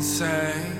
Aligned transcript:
insane. 0.00 0.79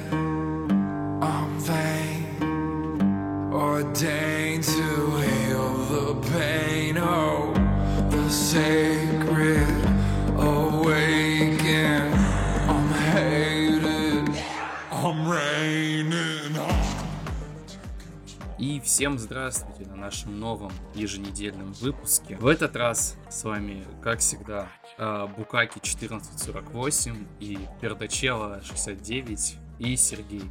Всем 18.82 19.18
здравствуйте 19.18 19.84
на 19.90 19.96
нашем 19.96 20.40
новом 20.40 20.72
еженедельном 20.94 21.72
выпуске. 21.74 22.36
В 22.36 22.46
этот 22.46 22.76
раз 22.76 23.16
с 23.28 23.44
вами, 23.44 23.84
как 24.02 24.20
всегда, 24.20 24.68
а, 24.96 25.26
Букаки 25.26 25.78
1448 25.78 27.26
и 27.40 27.58
Пердачела 27.80 28.62
69 28.62 29.58
и 29.78 29.96
Сергей. 29.96 30.44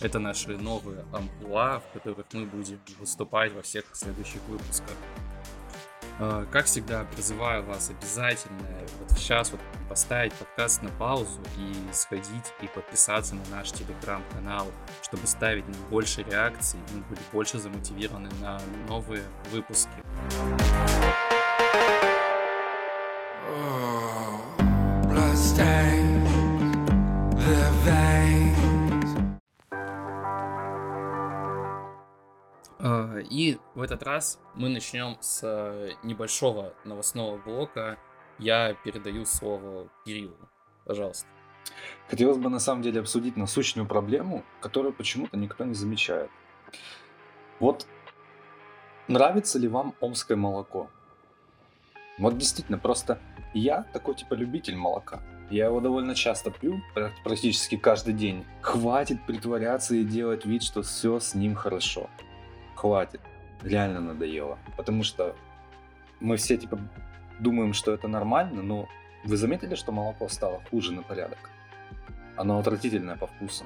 Это 0.00 0.18
наши 0.18 0.56
новые 0.56 1.04
амплуа, 1.12 1.80
в 1.80 1.92
которых 1.92 2.26
мы 2.32 2.46
будем 2.46 2.80
выступать 2.98 3.52
во 3.52 3.62
всех 3.62 3.84
следующих 3.92 4.40
выпусках. 4.48 4.96
А, 6.20 6.46
Как 6.50 6.66
всегда, 6.66 7.04
призываю 7.04 7.64
вас 7.64 7.90
обязательно 7.90 8.58
вот 9.00 9.10
сейчас 9.18 9.50
вот 9.50 9.60
поставить 9.88 10.32
подкаст 10.34 10.82
на 10.82 10.90
паузу 10.90 11.40
и 11.58 11.92
сходить 11.92 12.52
и 12.62 12.68
подписаться 12.68 13.34
на 13.34 13.44
наш 13.56 13.72
телеграм-канал, 13.72 14.68
чтобы 15.02 15.26
ставить 15.26 15.66
нам 15.66 15.76
больше 15.90 16.22
реакций, 16.22 16.78
мы 16.92 17.02
были 17.02 17.20
больше 17.32 17.58
замотивированы 17.58 18.30
на 18.40 18.60
новые 18.88 19.24
выпуски. 19.50 19.90
Oh, 23.56 24.40
blood 25.08 25.36
stains 25.36 26.14
И 33.30 33.58
в 33.74 33.80
этот 33.80 34.02
раз 34.02 34.38
мы 34.54 34.68
начнем 34.68 35.16
с 35.20 35.40
э, 35.42 35.92
небольшого 36.02 36.74
новостного 36.84 37.38
блока. 37.38 37.98
Я 38.38 38.74
передаю 38.74 39.24
слово 39.24 39.88
Кириллу. 40.04 40.36
Пожалуйста. 40.84 41.26
Хотелось 42.08 42.36
бы 42.36 42.50
на 42.50 42.58
самом 42.58 42.82
деле 42.82 43.00
обсудить 43.00 43.38
насущную 43.38 43.88
проблему, 43.88 44.44
которую 44.60 44.92
почему-то 44.92 45.38
никто 45.38 45.64
не 45.64 45.72
замечает. 45.72 46.30
Вот 47.58 47.86
нравится 49.08 49.58
ли 49.58 49.66
вам 49.66 49.94
омское 50.00 50.36
молоко? 50.36 50.90
Вот 52.18 52.36
действительно, 52.36 52.78
просто 52.78 53.18
я 53.54 53.84
такой 53.94 54.14
типа 54.14 54.34
любитель 54.34 54.76
молока. 54.76 55.22
Я 55.50 55.66
его 55.66 55.80
довольно 55.80 56.14
часто 56.14 56.50
пью, 56.50 56.82
пр- 56.94 57.12
практически 57.22 57.76
каждый 57.76 58.12
день. 58.12 58.44
Хватит 58.60 59.24
притворяться 59.26 59.94
и 59.94 60.04
делать 60.04 60.44
вид, 60.44 60.62
что 60.62 60.82
все 60.82 61.18
с 61.18 61.34
ним 61.34 61.54
хорошо. 61.54 62.10
Хватит. 62.84 63.22
Реально 63.62 64.00
надоело. 64.00 64.58
Потому 64.76 65.04
что 65.04 65.34
мы 66.20 66.36
все 66.36 66.58
типа 66.58 66.78
думаем, 67.40 67.72
что 67.72 67.94
это 67.94 68.08
нормально, 68.08 68.62
но 68.62 68.88
вы 69.24 69.38
заметили, 69.38 69.74
что 69.74 69.90
молоко 69.90 70.28
стало 70.28 70.60
хуже 70.70 70.92
на 70.92 71.02
порядок? 71.02 71.38
Оно 72.36 72.58
отвратительное 72.58 73.16
по 73.16 73.26
вкусу. 73.26 73.64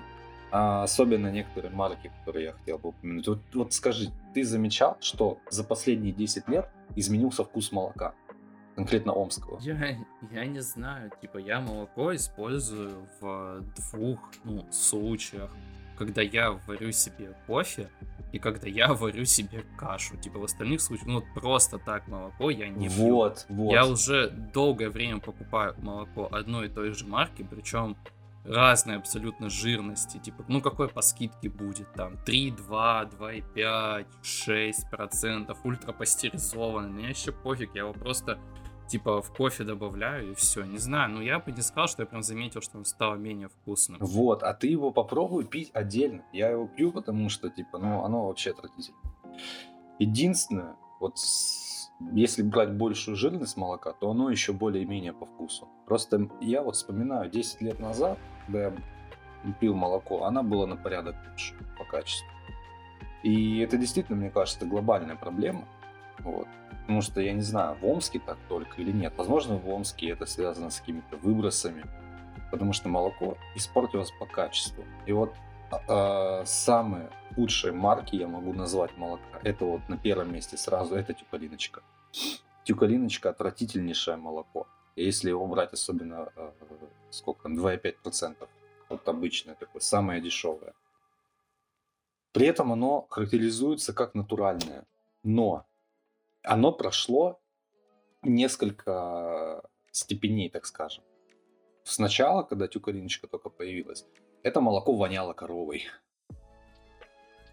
А 0.53 0.85
особенно 0.85 1.33
некоторые 1.33 1.73
марки, 1.73 2.13
которые 2.21 2.45
я 2.45 2.53
хотел 2.53 2.79
бы 2.79 2.91
упомянуть. 2.91 3.27
Вот, 3.27 3.41
вот 3.55 3.73
скажи, 3.73 4.13
ты 4.35 4.45
замечал, 4.45 4.97
что 5.01 5.41
за 5.51 5.65
последние 5.65 6.13
10 6.13 6.47
лет 6.47 6.69
изменился 6.95 7.43
вкус 7.43 7.73
молока? 7.73 8.15
Конкретно 8.77 9.15
омского. 9.15 9.59
Я, 9.61 9.99
я 10.31 10.47
не 10.47 10.61
знаю, 10.61 11.11
типа 11.21 11.39
я 11.39 11.61
молоко 11.61 12.15
использую 12.15 13.09
в 13.21 13.65
двух 13.77 14.21
ну, 14.45 14.65
случаях. 14.71 15.51
Когда 15.97 16.23
я 16.23 16.53
варю 16.53 16.93
себе 16.93 17.35
кофе 17.49 17.91
и 18.33 18.39
когда 18.39 18.69
я 18.69 18.89
варю 18.95 19.25
себе 19.25 19.65
кашу. 19.77 20.17
Типа 20.17 20.39
в 20.39 20.45
остальных 20.45 20.81
случаях, 20.81 21.07
ну 21.07 21.15
вот 21.17 21.25
просто 21.35 21.79
так 21.79 22.09
молоко 22.09 22.51
я 22.51 22.69
не 22.69 22.89
пью. 22.89 23.09
вот, 23.09 23.47
вот. 23.49 23.73
Я 23.73 23.87
уже 23.87 24.31
долгое 24.31 24.91
время 24.91 25.21
покупаю 25.21 25.75
молоко 25.79 26.29
одной 26.31 26.67
и 26.67 26.69
той 26.69 26.93
же 26.93 27.07
марки, 27.07 27.47
причем 27.49 27.97
разной 28.45 28.97
абсолютно 28.97 29.51
жирности. 29.51 30.19
Типа, 30.19 30.45
ну 30.49 30.61
какой 30.61 30.89
по 30.89 31.03
скидке 31.03 31.49
будет 31.49 31.93
там? 31.93 32.17
3, 32.25 32.53
2, 32.53 33.11
2,5, 33.19 34.07
6 34.23 34.91
процентов, 34.91 35.59
ультрапастеризованный. 35.65 36.91
Мне 36.91 37.11
еще 37.11 37.33
пофиг, 37.33 37.75
я 37.75 37.83
его 37.83 37.93
просто 37.93 38.39
типа 38.89 39.23
в 39.23 39.33
кофе 39.33 39.65
добавляю 39.65 40.33
и 40.33 40.35
все. 40.35 40.65
Не 40.65 40.79
знаю, 40.79 41.11
но 41.11 41.23
я 41.23 41.39
бы 41.39 41.53
не 41.53 41.63
сказал, 41.63 41.89
что 41.89 42.03
я 42.03 42.07
прям 42.07 42.23
заметил, 42.23 42.61
что 42.61 42.79
он 42.79 42.85
стал 42.85 43.17
менее 43.17 43.49
вкусным. 43.49 43.99
Вот, 44.01 44.43
а 44.43 44.55
ты 44.55 44.67
его 44.67 44.91
попробуй 44.91 45.45
пить 45.45 45.71
отдельно. 45.75 46.25
Я 46.33 46.51
его 46.51 46.67
пью, 46.67 46.91
потому 46.93 47.29
что, 47.29 47.51
типа, 47.51 47.79
ну, 47.79 48.05
оно 48.05 48.27
вообще 48.27 48.51
отвратительно. 48.51 48.99
Единственное, 49.99 50.77
вот 51.01 51.17
если 52.13 52.43
брать 52.43 52.73
большую 52.73 53.17
жирность 53.17 53.57
молока, 53.57 53.93
то 53.93 54.11
оно 54.11 54.31
еще 54.31 54.53
более-менее 54.53 55.13
по 55.13 55.27
вкусу. 55.27 55.69
Просто 55.87 56.29
я 56.41 56.63
вот 56.63 56.77
вспоминаю, 56.77 57.31
10 57.31 57.61
лет 57.61 57.81
назад, 57.81 58.19
когда 58.47 58.67
я 58.67 58.73
пил 59.61 59.75
молоко, 59.75 60.25
она 60.25 60.43
была 60.43 60.67
на 60.67 60.77
порядок 60.77 61.17
лучше 61.31 61.55
по 61.77 61.85
качеству. 61.85 62.29
И 63.23 63.59
это 63.59 63.77
действительно, 63.77 64.17
мне 64.17 64.31
кажется, 64.31 64.65
глобальная 64.65 65.17
проблема. 65.17 65.65
Вот. 66.21 66.47
Потому 66.89 67.03
что 67.03 67.21
я 67.21 67.35
не 67.35 67.43
знаю, 67.43 67.77
в 67.77 67.85
Омске 67.85 68.19
так 68.19 68.39
только 68.49 68.81
или 68.81 68.93
нет. 68.93 69.13
Возможно, 69.19 69.59
в 69.59 69.69
Омске 69.69 70.09
это 70.09 70.25
связано 70.25 70.71
с 70.71 70.81
какими-то 70.81 71.19
выбросами. 71.19 71.85
Потому 72.51 72.73
что 72.73 72.89
молоко 72.89 73.37
испортилось 73.55 74.11
по 74.19 74.25
качеству. 74.25 74.83
И 75.05 75.13
вот 75.13 75.35
а, 75.87 76.47
самые 76.47 77.11
худшие 77.35 77.75
марки 77.75 78.17
я 78.17 78.27
могу 78.27 78.55
назвать 78.55 78.97
молока. 78.97 79.39
Это 79.43 79.67
вот 79.67 79.87
на 79.91 79.99
первом 79.99 80.33
месте 80.33 80.57
сразу, 80.57 80.95
это 80.95 81.13
тюкалиночка. 81.13 81.83
Тюкалиночка 82.65 83.29
отвратительнейшее 83.29 84.17
молоко. 84.17 84.67
Если 84.97 85.29
его 85.29 85.47
брать 85.47 85.75
особенно, 85.75 86.31
э, 86.37 86.51
сколько 87.11 87.43
там, 87.43 87.59
2,5%, 87.59 88.49
вот 88.89 89.07
обычное 89.07 89.57
такое, 89.57 89.83
самое 89.83 90.23
дешевое. 90.23 90.73
При 92.33 92.47
этом 92.47 92.73
оно 92.73 93.07
характеризуется 93.11 93.93
как 93.93 94.15
натуральное. 94.15 94.87
Но 95.23 95.67
оно 96.43 96.73
прошло 96.73 97.41
несколько 98.23 99.63
степеней, 99.91 100.49
так 100.51 100.67
скажем. 100.67 101.05
Сначала, 101.85 102.43
когда 102.43 102.69
тюкалиночка 102.69 103.27
только 103.27 103.49
появилась, 103.51 104.05
это 104.43 104.61
молоко 104.61 104.95
воняло 104.95 105.33
коровой. 105.33 105.87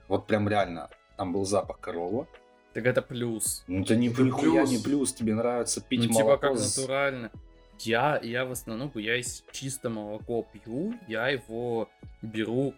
Вот 0.08 0.28
прям 0.28 0.48
реально, 0.50 0.90
там 1.18 1.34
был 1.34 1.46
запах 1.46 1.80
коровы. 1.80 2.28
Так 2.74 2.86
это 2.86 3.02
плюс. 3.02 3.64
Ну 3.68 3.82
это 3.84 3.96
не 3.96 4.10
Это 4.10 4.22
нихуя 4.24 4.62
плюс. 4.66 4.72
не 4.72 4.78
плюс, 4.84 5.14
тебе 5.14 5.34
нравится 5.34 5.82
пить 5.82 6.02
ну, 6.02 6.08
типа 6.08 6.20
молоко. 6.20 6.42
как 6.50 6.58
с- 6.58 6.78
натурально. 6.78 7.32
Я, 7.80 8.20
я 8.22 8.46
в 8.46 8.52
основном, 8.52 8.92
я 8.96 9.18
из 9.20 9.44
чисто 9.52 9.90
молоко 9.90 10.46
пью, 10.54 10.94
я 11.08 11.28
его 11.30 11.90
беру, 12.22 12.74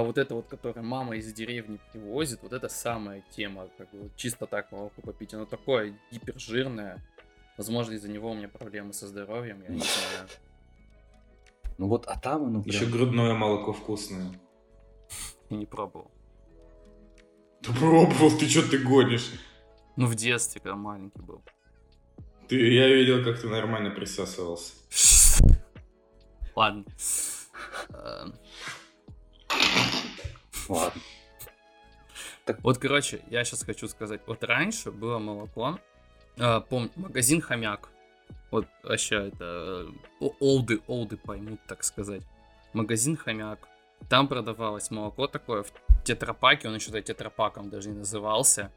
вот 0.00 0.16
это 0.16 0.34
вот, 0.34 0.46
которое 0.46 0.82
мама 0.82 1.16
из 1.16 1.32
деревни 1.32 1.78
привозит, 1.92 2.40
вот 2.42 2.52
это 2.52 2.68
самая 2.68 3.22
тема, 3.30 3.68
как 3.76 3.90
бы 3.90 4.10
чисто 4.16 4.46
так 4.46 4.70
молоко 4.72 5.02
попить. 5.02 5.34
Оно 5.34 5.44
такое 5.44 5.98
гипержирное. 6.10 7.04
Возможно, 7.58 7.92
из-за 7.92 8.08
него 8.08 8.30
у 8.30 8.34
меня 8.34 8.48
проблемы 8.48 8.92
со 8.92 9.06
здоровьем, 9.06 9.62
я 9.62 9.68
не 9.68 9.80
знаю. 9.80 10.28
Ну 11.78 11.88
вот, 11.88 12.06
а 12.06 12.18
там 12.18 12.44
оно 12.44 12.62
прям... 12.62 12.74
Еще 12.74 12.86
грудное 12.86 13.34
молоко 13.34 13.72
вкусное. 13.72 14.32
Я 15.50 15.56
не 15.56 15.66
пробовал. 15.66 16.10
Ты 17.60 17.72
пробовал, 17.72 18.30
ты 18.38 18.48
что 18.48 18.68
ты 18.68 18.78
гонишь? 18.78 19.30
Ну, 19.96 20.06
в 20.06 20.14
детстве, 20.14 20.60
когда 20.60 20.76
маленький 20.76 21.20
был. 21.20 21.42
Ты, 22.48 22.56
я 22.72 22.88
видел, 22.88 23.22
как 23.24 23.40
ты 23.40 23.48
нормально 23.48 23.90
присасывался. 23.90 24.74
Ладно. 26.56 26.84
Э, 30.68 30.72
Ладно. 30.72 31.02
Вот, 32.62 32.78
короче, 32.78 33.22
я 33.30 33.44
сейчас 33.44 33.62
хочу 33.62 33.88
сказать. 33.88 34.20
Вот 34.26 34.42
раньше 34.44 34.90
было 34.90 35.18
молоко. 35.18 35.78
а, 36.38 36.60
помню, 36.60 36.90
магазин 36.96 37.40
Хомяк. 37.40 37.88
Вот 38.50 38.66
вообще 38.82 39.28
это 39.28 39.86
э, 40.20 40.26
олды, 40.40 40.80
олды 40.86 41.16
поймут, 41.16 41.60
так 41.66 41.84
сказать. 41.84 42.22
Магазин 42.72 43.16
Хомяк. 43.16 43.68
Там 44.08 44.28
продавалось 44.28 44.90
молоко 44.90 45.26
такое 45.26 45.62
в 45.62 45.72
тетрапаке, 46.04 46.68
он 46.68 46.74
еще 46.74 46.90
то 46.90 47.00
тетрапаком 47.00 47.70
даже 47.70 47.88
не 47.90 47.98
назывался. 47.98 48.70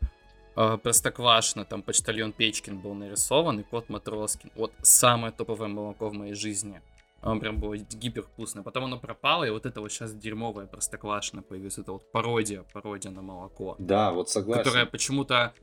А, 0.56 0.78
Простоквашино, 0.78 1.66
там 1.66 1.82
почтальон 1.82 2.32
Печкин 2.32 2.80
был 2.80 2.94
нарисован, 2.94 3.60
и 3.60 3.64
кот 3.64 3.90
Матроскин. 3.90 4.52
Вот 4.56 4.72
самое 4.82 5.34
топовое 5.34 5.68
молоко 5.68 6.10
в 6.10 6.14
моей 6.14 6.36
жизни. 6.36 6.82
Оно 7.22 7.40
прям 7.40 7.60
было 7.60 7.76
гипервкусное. 7.78 8.64
Потом 8.64 8.86
оно 8.86 9.00
пропало, 9.00 9.46
и 9.46 9.50
вот 9.50 9.66
это 9.66 9.82
вот 9.82 9.92
сейчас 9.92 10.14
дерьмовое 10.14 10.68
Простоквашино 10.68 11.42
появилось. 11.42 11.78
Это 11.78 11.94
вот 11.94 12.12
пародия, 12.12 12.64
пародия 12.72 13.12
на 13.12 13.22
молоко. 13.22 13.76
Да, 13.80 14.12
вот 14.12 14.30
согласен. 14.30 14.64
Которая 14.64 14.86
почему-то 14.86 15.54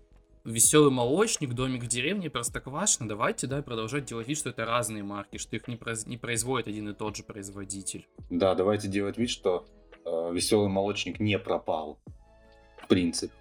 Веселый 0.44 0.90
молочник, 0.90 1.54
домик 1.54 1.84
в 1.84 1.86
деревне, 1.86 2.28
простоквашино. 2.28 3.08
Давайте, 3.08 3.46
да, 3.46 3.62
продолжать 3.62 4.06
делать 4.06 4.26
вид, 4.26 4.36
что 4.36 4.50
это 4.50 4.64
разные 4.64 5.04
марки, 5.04 5.36
что 5.36 5.54
их 5.54 5.68
не, 5.68 5.76
произ- 5.76 6.08
не 6.08 6.16
производит 6.16 6.66
один 6.66 6.88
и 6.88 6.94
тот 6.94 7.14
же 7.14 7.22
производитель. 7.22 8.08
Да, 8.28 8.56
давайте 8.56 8.88
делать 8.88 9.18
вид, 9.18 9.30
что 9.30 9.64
веселый 10.04 10.68
молочник 10.68 11.20
не 11.20 11.38
пропал. 11.38 12.00
В 12.82 12.88
принципе. 12.88 13.32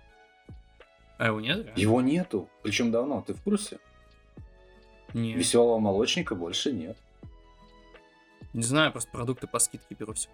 А 1.18 1.28
его 1.28 1.42
нет? 1.42 1.58
реально? 1.66 1.80
Его 1.80 2.02
нету. 2.02 2.50
Причем 2.62 2.92
давно. 2.92 3.24
Ты 3.26 3.34
в 3.34 3.42
курсе? 3.42 3.80
Нет. 5.16 5.38
Веселого 5.38 5.80
молочника 5.80 6.36
больше 6.36 6.72
нет. 6.72 6.98
Не 8.54 8.64
знаю, 8.64 8.92
просто 8.92 9.10
продукты 9.12 9.48
по 9.48 9.60
скидке 9.60 9.96
беру 9.98 10.14
все. 10.14 10.30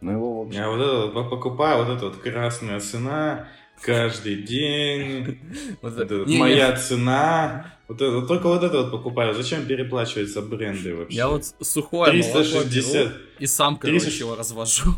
Ну 0.00 0.12
его 0.12 0.42
в 0.44 0.46
общем. 0.46 0.60
Я 0.60 0.70
вот 0.70 0.80
это 0.80 1.06
вот 1.06 1.30
покупаю, 1.30 1.84
вот 1.84 1.96
эта 1.96 2.06
вот 2.06 2.16
красная 2.18 2.80
цена, 2.80 3.48
каждый 3.82 4.42
день, 4.42 5.38
Вот 5.82 5.98
это- 5.98 6.24
Не, 6.26 6.38
моя 6.38 6.76
цена. 6.76 7.72
Вот 7.88 8.00
это, 8.02 8.22
только 8.22 8.48
вот 8.48 8.62
это 8.64 8.82
вот 8.82 8.90
покупаю. 8.90 9.34
Зачем 9.34 9.66
переплачивать 9.66 10.28
за 10.28 10.42
бренды 10.42 10.94
вообще? 10.94 11.16
Я 11.16 11.28
вот 11.28 11.44
сухое 11.60 12.12
молоко 12.12 12.38
360, 12.62 13.06
беру 13.06 13.14
и 13.38 13.46
сам, 13.46 13.76
короче, 13.76 14.00
360 14.00 14.20
его 14.20 14.36
развожу. 14.36 14.90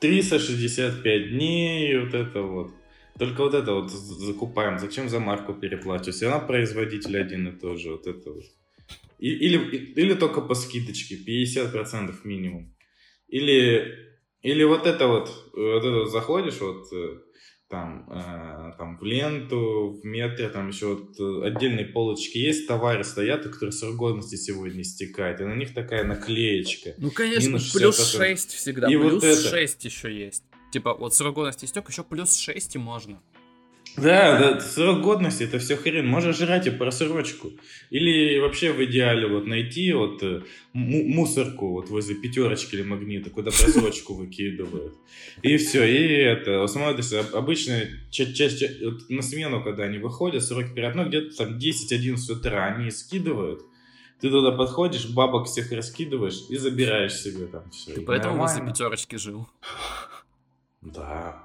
365 0.00 1.30
дней, 1.30 1.98
вот 1.98 2.14
это 2.14 2.42
вот. 2.42 2.70
Только 3.18 3.42
вот 3.42 3.54
это 3.54 3.72
вот 3.74 3.90
закупаем. 3.90 4.78
Зачем 4.78 5.08
за 5.08 5.20
марку 5.20 5.54
переплачивать? 5.54 6.14
Все 6.16 6.28
равно 6.30 6.46
производитель 6.46 7.18
один 7.18 7.48
и 7.48 7.52
тот 7.52 7.78
же. 7.80 7.92
Вот 7.92 8.06
это 8.06 8.30
вот. 8.30 8.44
И- 9.18 9.28
или, 9.46 9.58
или 9.96 10.14
только 10.14 10.40
по 10.40 10.54
скидочке, 10.54 11.16
50% 11.16 12.14
минимум. 12.24 12.74
Или, 13.28 13.94
или 14.42 14.64
вот 14.64 14.86
это 14.86 15.08
вот, 15.08 15.28
вот 15.52 15.78
это 15.84 15.90
вот 15.90 16.10
заходишь 16.10 16.60
вот 16.60 16.86
э, 16.92 17.18
там, 17.68 18.08
э, 18.10 18.72
там 18.78 18.98
в 18.98 19.04
ленту, 19.04 19.98
в 20.00 20.04
метре, 20.04 20.48
там 20.48 20.68
еще 20.68 20.94
вот 20.94 21.18
э, 21.18 21.46
отдельные 21.48 21.86
полочки 21.86 22.38
есть, 22.38 22.68
товары 22.68 23.02
стоят, 23.02 23.44
у 23.46 23.50
которых 23.50 23.74
срок 23.74 23.96
годности 23.96 24.36
сегодня 24.36 24.82
истекает, 24.82 25.40
и 25.40 25.44
на 25.44 25.54
них 25.54 25.74
такая 25.74 26.04
наклеечка. 26.04 26.94
Ну, 26.98 27.10
конечно, 27.10 27.48
Минус 27.48 27.72
плюс 27.72 27.98
60%. 28.14 28.18
6 28.18 28.50
всегда. 28.52 28.88
И 28.90 28.96
вот 28.96 29.20
плюс 29.20 29.24
это. 29.24 29.48
6 29.50 29.84
еще 29.84 30.16
есть. 30.16 30.44
Типа, 30.72 30.94
вот 30.94 31.14
срок 31.14 31.34
годности 31.34 31.64
истек, 31.64 31.88
еще 31.88 32.04
плюс 32.04 32.36
6 32.36 32.76
и 32.76 32.78
можно. 32.78 33.20
Да, 33.96 34.38
да, 34.38 34.60
срок 34.60 35.00
годности 35.00 35.44
это 35.44 35.58
все 35.58 35.76
хрен. 35.76 36.06
Можешь 36.06 36.36
жрать 36.38 36.66
и 36.66 36.70
просрочку. 36.70 37.52
Или 37.88 38.38
вообще 38.38 38.72
в 38.72 38.84
идеале 38.84 39.26
вот 39.26 39.46
найти 39.46 39.92
вот 39.94 40.22
э, 40.22 40.42
му- 40.74 41.04
мусорку 41.08 41.70
вот 41.72 41.88
возле 41.88 42.14
пятерочки 42.16 42.74
или 42.74 42.82
магнита, 42.82 43.30
куда 43.30 43.50
просрочку 43.50 44.14
выкидывают. 44.14 44.94
И 45.42 45.56
все, 45.56 45.84
и 45.84 46.12
это, 46.22 46.66
смотришь, 46.66 47.12
об- 47.12 47.34
обычно 47.34 47.80
ча- 48.10 48.32
ча- 48.32 48.50
ча- 48.50 48.72
вот 48.84 49.08
на 49.08 49.22
смену, 49.22 49.62
когда 49.64 49.84
они 49.84 49.96
выходят, 49.98 50.42
срок 50.44 50.74
перед, 50.74 50.94
ну 50.94 51.06
где-то 51.08 51.34
там 51.36 51.58
10-11 51.58 52.32
утра, 52.32 52.66
они 52.66 52.90
скидывают. 52.90 53.62
Ты 54.20 54.30
туда 54.30 54.52
подходишь, 54.52 55.08
бабок 55.10 55.46
всех 55.46 55.72
раскидываешь 55.72 56.40
и 56.50 56.56
забираешь 56.56 57.14
себе 57.14 57.46
там 57.46 57.70
все. 57.70 57.92
Ты 57.94 58.00
поэтому 58.02 58.36
возле 58.38 58.60
пятерочки 58.66 59.16
жил. 59.16 59.46
Да, 60.82 61.42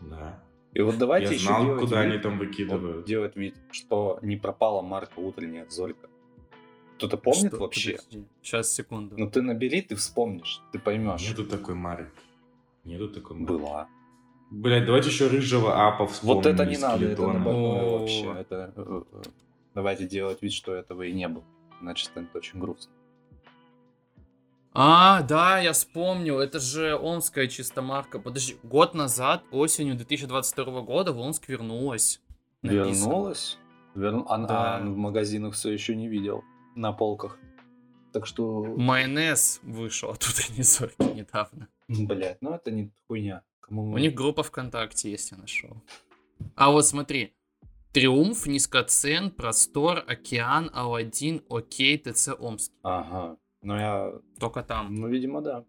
да. 0.00 0.43
И 0.74 0.80
вот 0.82 0.98
давайте 0.98 1.28
Я 1.28 1.34
еще 1.34 1.46
знал, 1.46 1.64
делать 1.64 1.80
куда 1.80 2.02
вид- 2.04 2.12
они 2.12 2.22
там 2.22 2.38
вот 2.38 2.46
выкидывают. 2.46 3.06
делать 3.06 3.36
вид, 3.36 3.54
что 3.70 4.18
не 4.22 4.36
пропала 4.36 4.82
марка 4.82 5.20
утренняя 5.20 5.66
Зорька. 5.68 6.08
Кто-то 6.96 7.16
помнит 7.16 7.52
Что? 7.52 7.58
вообще? 7.60 7.96
Подожди. 7.96 8.24
Сейчас, 8.42 8.72
секунду. 8.72 9.16
Ну 9.18 9.30
ты 9.30 9.42
набери, 9.42 9.82
ты 9.82 9.94
вспомнишь, 9.94 10.60
ты 10.72 10.78
поймешь. 10.78 11.28
Нету 11.28 11.44
такой 11.46 11.74
Мары. 11.74 12.10
Нету 12.84 13.08
такой 13.08 13.36
Мары. 13.36 13.52
Была. 13.58 13.88
Блять, 14.50 14.84
давайте 14.86 15.08
еще 15.10 15.28
рыжего 15.28 15.86
апа 15.86 16.06
вспомним. 16.06 16.36
Вот 16.36 16.46
это 16.46 16.64
не 16.64 16.76
надо, 16.76 17.04
это 17.06 17.22
вообще. 17.22 18.32
Это, 18.38 18.72
э, 18.76 19.02
э, 19.12 19.22
давайте 19.74 20.06
делать 20.06 20.42
вид, 20.42 20.52
что 20.52 20.74
этого 20.74 21.02
и 21.02 21.12
не 21.12 21.28
было. 21.28 21.44
Иначе 21.80 22.04
станет 22.06 22.34
очень 22.36 22.60
грустно. 22.60 22.92
А, 24.76 25.22
да, 25.22 25.60
я 25.60 25.72
вспомнил, 25.72 26.40
это 26.40 26.58
же 26.58 26.96
омская 26.96 27.46
чисто 27.46 27.80
марка. 27.80 28.18
Подожди, 28.18 28.56
год 28.64 28.94
назад, 28.94 29.44
осенью 29.52 29.94
2022 29.94 30.80
года, 30.82 31.12
в 31.12 31.18
Омск 31.20 31.48
вернулась. 31.48 32.20
Написано. 32.62 32.88
Вернулась? 33.10 33.58
Верну... 33.94 34.26
А, 34.28 34.38
Да. 34.38 34.80
в 34.80 34.96
магазинах 34.96 35.54
все 35.54 35.70
еще 35.70 35.94
не 35.94 36.08
видел. 36.08 36.42
На 36.74 36.92
полках. 36.92 37.38
Так 38.12 38.26
что, 38.26 38.64
Майонез 38.64 39.60
вышел 39.62 40.10
от 40.10 40.24
утренней 40.28 40.64
зорьки 40.64 41.02
недавно. 41.02 41.68
блядь, 41.88 42.42
ну 42.42 42.52
это 42.54 42.72
не 42.72 42.90
хуйня. 43.06 43.42
Кому 43.60 43.92
У 43.92 43.98
них 43.98 44.14
группа 44.14 44.42
ВКонтакте 44.42 45.10
есть, 45.10 45.30
я 45.30 45.36
нашел. 45.36 45.82
А 46.56 46.70
вот 46.72 46.84
смотри. 46.84 47.32
Триумф, 47.92 48.46
низкоцен, 48.46 49.30
простор, 49.30 50.02
океан, 50.08 50.68
Алладин, 50.74 51.44
окей, 51.48 51.96
ТЦ 51.96 52.30
Омск. 52.36 52.72
Ага. 52.82 53.36
Ну 53.64 53.76
я... 53.76 54.12
Только 54.38 54.62
там. 54.62 54.94
Ну, 54.94 55.08
видимо, 55.08 55.40
да. 55.40 55.64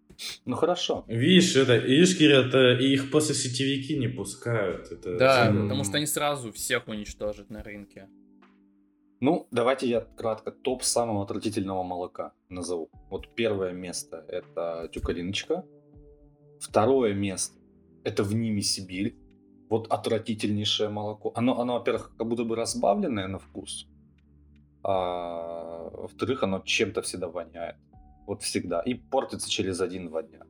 Ну 0.45 0.55
хорошо. 0.55 1.03
Видишь, 1.07 1.55
это, 1.55 1.77
видишь, 1.77 2.17
Кирилл, 2.17 2.41
это 2.41 2.73
и 2.77 2.93
их 2.93 3.11
после 3.11 3.35
сетевики 3.35 3.97
не 3.97 4.07
пускают. 4.07 4.91
Это 4.91 5.17
Да, 5.17 5.47
М. 5.47 5.63
потому 5.63 5.83
что 5.83 5.97
они 5.97 6.05
сразу 6.05 6.51
всех 6.51 6.87
уничтожат 6.87 7.49
на 7.49 7.63
рынке. 7.63 8.07
Ну, 9.21 9.47
давайте 9.51 9.87
я 9.87 10.01
кратко 10.01 10.51
топ 10.51 10.83
самого 10.83 11.23
отвратительного 11.23 11.83
молока 11.83 12.33
назову. 12.49 12.89
Вот 13.09 13.33
первое 13.35 13.71
место 13.71 14.25
это 14.27 14.89
тюкалиночка. 14.93 15.63
Второе 16.59 17.13
место 17.13 17.57
это 18.03 18.23
в 18.23 18.33
Ниме 18.35 18.61
Сибирь. 18.61 19.15
Вот 19.69 19.87
отвратительнейшее 19.91 20.89
молоко. 20.89 21.31
Оно, 21.35 21.59
оно, 21.59 21.73
во-первых, 21.79 22.13
как 22.17 22.27
будто 22.27 22.43
бы 22.43 22.55
разбавленное 22.55 23.27
на 23.27 23.39
вкус. 23.39 23.87
А 24.87 25.89
во-вторых, 25.93 26.43
оно 26.43 26.59
чем-то 26.59 27.01
всегда 27.01 27.27
воняет. 27.27 27.75
Вот 28.27 28.43
всегда. 28.43 28.81
И 28.81 28.93
портится 28.93 29.49
через 29.49 29.81
один-два 29.81 30.21
дня. 30.21 30.45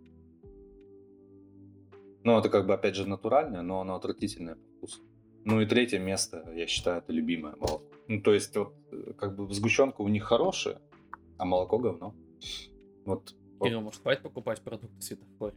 Ну, 2.26 2.38
это 2.38 2.50
как 2.50 2.68
бы, 2.68 2.74
опять 2.74 2.96
же, 2.96 3.08
натуральное, 3.08 3.62
но 3.62 3.80
оно 3.80 3.96
отвратительное 3.96 4.56
по 4.56 4.68
вкусу. 4.78 5.02
Ну 5.46 5.62
и 5.62 5.66
третье 5.66 6.00
место, 6.00 6.52
я 6.54 6.68
считаю, 6.68 6.98
это 6.98 7.14
любимое 7.14 7.56
молоко. 7.56 7.84
Ну, 8.10 8.22
то 8.22 8.34
есть, 8.34 8.58
вот, 8.58 8.74
э, 8.92 9.14
как 9.18 9.36
бы 9.36 9.54
сгущенка 9.54 10.02
у 10.02 10.08
них 10.10 10.24
хорошая, 10.24 10.82
а 11.38 11.46
молоко 11.46 11.78
говно. 11.78 12.14
Вот. 13.06 13.34
Кирилл, 13.62 13.82
может, 13.82 14.02
хватит 14.02 14.24
покупать 14.24 14.62
продукты 14.62 15.02
светофоре? 15.02 15.56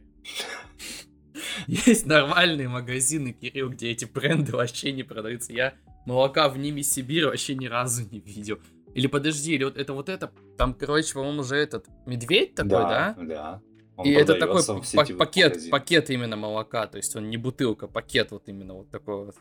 Есть 1.67 2.05
нормальные 2.05 2.69
магазины, 2.69 3.33
Кирилл, 3.33 3.71
где 3.71 3.89
эти 3.89 4.05
бренды 4.05 4.53
вообще 4.53 4.93
не 4.93 5.03
продаются. 5.03 5.51
Я 5.51 5.73
молока 6.09 6.49
в 6.49 6.57
Ниме 6.57 6.81
Сибирь 6.83 7.25
вообще 7.25 7.55
ни 7.55 7.67
разу 7.67 8.03
не 8.09 8.19
видел. 8.19 8.57
Или 8.95 9.07
подожди, 9.07 9.53
или 9.53 9.63
вот 9.63 9.77
это 9.77 9.93
вот 9.93 10.09
это, 10.09 10.31
там, 10.57 10.73
короче, 10.73 11.13
по-моему, 11.13 11.41
уже 11.41 11.55
этот 11.55 11.85
медведь 12.07 12.55
такой, 12.55 12.69
да? 12.71 13.15
Да. 13.19 13.61
Он 13.95 14.05
И 14.05 14.11
это 14.11 14.33
такой 14.35 14.63
пакет, 14.65 15.49
магазинах. 15.53 15.71
пакет 15.71 16.09
именно 16.09 16.35
молока, 16.35 16.87
то 16.87 16.97
есть 16.97 17.15
он 17.15 17.29
не 17.29 17.37
бутылка, 17.37 17.87
пакет 17.87 18.31
вот 18.31 18.47
именно 18.49 18.73
вот 18.73 18.89
такой 18.89 19.25
вот. 19.25 19.35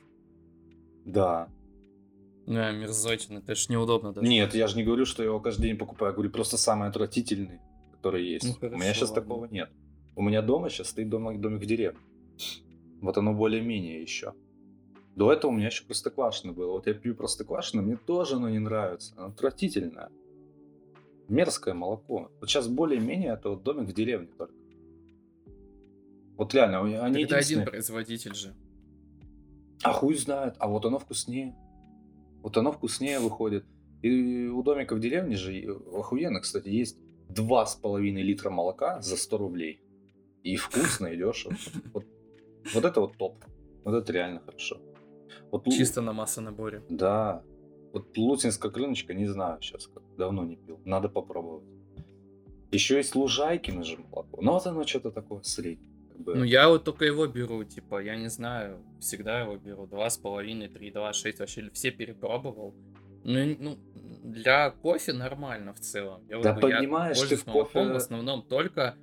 Да. 1.07 1.49
Да, 2.47 2.73
мерзотина, 2.73 3.39
это 3.39 3.55
ж 3.55 3.69
неудобно 3.71 4.13
даже. 4.13 4.27
Нет, 4.29 4.55
я 4.55 4.67
же 4.67 4.77
не 4.77 4.85
говорю, 4.85 5.07
что 5.07 5.23
я 5.23 5.29
его 5.29 5.41
каждый 5.41 5.63
день 5.69 5.77
покупаю. 5.79 6.11
Я 6.11 6.15
говорю, 6.15 6.31
просто 6.31 6.59
самый 6.59 6.89
отвратительный, 6.89 7.61
который 7.93 8.27
есть. 8.27 8.45
Ну, 8.61 8.69
У 8.69 8.71
меня 8.71 8.79
хорошо, 8.81 8.95
сейчас 8.95 9.11
ладно. 9.11 9.23
такого 9.23 9.45
нет. 9.47 9.71
У 10.17 10.23
меня 10.23 10.43
дома 10.43 10.69
сейчас 10.71 10.89
стоит 10.89 11.09
домик, 11.09 11.41
домик 11.41 11.63
в 11.63 11.67
деревне. 11.67 12.01
Вот 13.01 13.17
оно 13.17 13.33
более-менее 13.33 14.03
еще. 14.03 14.33
До 15.19 15.33
этого 15.33 15.51
у 15.51 15.55
меня 15.55 15.67
еще 15.67 15.85
простоквашино 15.85 16.53
было. 16.53 16.71
Вот 16.71 16.87
я 16.87 16.95
пью 16.95 17.17
простоквашино, 17.17 17.83
мне 17.83 17.97
тоже 17.97 18.37
оно 18.37 18.49
не 18.49 18.61
нравится. 18.61 19.15
Оно 19.17 19.27
отвратительное. 19.31 20.11
Мерзкое 21.27 21.75
молоко. 21.75 22.31
Вот 22.39 22.49
сейчас 22.49 22.69
более-менее 22.69 23.33
это 23.33 23.51
вот 23.51 23.65
домик 23.65 23.89
в 23.89 23.93
деревне 23.93 24.29
только. 24.39 24.55
Вот 26.37 26.55
реально, 26.55 27.03
они 27.05 27.25
это 27.25 27.37
один 27.37 27.65
производитель 27.65 28.33
же. 28.37 28.55
а 29.83 29.93
хуй 29.93 30.15
знает, 30.15 30.55
а 30.61 30.69
вот 30.69 30.85
оно 30.85 31.01
вкуснее. 31.01 31.57
Вот 32.43 32.57
оно 32.57 32.71
вкуснее 32.71 33.19
выходит. 33.19 33.65
И 34.03 34.47
у 34.47 34.63
домика 34.63 34.95
в 34.95 35.01
деревне 35.01 35.35
же 35.35 35.51
охуенно, 35.93 36.41
кстати, 36.41 36.69
есть 36.69 36.97
два 37.29 37.67
с 37.67 37.75
половиной 37.75 38.23
литра 38.23 38.51
молока 38.51 39.01
за 39.01 39.17
100 39.17 39.37
рублей. 39.37 39.81
И 40.45 40.55
вкусно, 40.55 41.09
и 41.09 41.17
дешево. 41.17 41.57
Вот, 41.93 42.05
вот 42.73 42.85
это 42.85 43.01
вот 43.01 43.17
топ. 43.17 43.45
Вот 43.83 43.95
это 43.95 44.13
реально 44.13 44.39
хорошо. 44.39 44.81
Вот 45.51 45.65
Чисто 45.67 46.01
на 46.01 46.13
массонаборе. 46.13 46.83
Да. 46.89 47.43
Вот 47.93 48.17
лутинская 48.17 48.71
крыночка, 48.71 49.15
не 49.15 49.27
знаю 49.27 49.61
сейчас, 49.63 49.87
как 49.87 50.03
давно 50.17 50.45
не 50.45 50.57
пил. 50.57 50.81
Надо 50.85 51.09
попробовать. 51.09 51.65
Еще 52.71 52.97
есть 52.97 53.15
лужайкино 53.15 53.83
же 53.83 53.97
молоко. 53.97 54.43
Но 54.43 54.53
вот 54.53 54.67
оно 54.67 54.85
что-то 54.87 55.11
такое 55.11 55.43
среднее. 55.43 55.91
как 56.11 56.21
бы. 56.21 56.35
Ну, 56.35 56.45
я 56.45 56.69
вот 56.69 56.85
только 56.85 57.07
его 57.07 57.27
беру, 57.27 57.65
типа, 57.65 58.03
я 58.03 58.17
не 58.17 58.29
знаю, 58.29 58.83
всегда 59.01 59.41
его 59.41 59.57
беру. 59.57 59.87
Два 59.87 60.11
с 60.11 60.19
половиной, 60.19 60.69
три, 60.69 60.91
два, 60.91 61.13
шесть, 61.15 61.39
вообще 61.39 61.71
все 61.73 61.91
перепробовал. 61.91 62.75
Ну, 63.25 63.57
ну, 63.59 63.79
для 64.23 64.71
кофе 64.71 65.13
нормально 65.15 65.73
в 65.73 65.81
целом. 65.81 66.23
Я, 66.29 66.41
Да 66.41 66.51
я 66.51 66.57
понимаешь, 66.57 67.19
ты 67.21 67.37
в 67.37 67.45
кофе- 67.45 67.93
в 67.93 67.97
основном 67.97 68.43
только 68.43 68.97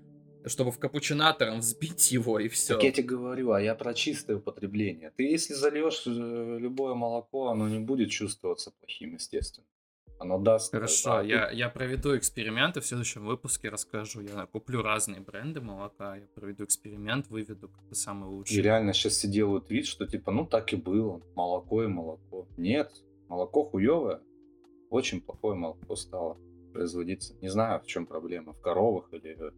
чтобы 0.48 0.72
в 0.72 0.80
капучинатором 0.80 1.60
взбить 1.60 2.12
его 2.18 2.40
и 2.40 2.48
все. 2.48 2.75
Так 2.75 2.84
я 2.84 2.92
тебе 2.92 3.08
говорю, 3.08 3.52
а 3.52 3.62
я 3.62 3.75
про 3.75 3.94
чистое 3.94 4.38
употребление. 4.38 5.12
Ты 5.16 5.24
если 5.24 5.54
зальешь 5.54 6.04
э, 6.06 6.58
любое 6.60 6.94
молоко, 6.94 7.50
оно 7.50 7.68
не 7.68 7.80
будет 7.80 8.10
чувствоваться 8.10 8.72
плохим, 8.72 9.14
естественно. 9.14 9.68
Оно 10.18 10.40
даст... 10.40 10.72
Хорошо, 10.72 11.10
да, 11.10 11.22
я, 11.22 11.52
я 11.52 11.70
проведу 11.70 12.18
эксперименты 12.18 12.80
в 12.80 12.86
следующем 12.86 13.25
выпуске, 13.25 13.68
расскажу. 13.70 14.22
Я 14.22 14.46
куплю 14.46 14.82
разные 14.82 15.20
бренды 15.20 15.60
молока, 15.60 16.16
я 16.16 16.28
проведу 16.34 16.64
эксперимент, 16.64 17.28
выведу 17.28 17.68
какой 17.68 17.96
самый 17.96 18.30
И 18.30 18.34
лучший. 18.34 18.62
реально 18.62 18.94
сейчас 18.94 19.14
все 19.14 19.28
делают 19.28 19.70
вид, 19.70 19.86
что 19.86 20.08
типа, 20.08 20.32
ну 20.32 20.46
так 20.46 20.72
и 20.72 20.78
было. 20.78 21.22
Молоко 21.36 21.84
и 21.84 21.88
молоко. 21.88 22.48
Нет, 22.56 22.94
молоко 23.28 23.66
хуевое. 23.66 24.22
Очень 24.90 25.20
плохое 25.20 25.56
молоко 25.58 25.98
стало 25.98 26.38
производиться. 26.72 27.36
Не 27.42 27.50
знаю, 27.50 27.82
в 27.82 27.86
чем 27.86 28.06
проблема. 28.06 28.54
В 28.54 28.62
коровах 28.62 29.10
или 29.12 29.52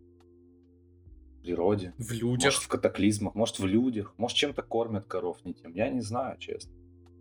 природе. 1.47 1.93
В 1.97 2.11
людях. 2.11 2.45
Может, 2.45 2.61
в 2.61 2.67
катаклизмах, 2.67 3.35
может, 3.35 3.59
в 3.59 3.65
людях. 3.65 4.13
Может, 4.17 4.37
чем-то 4.37 4.61
кормят 4.61 5.05
коров 5.07 5.37
не 5.45 5.53
тем. 5.53 5.73
Я 5.73 5.89
не 5.89 6.01
знаю, 6.01 6.37
честно. 6.37 6.71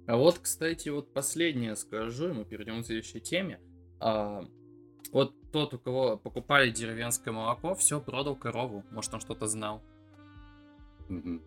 А 0.07 0.17
вот, 0.17 0.39
кстати, 0.39 0.89
вот 0.89 1.13
последнее 1.13 1.77
скажу, 1.77 2.29
и 2.29 2.33
мы 2.33 2.45
перейдем 2.45 2.83
к 2.83 2.87
следующей 2.87 3.21
теме. 3.21 3.61
А, 4.01 4.45
вот 5.13 5.35
тот, 5.53 5.75
у 5.75 5.79
кого 5.79 6.17
покупали 6.17 6.71
деревенское 6.71 7.33
молоко, 7.33 7.75
все, 7.75 8.01
продал 8.01 8.37
корову. 8.37 8.85
Может, 8.91 9.15
он 9.15 9.21
что-то 9.21 9.47
знал. 9.47 9.83
Мгм. 11.09 11.43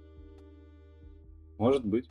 Может 1.58 1.86
быть. 1.86 2.10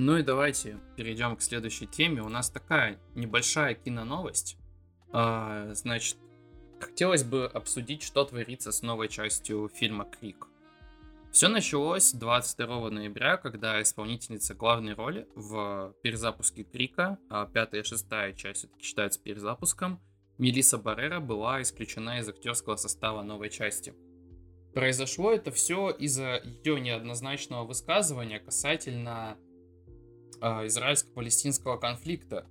Ну 0.00 0.16
и 0.16 0.22
давайте 0.22 0.78
перейдем 0.94 1.34
к 1.34 1.42
следующей 1.42 1.88
теме. 1.88 2.22
У 2.22 2.28
нас 2.28 2.50
такая 2.50 3.00
небольшая 3.16 3.74
киноновость. 3.74 4.56
А, 5.10 5.74
значит, 5.74 6.16
хотелось 6.78 7.24
бы 7.24 7.46
обсудить, 7.46 8.04
что 8.04 8.24
творится 8.24 8.70
с 8.70 8.82
новой 8.82 9.08
частью 9.08 9.68
фильма 9.74 10.04
«Крик». 10.04 10.46
Все 11.32 11.48
началось 11.48 12.12
22 12.12 12.90
ноября, 12.90 13.38
когда 13.38 13.82
исполнительница 13.82 14.54
главной 14.54 14.94
роли 14.94 15.26
в 15.34 15.92
перезапуске 16.00 16.62
Крика, 16.62 17.18
а 17.28 17.46
пятая 17.46 17.80
и 17.80 17.84
шестая 17.84 18.34
часть 18.34 18.60
все-таки 18.60 18.84
считаются 18.84 19.20
перезапуском, 19.20 20.00
Мелисса 20.38 20.78
Баррера 20.78 21.18
была 21.18 21.60
исключена 21.60 22.20
из 22.20 22.28
актерского 22.28 22.76
состава 22.76 23.22
новой 23.22 23.50
части. 23.50 23.94
Произошло 24.74 25.32
это 25.32 25.50
все 25.50 25.90
из-за 25.90 26.40
ее 26.44 26.80
неоднозначного 26.80 27.64
высказывания 27.64 28.38
касательно 28.38 29.36
израильско-палестинского 30.40 31.76
конфликта. 31.76 32.46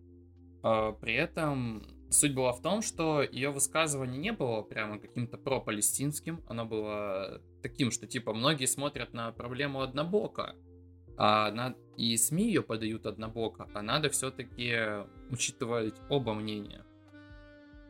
А, 0.64 0.92
При 0.94 1.14
этом 1.14 1.84
суть 2.10 2.34
была 2.34 2.54
в 2.54 2.62
том, 2.62 2.82
что 2.82 3.22
ее 3.22 3.52
высказывание 3.52 4.18
не 4.18 4.32
было 4.32 4.62
прямо 4.62 5.00
каким-то 5.00 5.38
пропалестинским, 5.38 6.44
оно 6.48 6.66
было 6.66 7.42
таким, 7.62 7.92
что 7.92 8.08
типа 8.08 8.34
многие 8.34 8.66
смотрят 8.66 9.14
на 9.14 9.32
проблему 9.32 9.82
однобоко, 9.82 10.56
а 11.18 11.52
на... 11.52 11.76
и 11.98 12.16
СМИ 12.16 12.46
ее 12.46 12.62
подают 12.62 13.06
однобоко, 13.06 13.70
а 13.74 13.82
надо 13.82 14.10
все-таки 14.10 15.06
учитывать 15.30 15.96
оба 16.10 16.34
мнения. 16.34 16.86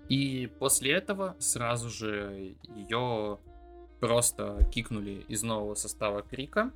И 0.10 0.48
после 0.60 0.94
этого 0.94 1.36
сразу 1.40 1.90
же 1.90 2.56
ее 2.76 3.40
просто 4.00 4.68
кикнули 4.72 5.26
из 5.28 5.44
нового 5.44 5.76
состава 5.76 6.22
Крика. 6.22 6.72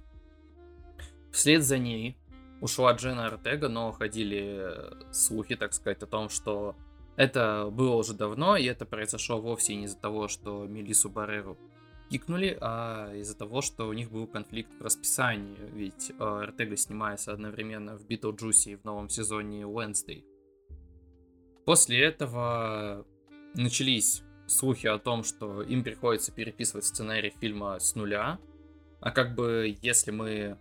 Вслед 1.32 1.64
за 1.64 1.78
ней 1.78 2.18
ушла 2.62 2.94
Дженна 2.94 3.28
Ортега, 3.28 3.68
но 3.68 3.92
ходили 3.92 4.74
слухи, 5.12 5.56
так 5.56 5.74
сказать, 5.74 6.02
о 6.04 6.08
том, 6.08 6.30
что 6.30 6.76
это 7.18 7.70
было 7.72 7.96
уже 7.96 8.14
давно, 8.14 8.56
и 8.56 8.66
это 8.66 8.86
произошло 8.86 9.42
вовсе 9.42 9.76
не 9.76 9.86
из-за 9.86 9.98
того, 9.98 10.28
что 10.28 10.66
Мелиссу 10.66 11.10
Барреру 11.10 11.58
кикнули, 12.10 12.58
а 12.62 13.14
из-за 13.16 13.38
того, 13.38 13.62
что 13.62 13.88
у 13.88 13.94
них 13.94 14.12
был 14.12 14.28
конфликт 14.28 14.72
в 14.80 14.84
расписании, 14.84 15.58
ведь 15.74 16.12
э, 16.12 16.24
Ортега 16.24 16.78
снимается 16.78 17.32
одновременно 17.32 17.98
в 17.98 18.06
Битлджусе 18.06 18.72
и 18.72 18.76
в 18.76 18.84
новом 18.84 19.10
сезоне 19.10 19.64
Wednesday. 19.64 20.24
После 21.66 22.04
этого 22.04 23.06
начались 23.56 24.24
слухи 24.48 24.88
о 24.88 25.00
том, 25.00 25.24
что 25.24 25.62
им 25.62 25.84
приходится 25.84 26.32
переписывать 26.32 26.86
сценарий 26.86 27.34
фильма 27.40 27.80
с 27.80 27.96
нуля, 27.96 28.40
а 29.00 29.12
как 29.12 29.36
бы 29.36 29.78
если 29.82 30.12
мы 30.12 30.30
э, 30.30 30.58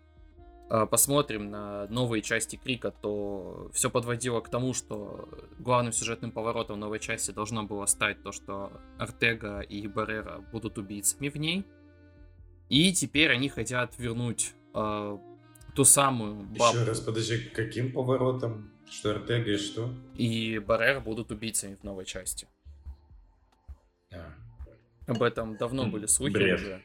посмотрим 0.91 1.51
на 1.51 1.87
новые 1.89 2.23
части 2.23 2.57
Крика, 2.57 2.91
то 2.93 3.71
все 3.73 3.91
подводило 3.91 4.41
к 4.41 4.49
тому, 4.49 4.73
что 4.73 5.29
главным 5.59 5.93
сюжетным 5.93 6.31
поворотом 6.31 6.79
новой 6.79 7.01
части 7.01 7.33
должно 7.33 7.65
было 7.65 7.87
стать 7.87 8.23
то, 8.23 8.31
что 8.31 8.73
Артега 8.99 9.61
и 9.61 9.87
Баррера 9.89 10.45
будут 10.53 10.79
убийцами 10.79 11.29
в 11.29 11.37
ней. 11.37 11.65
И 12.69 12.93
теперь 12.93 13.33
они 13.33 13.49
хотят 13.49 13.99
вернуть 13.99 14.55
э, 14.75 15.19
ту 15.75 15.85
самую 15.85 16.35
бабу 16.37 16.77
Еще 16.79 16.85
раз, 16.85 17.01
подожди, 17.01 17.39
каким 17.53 17.93
поворотом? 17.93 18.71
Что 18.89 19.11
Артега 19.11 19.53
и 19.53 19.57
что? 19.57 19.93
и 20.15 20.59
Баррера 20.61 21.01
будут 21.01 21.33
убийцами 21.33 21.75
в 21.75 21.83
новой 21.85 22.05
части. 22.05 22.47
А, 24.13 24.35
Об 25.07 25.23
этом 25.23 25.57
давно 25.57 25.87
были 25.87 26.07
слухи 26.07 26.33
Бред. 26.33 26.61
уже. 26.61 26.83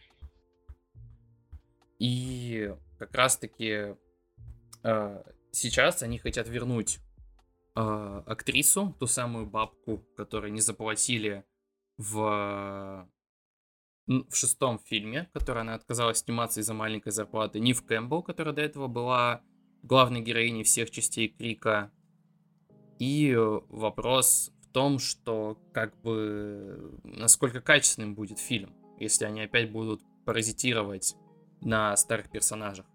И 1.99 2.73
как 2.99 3.13
раз-таки 3.15 3.95
э, 4.83 5.23
сейчас 5.51 6.03
они 6.03 6.19
хотят 6.19 6.47
вернуть 6.47 6.99
э, 7.75 8.23
актрису, 8.25 8.95
ту 8.99 9.07
самую 9.07 9.45
бабку, 9.45 10.05
которой 10.17 10.51
не 10.51 10.61
заплатили 10.61 11.45
в, 11.97 13.07
в 14.07 14.35
шестом 14.35 14.79
фильме, 14.79 15.29
которой 15.33 15.61
она 15.61 15.75
отказалась 15.75 16.19
сниматься 16.19 16.59
из-за 16.61 16.73
маленькой 16.73 17.11
зарплаты, 17.11 17.59
Нив 17.59 17.85
Кэмпбелл, 17.85 18.23
которая 18.23 18.53
до 18.53 18.61
этого 18.61 18.87
была 18.87 19.41
главной 19.83 20.21
героиней 20.21 20.63
всех 20.63 20.91
частей 20.91 21.29
Крика. 21.29 21.91
И 22.99 23.31
э, 23.31 23.61
вопрос 23.69 24.51
в 24.63 24.71
том, 24.73 24.99
что 24.99 25.57
как 25.73 25.99
бы 26.01 26.99
насколько 27.03 27.61
качественным 27.61 28.15
будет 28.15 28.39
фильм, 28.39 28.75
если 28.99 29.25
они 29.25 29.41
опять 29.41 29.71
будут 29.71 30.01
паразитировать 30.25 31.15
на 31.65 31.97
старых 31.97 32.29
персонажах. 32.29 32.85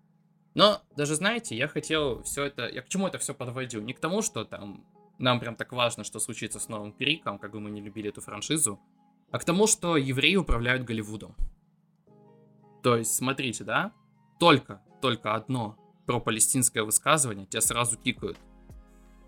Но 0.54 0.80
даже 0.96 1.14
знаете, 1.14 1.56
я 1.56 1.68
хотел 1.68 2.22
все 2.22 2.44
это, 2.44 2.66
я 2.68 2.80
к 2.82 2.88
чему 2.88 3.06
это 3.06 3.18
все 3.18 3.34
подводил? 3.34 3.82
Не 3.82 3.92
к 3.92 4.00
тому, 4.00 4.22
что 4.22 4.44
там 4.44 4.86
нам 5.18 5.38
прям 5.38 5.54
так 5.54 5.72
важно, 5.72 6.02
что 6.02 6.18
случится 6.18 6.58
с 6.58 6.68
новым 6.68 6.92
Криком, 6.92 7.38
как 7.38 7.52
бы 7.52 7.60
мы 7.60 7.70
не 7.70 7.82
любили 7.82 8.08
эту 8.08 8.22
франшизу, 8.22 8.80
а 9.30 9.38
к 9.38 9.44
тому, 9.44 9.66
что 9.66 9.96
евреи 9.98 10.36
управляют 10.36 10.84
Голливудом. 10.84 11.36
То 12.82 12.96
есть, 12.96 13.14
смотрите, 13.14 13.64
да, 13.64 13.92
только, 14.38 14.82
только 15.02 15.34
одно 15.34 15.76
про-палестинское 16.06 16.82
высказывание 16.82 17.46
тебя 17.46 17.60
сразу 17.60 17.98
кикают. 17.98 18.38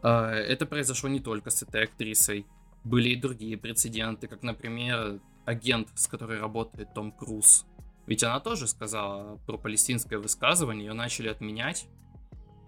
А, 0.03 0.31
Это 0.31 0.65
произошло 0.65 1.11
не 1.11 1.21
только 1.21 1.51
с 1.51 1.63
этой 1.63 1.85
актрисой. 1.85 2.47
Были 2.85 3.11
и 3.11 3.17
другие 3.17 3.57
прецеденты, 3.59 4.27
как, 4.27 4.43
например, 4.43 5.21
агент, 5.45 5.89
с 5.95 6.09
которой 6.09 6.41
работает 6.41 6.95
Том 6.95 7.13
Круз. 7.13 7.67
Ведь 8.07 8.23
она 8.25 8.41
тоже 8.41 8.67
сказала 8.67 9.37
про 9.47 9.59
палестинское 9.59 10.19
высказывание, 10.19 10.87
ее 10.87 10.93
начали 10.93 11.29
отменять. 11.29 11.87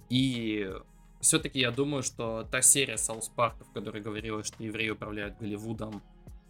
И 0.09 0.73
все-таки 1.21 1.59
я 1.59 1.71
думаю, 1.71 2.03
что 2.03 2.47
та 2.51 2.63
серия 2.63 2.97
Саус 2.97 3.29
Парка, 3.29 3.65
в 3.65 3.73
которой 3.73 4.03
говорилось, 4.03 4.47
что 4.47 4.63
евреи 4.63 4.91
управляют 4.91 5.39
Голливудом, 5.39 6.03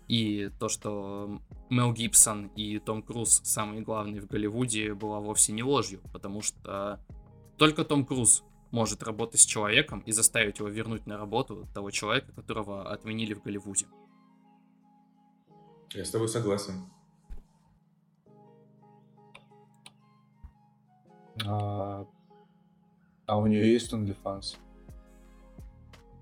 и 0.08 0.50
то, 0.60 0.68
что 0.68 1.40
Мел 1.70 1.92
Гибсон 1.92 2.48
и 2.48 2.78
Том 2.78 3.02
Круз 3.02 3.40
самые 3.44 3.82
главные 3.82 4.20
в 4.20 4.26
Голливуде, 4.26 4.92
была 4.94 5.20
вовсе 5.20 5.52
не 5.52 5.62
ложью, 5.62 6.00
потому 6.12 6.42
что 6.42 7.00
только 7.56 7.84
Том 7.84 8.04
Круз 8.04 8.44
может 8.70 9.02
работать 9.02 9.40
с 9.40 9.46
человеком 9.46 10.00
и 10.00 10.12
заставить 10.12 10.58
его 10.58 10.68
вернуть 10.68 11.06
на 11.06 11.16
работу 11.16 11.66
того 11.72 11.90
человека, 11.90 12.32
которого 12.32 12.92
отменили 12.92 13.32
в 13.32 13.42
Голливуде. 13.42 13.86
Я 15.92 16.04
с 16.04 16.10
тобой 16.10 16.28
согласен. 16.28 16.74
А, 21.46 22.06
а 23.26 23.38
у 23.38 23.46
нее 23.46 23.72
есть 23.72 23.92
OnlyFans? 23.92 24.56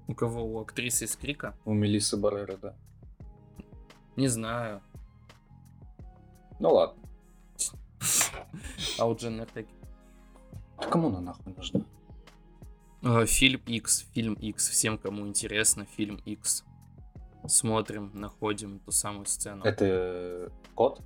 У 0.09 0.15
кого? 0.15 0.45
У 0.45 0.61
актрисы 0.61 1.05
из 1.05 1.17
Крика? 1.17 1.55
У 1.65 1.73
Мелиссы 1.75 2.17
Баррера, 2.17 2.57
да. 2.57 2.75
Не 4.17 4.29
знаю. 4.29 4.81
Ну 6.59 6.73
ладно. 6.73 7.03
А 8.99 9.07
у 9.07 9.15
Джен 9.15 9.41
Артеги? 9.41 9.69
А 10.77 10.87
Кому 10.87 11.09
она 11.09 11.21
нахуй 11.21 11.53
нужна? 11.55 11.81
Э, 13.03 13.27
Фильм 13.27 13.61
X, 13.67 14.07
фильм 14.13 14.35
X. 14.35 14.69
Всем, 14.69 14.99
кому 14.99 15.27
интересно, 15.27 15.85
фильм 15.87 16.17
X. 16.25 16.65
Смотрим, 17.47 18.11
находим 18.15 18.79
ту 18.81 18.93
самую 18.93 19.27
сцену. 19.27 19.65
Это 19.65 20.53
кот? 20.75 21.01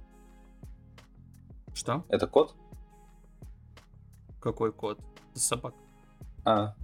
Что? 1.74 2.04
Это 2.08 2.26
кот? 2.26 2.54
Какой 4.46 4.72
код? 4.72 5.00
Собак. 5.34 5.74
А. 6.44 6.76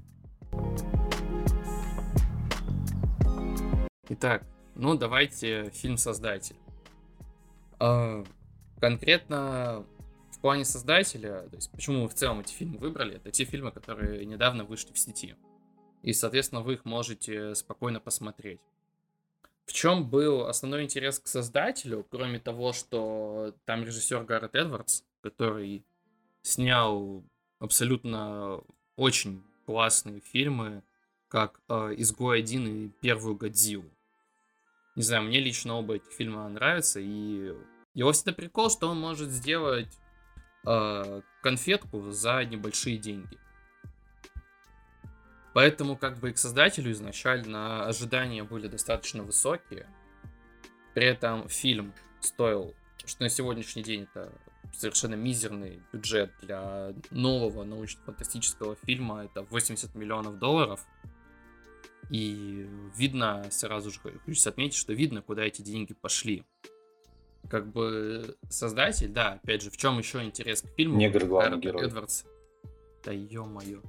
Итак, 4.08 4.44
ну 4.74 4.96
давайте 4.96 5.70
фильм 5.70 5.96
«Создатель». 5.96 6.56
А, 7.78 8.24
конкретно 8.80 9.86
в 10.32 10.40
плане 10.40 10.64
создателя, 10.64 11.42
то 11.42 11.54
есть 11.54 11.70
почему 11.70 12.02
мы 12.02 12.08
в 12.08 12.14
целом 12.14 12.40
эти 12.40 12.52
фильмы 12.52 12.78
выбрали, 12.78 13.14
это 13.14 13.30
те 13.30 13.44
фильмы, 13.44 13.70
которые 13.70 14.26
недавно 14.26 14.64
вышли 14.64 14.92
в 14.92 14.98
сети. 14.98 15.36
И, 16.02 16.12
соответственно, 16.12 16.62
вы 16.62 16.74
их 16.74 16.84
можете 16.84 17.54
спокойно 17.54 18.00
посмотреть. 18.00 18.60
В 19.66 19.72
чем 19.72 20.10
был 20.10 20.46
основной 20.48 20.82
интерес 20.82 21.20
к 21.20 21.28
создателю, 21.28 22.04
кроме 22.10 22.40
того, 22.40 22.72
что 22.72 23.54
там 23.66 23.84
режиссер 23.84 24.24
Гаррет 24.24 24.56
Эдвардс, 24.56 25.02
который 25.20 25.84
снял 26.42 27.22
абсолютно 27.62 28.60
очень 28.96 29.44
классные 29.66 30.20
фильмы, 30.20 30.82
как 31.28 31.60
э, 31.68 31.94
«Изгой 31.96 32.40
один» 32.40 32.66
и 32.66 32.88
«Первую 32.88 33.36
Годзиллу». 33.36 33.88
Не 34.96 35.02
знаю, 35.02 35.22
мне 35.22 35.38
лично 35.38 35.74
оба 35.74 35.94
этих 35.94 36.10
фильма 36.10 36.48
нравятся, 36.48 36.98
и 36.98 37.54
его 37.94 38.12
всегда 38.12 38.32
прикол, 38.32 38.68
что 38.68 38.88
он 38.88 38.98
может 38.98 39.30
сделать 39.30 39.96
э, 40.66 41.22
конфетку 41.40 42.10
за 42.10 42.44
небольшие 42.44 42.98
деньги. 42.98 43.38
Поэтому 45.54 45.96
как 45.96 46.18
бы 46.18 46.30
и 46.30 46.32
к 46.32 46.38
создателю 46.38 46.90
изначально 46.90 47.86
ожидания 47.86 48.42
были 48.42 48.66
достаточно 48.66 49.22
высокие. 49.22 49.86
При 50.94 51.04
этом 51.04 51.48
фильм 51.48 51.94
стоил, 52.20 52.74
что 53.06 53.22
на 53.22 53.28
сегодняшний 53.28 53.84
день 53.84 54.02
это 54.02 54.32
совершенно 54.72 55.14
мизерный 55.14 55.82
бюджет 55.92 56.32
для 56.40 56.94
нового 57.10 57.64
научно-фантастического 57.64 58.76
фильма. 58.76 59.24
Это 59.24 59.42
80 59.42 59.94
миллионов 59.94 60.38
долларов. 60.38 60.86
И 62.10 62.68
видно, 62.96 63.46
сразу 63.50 63.90
же 63.90 64.00
хочется 64.00 64.50
отметить, 64.50 64.76
что 64.76 64.92
видно, 64.92 65.22
куда 65.22 65.44
эти 65.44 65.62
деньги 65.62 65.94
пошли. 65.94 66.44
Как 67.48 67.70
бы 67.70 68.36
создатель, 68.48 69.08
да, 69.08 69.32
опять 69.42 69.62
же, 69.62 69.70
в 69.70 69.76
чем 69.76 69.98
еще 69.98 70.22
интерес 70.22 70.62
к 70.62 70.68
фильму? 70.76 70.96
Негр 70.96 71.24
главный 71.26 71.58
герой. 71.58 71.86
Эдвардс. 71.86 72.24
Да 73.04 73.12
ё-моё. 73.12 73.82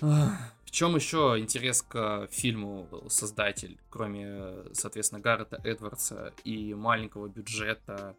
В 0.00 0.70
чем 0.70 0.94
еще 0.94 1.36
интерес 1.38 1.80
к 1.82 2.28
фильму 2.30 3.06
создатель, 3.08 3.80
кроме, 3.88 4.74
соответственно, 4.74 5.22
Гаррета 5.22 5.60
Эдвардса 5.64 6.34
и 6.44 6.74
маленького 6.74 7.28
бюджета, 7.28 8.14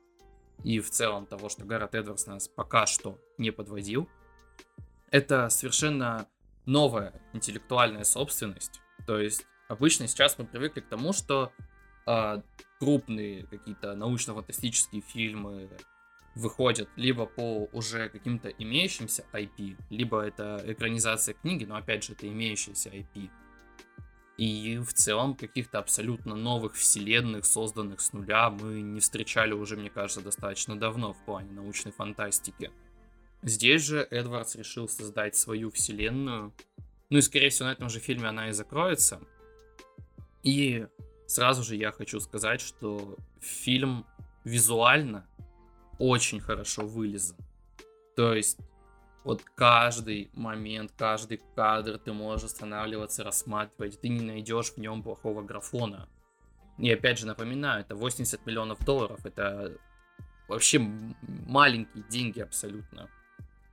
и 0.64 0.80
в 0.80 0.90
целом 0.90 1.26
того, 1.26 1.50
что 1.50 1.66
Гаррет 1.66 1.96
Эдвардс 1.96 2.26
нас 2.26 2.48
пока 2.48 2.86
что 2.86 3.20
не 3.38 3.52
подводил? 3.52 4.10
Это 5.12 5.50
совершенно 5.50 6.28
новая 6.66 7.14
интеллектуальная 7.34 8.04
собственность. 8.04 8.82
То 9.06 9.18
есть 9.20 9.46
обычно 9.70 10.08
сейчас 10.08 10.38
мы 10.38 10.46
привыкли 10.46 10.82
к 10.82 10.90
тому, 10.90 11.14
что 11.14 11.52
а, 12.06 12.42
крупные 12.80 13.46
какие-то 13.46 13.96
научно-фантастические 13.96 15.02
фильмы 15.02 15.70
выходят 16.36 16.90
либо 16.96 17.26
по 17.26 17.68
уже 17.74 18.10
каким-то 18.10 18.50
имеющимся 18.50 19.26
IP, 19.34 19.78
либо 19.90 20.22
это 20.22 20.62
экранизация 20.66 21.34
книги, 21.34 21.66
но 21.66 21.76
опять 21.76 22.04
же 22.04 22.14
это 22.14 22.28
имеющаяся 22.28 22.90
IP. 22.90 23.30
И 24.38 24.78
в 24.78 24.94
целом 24.94 25.34
каких-то 25.34 25.80
абсолютно 25.80 26.36
новых 26.36 26.76
вселенных, 26.76 27.46
созданных 27.46 28.00
с 28.02 28.14
нуля, 28.14 28.52
мы 28.52 28.82
не 28.82 29.00
встречали 29.00 29.54
уже, 29.54 29.76
мне 29.76 29.90
кажется, 29.90 30.22
достаточно 30.22 30.78
давно 30.78 31.14
в 31.14 31.26
плане 31.26 31.52
научной 31.52 31.92
фантастики. 31.92 32.72
Здесь 33.42 33.84
же 33.84 34.08
Эдвардс 34.12 34.56
решил 34.56 34.88
создать 34.88 35.36
свою 35.36 35.72
вселенную. 35.72 36.54
Ну 37.10 37.18
и, 37.18 37.22
скорее 37.22 37.50
всего, 37.50 37.68
на 37.70 37.72
этом 37.72 37.90
же 37.90 38.00
фильме 38.00 38.28
она 38.28 38.50
и 38.50 38.52
закроется. 38.52 39.22
И 40.44 40.86
сразу 41.26 41.64
же 41.64 41.76
я 41.76 41.92
хочу 41.92 42.20
сказать, 42.20 42.62
что 42.62 43.16
фильм 43.40 44.06
визуально 44.44 45.26
очень 45.98 46.40
хорошо 46.40 46.86
вылезан. 46.86 47.38
То 48.16 48.34
есть 48.34 48.60
вот 49.24 49.44
каждый 49.56 50.30
момент, 50.34 50.94
каждый 50.98 51.42
кадр 51.56 51.98
ты 51.98 52.14
можешь 52.14 52.46
останавливаться, 52.46 53.24
рассматривать. 53.24 54.00
Ты 54.00 54.10
не 54.10 54.22
найдешь 54.22 54.72
в 54.72 54.78
нем 54.78 55.04
плохого 55.04 55.42
графона. 55.42 56.08
И 56.78 56.92
опять 56.92 57.20
же 57.20 57.26
напоминаю, 57.26 57.82
это 57.82 57.96
80 57.96 58.46
миллионов 58.46 58.84
долларов. 58.86 59.26
Это 59.26 59.78
вообще 60.48 60.80
маленькие 60.80 62.04
деньги 62.10 62.40
абсолютно. 62.40 63.10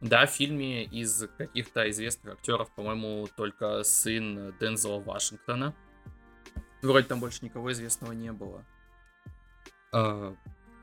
Да, 0.01 0.27
в 0.27 0.31
фильме 0.31 0.85
из 0.85 1.27
каких-то 1.39 1.89
известных 1.91 2.35
актеров, 2.35 2.71
по-моему, 2.75 3.27
только 3.37 3.83
сын 3.85 4.55
Дензела 4.61 5.01
Вашингтона. 5.01 5.75
Вроде 6.83 7.07
там 7.07 7.21
больше 7.21 7.45
никого 7.45 7.73
известного 7.73 8.13
не 8.13 8.33
было. 8.33 8.65
А, 9.93 10.35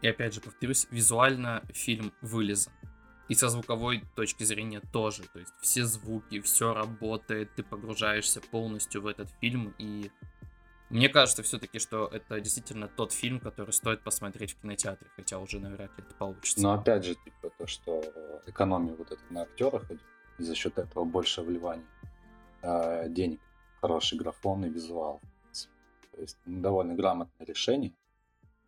И 0.01 0.07
опять 0.07 0.33
же, 0.33 0.41
повторюсь, 0.41 0.87
визуально 0.89 1.61
фильм 1.71 2.13
вылезан. 2.21 2.73
И 3.31 3.33
со 3.33 3.47
звуковой 3.47 4.03
точки 4.13 4.43
зрения 4.43 4.81
тоже. 4.91 5.23
То 5.31 5.39
есть 5.39 5.53
все 5.61 5.85
звуки, 5.85 6.41
все 6.41 6.73
работает, 6.73 7.55
ты 7.55 7.63
погружаешься 7.63 8.41
полностью 8.41 9.01
в 9.01 9.07
этот 9.07 9.29
фильм. 9.39 9.73
И 9.77 10.11
мне 10.89 11.07
кажется 11.07 11.41
все-таки, 11.41 11.79
что 11.79 12.07
это 12.07 12.41
действительно 12.41 12.89
тот 12.89 13.13
фильм, 13.13 13.39
который 13.39 13.71
стоит 13.71 14.03
посмотреть 14.03 14.51
в 14.51 14.61
кинотеатре. 14.61 15.09
Хотя 15.15 15.39
уже 15.39 15.59
ли 15.59 15.69
это 15.75 16.13
получится. 16.19 16.61
Но 16.61 16.73
опять 16.73 17.05
же, 17.05 17.15
типа, 17.15 17.53
то, 17.57 17.67
что 17.67 18.03
экономия 18.47 18.93
вот 18.95 19.13
это 19.13 19.23
на 19.29 19.43
актерах 19.43 19.89
и 19.89 19.97
за 20.43 20.53
счет 20.53 20.77
этого 20.77 21.05
больше 21.05 21.41
вливаний 21.41 21.85
э, 22.63 23.07
денег, 23.07 23.39
хороший 23.79 24.17
графон 24.17 24.65
и 24.65 24.69
визуал. 24.69 25.21
То 26.11 26.19
есть 26.19 26.37
ну, 26.45 26.59
довольно 26.59 26.95
грамотное 26.95 27.47
решение. 27.47 27.93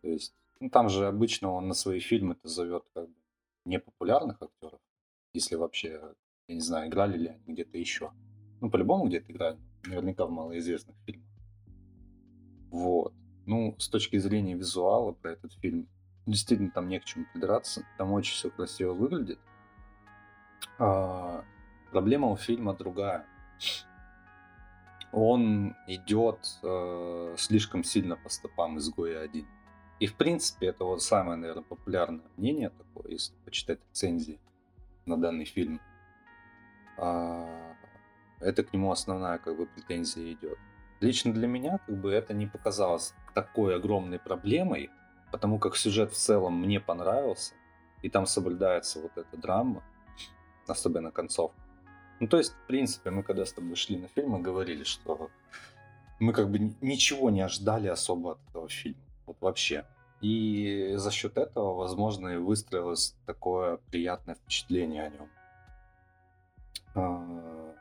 То 0.00 0.08
есть, 0.08 0.32
ну, 0.58 0.70
там 0.70 0.88
же 0.88 1.06
обычно 1.06 1.50
он 1.50 1.68
на 1.68 1.74
свои 1.74 2.00
фильмы-то 2.00 2.48
зовет 2.48 2.84
как 2.94 3.08
бы 3.10 3.23
непопулярных 3.64 4.40
актеров, 4.40 4.80
если 5.32 5.56
вообще, 5.56 6.00
я 6.48 6.54
не 6.54 6.60
знаю, 6.60 6.88
играли 6.88 7.16
ли 7.16 7.28
они 7.28 7.54
где-то 7.54 7.78
еще. 7.78 8.12
Ну, 8.60 8.70
по-любому 8.70 9.06
где-то 9.06 9.32
играли, 9.32 9.58
наверняка 9.86 10.26
в 10.26 10.30
малоизвестных 10.30 10.96
фильмах. 11.04 11.28
Вот. 12.70 13.14
Ну, 13.46 13.76
с 13.78 13.88
точки 13.88 14.16
зрения 14.18 14.54
визуала 14.54 15.12
про 15.12 15.32
этот 15.32 15.52
фильм, 15.54 15.88
действительно 16.26 16.70
там 16.70 16.88
не 16.88 16.98
к 16.98 17.04
чему 17.04 17.26
придраться. 17.32 17.84
Там 17.98 18.12
очень 18.12 18.34
все 18.34 18.50
красиво 18.50 18.92
выглядит. 18.94 19.38
А, 20.78 21.44
проблема 21.90 22.28
у 22.28 22.36
фильма 22.36 22.74
другая. 22.74 23.26
Он 25.12 25.76
идет 25.86 26.58
э, 26.64 27.34
слишком 27.38 27.84
сильно 27.84 28.16
по 28.16 28.28
стопам 28.28 28.78
изгоя 28.78 29.20
1. 29.22 29.46
И 30.00 30.06
в 30.06 30.14
принципе 30.14 30.68
это 30.68 30.84
вот 30.84 31.02
самое, 31.02 31.36
наверное, 31.36 31.62
популярное 31.62 32.24
мнение 32.36 32.70
такое, 32.70 33.12
если 33.12 33.34
почитать 33.44 33.78
рецензии 33.90 34.40
на 35.06 35.16
данный 35.16 35.44
фильм. 35.44 35.80
А, 36.98 37.74
это 38.40 38.64
к 38.64 38.72
нему 38.72 38.90
основная 38.90 39.38
как 39.38 39.56
бы 39.56 39.66
претензия 39.66 40.32
идет. 40.32 40.58
Лично 41.00 41.32
для 41.32 41.46
меня 41.46 41.78
как 41.86 41.96
бы 41.96 42.12
это 42.12 42.34
не 42.34 42.46
показалось 42.46 43.14
такой 43.34 43.76
огромной 43.76 44.18
проблемой, 44.18 44.90
потому 45.30 45.58
как 45.58 45.76
сюжет 45.76 46.12
в 46.12 46.16
целом 46.16 46.60
мне 46.60 46.80
понравился, 46.80 47.54
и 48.02 48.08
там 48.08 48.26
соблюдается 48.26 49.00
вот 49.00 49.12
эта 49.16 49.36
драма, 49.36 49.82
особенно 50.66 51.10
концовка. 51.10 51.60
Ну, 52.20 52.28
то 52.28 52.38
есть, 52.38 52.52
в 52.52 52.66
принципе, 52.66 53.10
мы 53.10 53.22
когда 53.22 53.44
с 53.44 53.52
тобой 53.52 53.74
шли 53.76 53.96
на 53.96 54.08
фильм, 54.08 54.30
мы 54.30 54.40
говорили, 54.40 54.84
что 54.84 55.30
мы 56.20 56.32
как 56.32 56.50
бы 56.50 56.58
ни- 56.58 56.76
ничего 56.80 57.30
не 57.30 57.40
ожидали 57.40 57.88
особо 57.88 58.32
от 58.32 58.38
этого 58.48 58.68
фильма. 58.68 59.03
Вот 59.26 59.36
вообще. 59.40 59.84
И 60.20 60.94
за 60.96 61.10
счет 61.10 61.36
этого, 61.36 61.74
возможно, 61.74 62.28
и 62.28 62.36
выстроилось 62.36 63.14
такое 63.26 63.78
приятное 63.90 64.36
впечатление 64.36 65.04
о 65.04 65.08
нем. 65.10 65.28
А, 66.94 67.74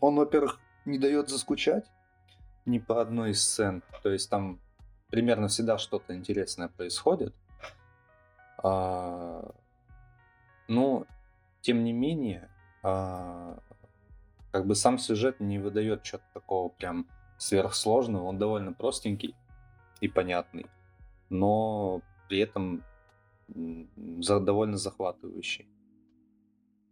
Он, 0.00 0.16
во-первых, 0.16 0.60
не 0.84 0.98
дает 0.98 1.28
заскучать 1.28 1.90
ни 2.64 2.78
по 2.78 3.00
одной 3.00 3.30
из 3.30 3.42
сцен. 3.44 3.82
То 4.02 4.10
есть 4.10 4.30
там 4.30 4.60
примерно 5.10 5.48
всегда 5.48 5.78
что-то 5.78 6.14
интересное 6.14 6.68
происходит. 6.68 7.34
А, 8.62 9.52
Но, 10.68 11.06
тем 11.60 11.84
не 11.84 11.92
менее, 11.92 12.48
а, 12.82 13.58
как 14.52 14.66
бы 14.66 14.74
сам 14.74 14.98
сюжет 14.98 15.40
не 15.40 15.58
выдает 15.58 16.02
чего-то 16.02 16.24
такого 16.34 16.68
прям 16.68 17.06
сверхсложного. 17.38 18.24
Он 18.24 18.38
довольно 18.38 18.72
простенький 18.72 19.34
и 20.00 20.08
понятный, 20.08 20.66
но 21.30 22.02
при 22.28 22.38
этом 22.38 22.82
довольно 23.48 24.76
захватывающий. 24.76 25.68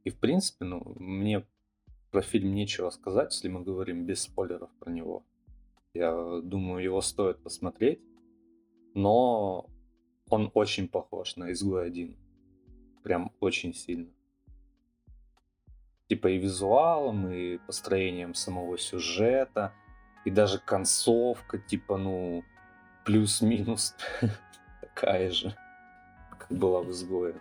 И 0.05 0.11
в 0.11 0.19
принципе, 0.19 0.65
ну, 0.65 0.95
мне 0.97 1.47
про 2.11 2.23
фильм 2.23 2.55
нечего 2.55 2.91
сказать, 2.91 3.33
если 3.33 3.49
мы 3.49 3.63
говорим 3.63 4.07
без 4.07 4.23
спойлеров 4.23 4.71
про 4.79 4.91
него. 4.91 5.25
Я 5.95 6.41
думаю, 6.43 6.83
его 6.85 7.01
стоит 7.01 7.43
посмотреть, 7.43 8.01
но 8.95 9.69
он 10.29 10.51
очень 10.55 10.89
похож 10.89 11.37
на 11.37 11.53
«Изгой 11.53 11.87
один». 11.87 12.17
Прям 13.03 13.33
очень 13.41 13.75
сильно. 13.75 14.11
Типа 16.09 16.29
и 16.29 16.39
визуалом, 16.39 17.29
и 17.31 17.59
построением 17.59 18.35
самого 18.35 18.79
сюжета, 18.79 19.73
И 20.25 20.31
даже 20.31 20.59
концовка, 20.59 21.59
типа, 21.59 21.99
ну, 21.99 22.43
плюс-минус 23.05 23.95
такая 24.81 25.31
же, 25.31 25.55
как 26.39 26.51
была 26.51 26.81
в 26.83 26.91
изгое. 26.91 27.35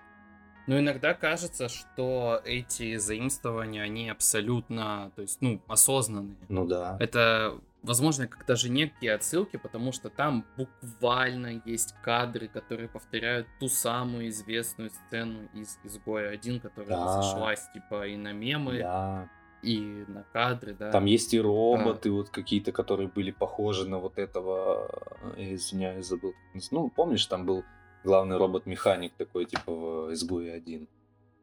Но 0.65 0.80
иногда 0.80 1.13
кажется, 1.13 1.67
что 1.67 2.41
эти 2.45 2.95
заимствования, 2.95 3.82
они 3.84 4.10
абсолютно, 4.10 5.12
то 5.15 5.21
есть, 5.21 5.41
ну, 5.41 5.62
осознанные. 5.67 6.38
Ну 6.47 6.65
да. 6.65 6.95
Это, 7.02 7.60
возможно, 7.82 8.28
как 8.28 8.45
даже 8.45 8.69
некие 8.69 9.13
отсылки, 9.13 9.58
потому 9.58 9.91
что 9.91 10.10
там 10.10 10.45
буквально 10.56 11.62
есть 11.65 11.93
кадры, 12.02 12.47
которые 12.47 12.88
повторяют 12.88 13.45
ту 13.60 13.67
самую 13.67 14.30
известную 14.30 14.89
сцену 14.91 15.49
из 15.54 15.78
«Изгоя 15.84 16.32
1», 16.32 16.62
которая 16.62 16.97
Да. 16.97 17.21
сошлась, 17.21 17.69
типа, 17.73 18.08
и 18.08 18.15
на 18.15 18.32
мемы, 18.32 18.78
Да. 18.80 19.28
И 19.63 20.06
на 20.08 20.23
кадры, 20.34 20.76
да. 20.78 20.91
Там 20.91 21.06
есть 21.06 21.34
и 21.34 21.39
роботы, 21.41 22.12
вот 22.12 22.30
какие-то, 22.30 22.71
которые 22.71 23.08
были 23.08 23.32
похожи 23.32 23.88
на 23.88 23.97
вот 23.99 24.17
этого, 24.17 24.89
э, 25.38 25.54
извиняюсь, 25.56 26.06
забыл. 26.06 26.34
Ну, 26.71 26.89
помнишь, 26.89 27.26
там 27.26 27.45
был 27.45 27.63
главный 28.04 28.38
робот-механик 28.38 29.13
такой, 29.17 29.45
типа 29.45 29.71
в 29.71 30.13
изгое 30.13 30.54
1. 30.56 30.88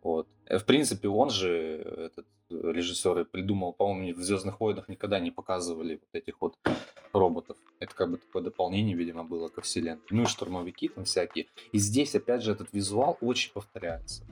Вот. 0.03 0.27
Э, 0.47 0.59
В 0.59 0.65
принципе, 0.65 1.09
он 1.09 1.31
же, 1.31 1.49
этот 1.49 2.27
э, 2.51 2.73
режиссер, 2.73 3.21
и 3.21 3.25
придумал, 3.25 3.73
по-моему, 3.73 4.19
в 4.19 4.23
Звездных 4.23 4.61
войнах 4.61 4.89
никогда 4.89 5.19
не 5.21 5.31
показывали 5.31 5.95
вот 5.95 6.09
этих 6.13 6.41
вот 6.41 6.57
роботов. 7.13 7.57
Это 7.81 7.95
как 7.95 8.11
бы 8.11 8.19
такое 8.19 8.43
дополнение, 8.43 8.97
видимо, 8.97 9.25
было 9.25 9.49
ко 9.49 9.61
вселенной. 9.61 10.03
Ну 10.11 10.23
и 10.23 10.27
штурмовики 10.27 10.89
там 10.89 11.05
всякие. 11.05 11.47
И 11.73 11.79
здесь, 11.79 12.15
опять 12.15 12.43
же, 12.43 12.53
этот 12.53 12.69
визуал 12.73 13.17
очень 13.21 13.53
повторяется. 13.53 14.25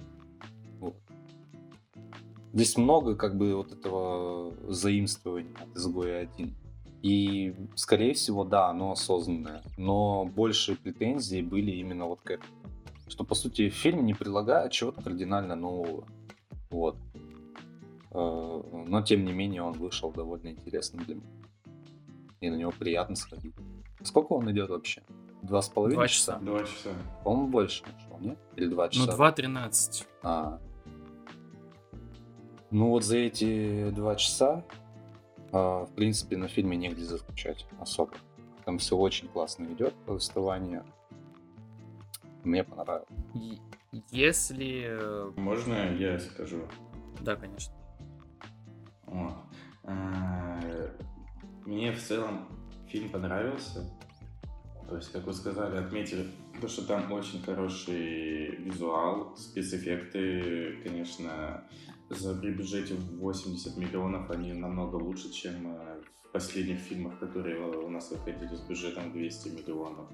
Здесь 2.59 2.77
много 2.77 3.15
как 3.15 3.37
бы 3.37 3.55
вот 3.55 3.73
этого 3.73 4.53
заимствования 4.73 5.55
от 5.61 5.77
изгоя 5.77 6.23
1. 6.23 6.55
И, 7.03 7.55
скорее 7.77 8.15
всего, 8.15 8.45
да, 8.45 8.69
оно 8.69 8.91
осознанное. 8.93 9.63
Но 9.77 10.25
больше 10.25 10.75
претензий 10.75 11.43
были 11.43 11.71
именно 11.71 12.07
вот 12.07 12.21
к 12.23 12.31
этому. 12.33 12.53
Что, 13.07 13.23
по 13.25 13.37
сути, 13.37 13.69
фильм 13.69 14.05
не 14.05 14.15
предлагает 14.15 14.73
чего-то 14.73 15.01
кардинально 15.03 15.55
нового. 15.55 16.05
Вот. 16.71 16.97
Э, 18.11 18.63
Но, 18.87 19.03
тем 19.03 19.25
не 19.25 19.33
менее, 19.33 19.63
он 19.63 19.75
вышел 19.75 20.11
довольно 20.11 20.49
интересным 20.49 21.05
для 21.05 21.15
меня. 21.15 21.27
И 22.41 22.51
на 22.51 22.57
него 22.57 22.73
приятно 22.77 23.15
сходить. 23.15 23.55
Сколько 24.03 24.33
он 24.33 24.51
идет 24.51 24.71
вообще? 24.71 25.03
Два 25.43 25.63
с 25.63 25.69
половиной 25.69 25.97
Два 25.97 26.09
часа? 26.09 26.33
часа. 26.33 26.45
Два 26.45 26.59
часа. 26.65 26.91
По-моему, 27.25 27.49
больше 27.49 27.85
нашел, 27.85 28.19
нет? 28.21 28.39
Или 28.57 28.67
два 28.67 28.87
Ну, 28.87 28.91
часа? 28.91 29.13
2.13. 29.17 30.07
А. 30.23 30.61
Ну 32.71 32.91
вот 32.91 33.05
за 33.05 33.17
эти 33.17 33.91
два 33.91 34.15
часа, 34.17 34.65
а, 35.53 35.87
в 35.87 35.95
принципе, 35.95 36.37
на 36.37 36.49
фильме 36.49 36.77
негде 36.77 37.05
заскучать 37.05 37.67
особо. 37.81 38.13
Там 38.65 38.79
все 38.79 38.97
очень 38.97 39.29
классно 39.29 39.65
идет, 39.73 39.95
повествование. 40.07 40.85
Мне 42.45 42.65
понравилось. 42.65 43.09
Если... 44.11 44.85
э, 44.87 45.33
Можно 45.37 45.95
я 45.95 46.19
скажу? 46.19 46.63
Да, 47.23 47.37
конечно. 47.37 47.75
О, 49.07 49.33
а, 49.85 50.61
Мне 51.65 51.93
в 51.93 52.03
целом 52.03 52.49
фильм 52.89 53.09
понравился. 53.09 53.91
То 54.89 54.97
есть, 54.97 55.11
как 55.13 55.25
вы 55.25 55.33
сказали, 55.33 55.79
отметили, 55.79 56.27
то, 56.61 56.69
что 56.69 56.87
там 56.87 57.11
очень 57.13 57.43
хороший 57.43 58.57
визуал, 58.57 59.37
спецэффекты, 59.37 60.79
конечно, 60.83 61.65
за 62.11 62.35
при 62.35 62.51
бюджете 62.51 62.95
в 62.95 63.19
80 63.19 63.77
миллионов 63.77 64.31
они 64.31 64.53
намного 64.53 64.97
лучше, 64.97 65.31
чем 65.31 65.77
э, 65.77 66.01
в 66.25 66.33
последних 66.33 66.79
фильмах, 66.79 67.19
которые 67.19 67.61
у 67.61 67.91
нас 67.91 68.11
выходили 68.11 68.55
с 68.55 68.61
бюджетом 68.61 69.13
200 69.13 69.49
миллионов. 69.49 70.09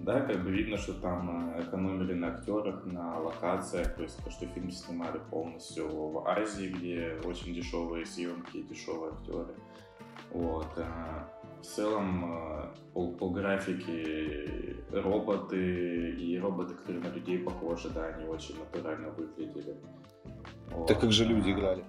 Да, 0.00 0.20
как 0.20 0.44
бы 0.44 0.50
видно, 0.50 0.76
что 0.76 0.94
там 0.94 1.54
э, 1.54 1.62
экономили 1.62 2.14
на 2.14 2.28
актерах, 2.28 2.84
на 2.86 3.18
локациях, 3.18 3.94
то 3.96 4.02
есть 4.02 4.22
то, 4.24 4.30
что 4.30 4.46
фильм 4.46 4.70
снимали 4.70 5.20
полностью 5.30 5.88
в 5.88 6.28
Азии, 6.28 6.68
где 6.68 7.20
очень 7.24 7.54
дешевые 7.54 8.06
съемки, 8.06 8.62
дешевые 8.62 9.12
актеры. 9.12 9.54
Вот. 10.30 10.68
э, 10.76 10.84
В 11.60 11.64
целом, 11.64 12.24
э, 12.24 12.74
по, 12.92 13.08
по 13.12 13.30
графике 13.30 14.76
роботы 14.92 16.10
и 16.12 16.38
роботы, 16.38 16.74
которые 16.74 17.02
на 17.02 17.12
людей 17.12 17.38
похожи, 17.38 17.88
да, 17.90 18.06
они 18.06 18.26
очень 18.28 18.58
натурально 18.58 19.10
выглядели. 19.10 19.76
Вот. 20.70 20.86
Так 20.88 21.00
как 21.00 21.12
же 21.12 21.24
люди 21.24 21.50
играли? 21.50 21.84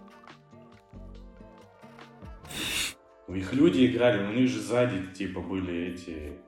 У 3.27 3.33
них 3.35 3.53
люди 3.53 3.85
играли, 3.85 4.21
но 4.23 4.29
у 4.29 4.33
них 4.33 4.49
же 4.49 4.61
сзади 4.61 5.05
типа 5.13 5.41
были 5.41 5.93
эти 5.93 6.39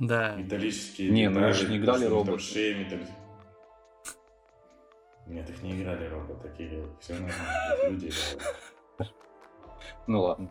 Да. 0.00 0.34
металлические 0.36 1.10
Не, 1.10 1.28
ну 1.28 1.40
детали, 1.40 1.52
же 1.52 1.68
не 1.68 1.76
играли 1.76 2.06
роботы. 2.06 2.38
шея 2.38 2.78
металли- 2.78 3.06
Нет, 5.26 5.48
их 5.50 5.62
не 5.62 5.80
играли 5.80 6.06
роботы, 6.08 6.50
Кирилл. 6.56 6.88
Все 7.00 7.12
нормально, 7.14 7.34
их 7.84 7.90
люди 7.90 8.06
играли. 8.06 9.10
Ну 10.06 10.20
ладно. 10.22 10.50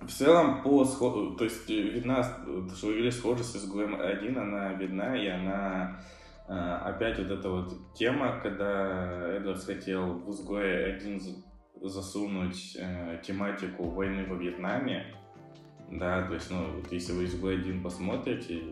В 0.00 0.08
целом, 0.08 0.62
по 0.62 0.84
схо- 0.84 1.36
то 1.36 1.44
есть 1.44 1.68
э, 1.68 1.74
видна, 1.74 2.20
э, 2.46 2.68
что 2.74 2.86
вы 2.86 2.92
говорили, 2.92 3.10
схожесть 3.10 3.52
с 3.52 3.56
изгоем 3.56 4.00
1, 4.00 4.38
она 4.38 4.72
видна, 4.72 5.14
и 5.16 5.26
она 5.28 6.00
опять 6.56 7.18
вот 7.18 7.30
эта 7.30 7.48
вот 7.48 7.94
тема, 7.94 8.40
когда 8.42 9.36
Эдвардс 9.36 9.64
хотел 9.66 10.14
в 10.14 10.30
изгое 10.30 10.96
1 10.96 11.20
за- 11.20 11.88
засунуть 11.88 12.76
э, 12.78 13.20
тематику 13.24 13.84
войны 13.84 14.24
во 14.26 14.34
Вьетнаме, 14.36 15.14
да, 15.90 16.26
то 16.26 16.34
есть, 16.34 16.50
ну, 16.50 16.66
вот 16.76 16.92
если 16.92 17.12
вы 17.12 17.24
изгой 17.24 17.54
1 17.54 17.82
посмотрите, 17.82 18.62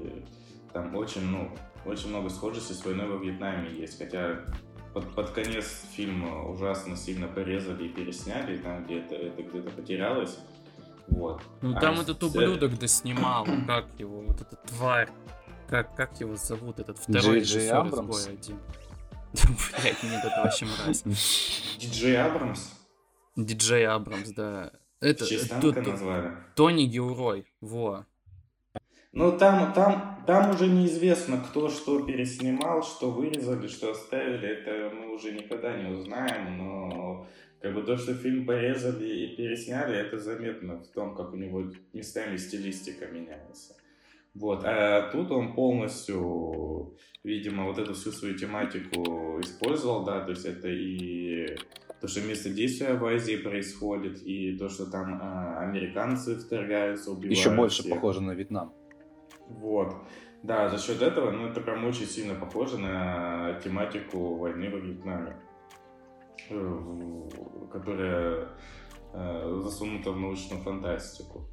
там 0.73 0.95
очень, 0.95 1.25
ну, 1.25 1.51
очень 1.85 2.11
много 2.11 2.29
схожести 2.29 2.73
с 2.73 2.85
войной 2.85 3.07
во 3.09 3.17
Вьетнаме 3.17 3.71
есть, 3.71 3.99
хотя 3.99 4.41
под, 4.93 5.15
под 5.15 5.31
конец 5.31 5.85
фильма 5.93 6.49
ужасно 6.49 6.97
сильно 6.97 7.29
порезали 7.29 7.87
и 7.87 7.89
пересняли, 7.89 8.59
там 8.59 8.85
где-то 8.85 9.15
это 9.15 9.43
где-то 9.43 9.71
потерялось. 9.71 10.39
Вот. 11.09 11.43
Ну 11.63 11.77
А 11.77 11.81
там 11.81 12.01
этот 12.01 12.23
ублюдок 12.23 12.79
доснимал, 12.79 13.47
как 13.67 13.87
его, 13.99 14.21
вот 14.21 14.41
эта 14.41 14.57
тварь. 14.69 15.09
Как, 15.69 15.95
как 15.95 16.19
его 16.21 16.37
зовут, 16.37 16.79
этот 16.79 16.99
второй 16.99 17.41
Джей 17.41 17.61
Джей 17.61 17.71
Абрамс? 17.71 18.27
Блять, 19.33 20.03
нет, 20.03 20.25
это 20.25 20.43
вообще 20.43 20.65
мразь. 20.65 21.03
Диджей 21.79 22.17
Абрамс? 22.17 22.73
Диджей 23.37 23.87
Абрамс, 23.87 24.31
да. 24.31 24.73
Это 25.01 25.27
тут- 25.27 25.75
танка 25.75 25.83
назвали. 25.83 26.33
Тони 26.57 26.87
Гилрой, 26.87 27.47
во. 27.61 28.07
Ну, 29.13 29.37
там, 29.39 29.73
там, 29.75 30.25
там 30.27 30.51
уже 30.51 30.67
неизвестно, 30.69 31.39
кто 31.41 31.69
что 31.69 32.05
переснимал, 32.05 32.83
что 32.83 33.11
вырезали, 33.11 33.67
что 33.69 33.91
оставили. 33.91 34.49
Это 34.49 34.95
мы 34.95 35.15
уже 35.15 35.33
никогда 35.33 35.77
не 35.77 35.91
узнаем, 35.91 36.59
но 36.59 37.27
как 37.61 37.75
бы 37.75 37.83
то, 37.83 37.97
что 37.97 38.15
фильм 38.15 38.47
порезали 38.47 39.07
и 39.07 39.37
пересняли, 39.37 39.97
это 39.97 40.19
заметно 40.19 40.79
в 40.79 40.89
том, 40.89 41.15
как 41.15 41.33
у 41.33 41.37
него 41.37 41.65
местами 41.93 42.37
стилистика 42.37 43.07
меняется. 43.07 43.75
Вот, 44.35 44.63
а 44.65 45.11
тут 45.11 45.31
он 45.31 45.55
полностью, 45.55 46.97
видимо, 47.25 47.65
вот 47.65 47.79
эту 47.79 47.95
всю 47.95 48.13
свою 48.13 48.37
тематику 48.37 49.41
использовал, 49.41 50.05
да, 50.05 50.21
то 50.21 50.31
есть 50.31 50.45
это 50.45 50.69
и 50.69 51.57
то, 52.01 52.07
что 52.07 52.21
место 52.21 52.51
действия 52.51 52.95
в 52.95 53.05
Азии 53.05 53.37
происходит, 53.37 54.23
и 54.23 54.57
то, 54.57 54.69
что 54.69 54.91
там 54.91 55.19
а, 55.21 55.59
американцы 55.61 56.37
вторгаются, 56.37 57.11
убивают 57.11 57.37
Еще 57.37 57.51
больше 57.51 57.83
всех. 57.83 57.95
похоже 57.95 58.23
на 58.23 58.33
Вьетнам. 58.33 58.73
Вот. 59.49 59.95
Да, 60.43 60.69
за 60.69 60.79
счет 60.79 61.03
этого, 61.03 61.33
ну, 61.33 61.49
это 61.49 61.61
прям 61.61 61.85
очень 61.85 62.07
сильно 62.07 62.35
похоже 62.35 62.79
на 62.79 63.59
тематику 63.65 64.37
войны 64.37 64.71
во 64.71 64.79
Вьетнаме, 64.79 65.37
э, 66.51 67.29
которая 67.73 68.49
э, 69.13 69.61
засунута 69.63 70.13
в 70.13 70.21
научную 70.21 70.63
фантастику. 70.63 71.49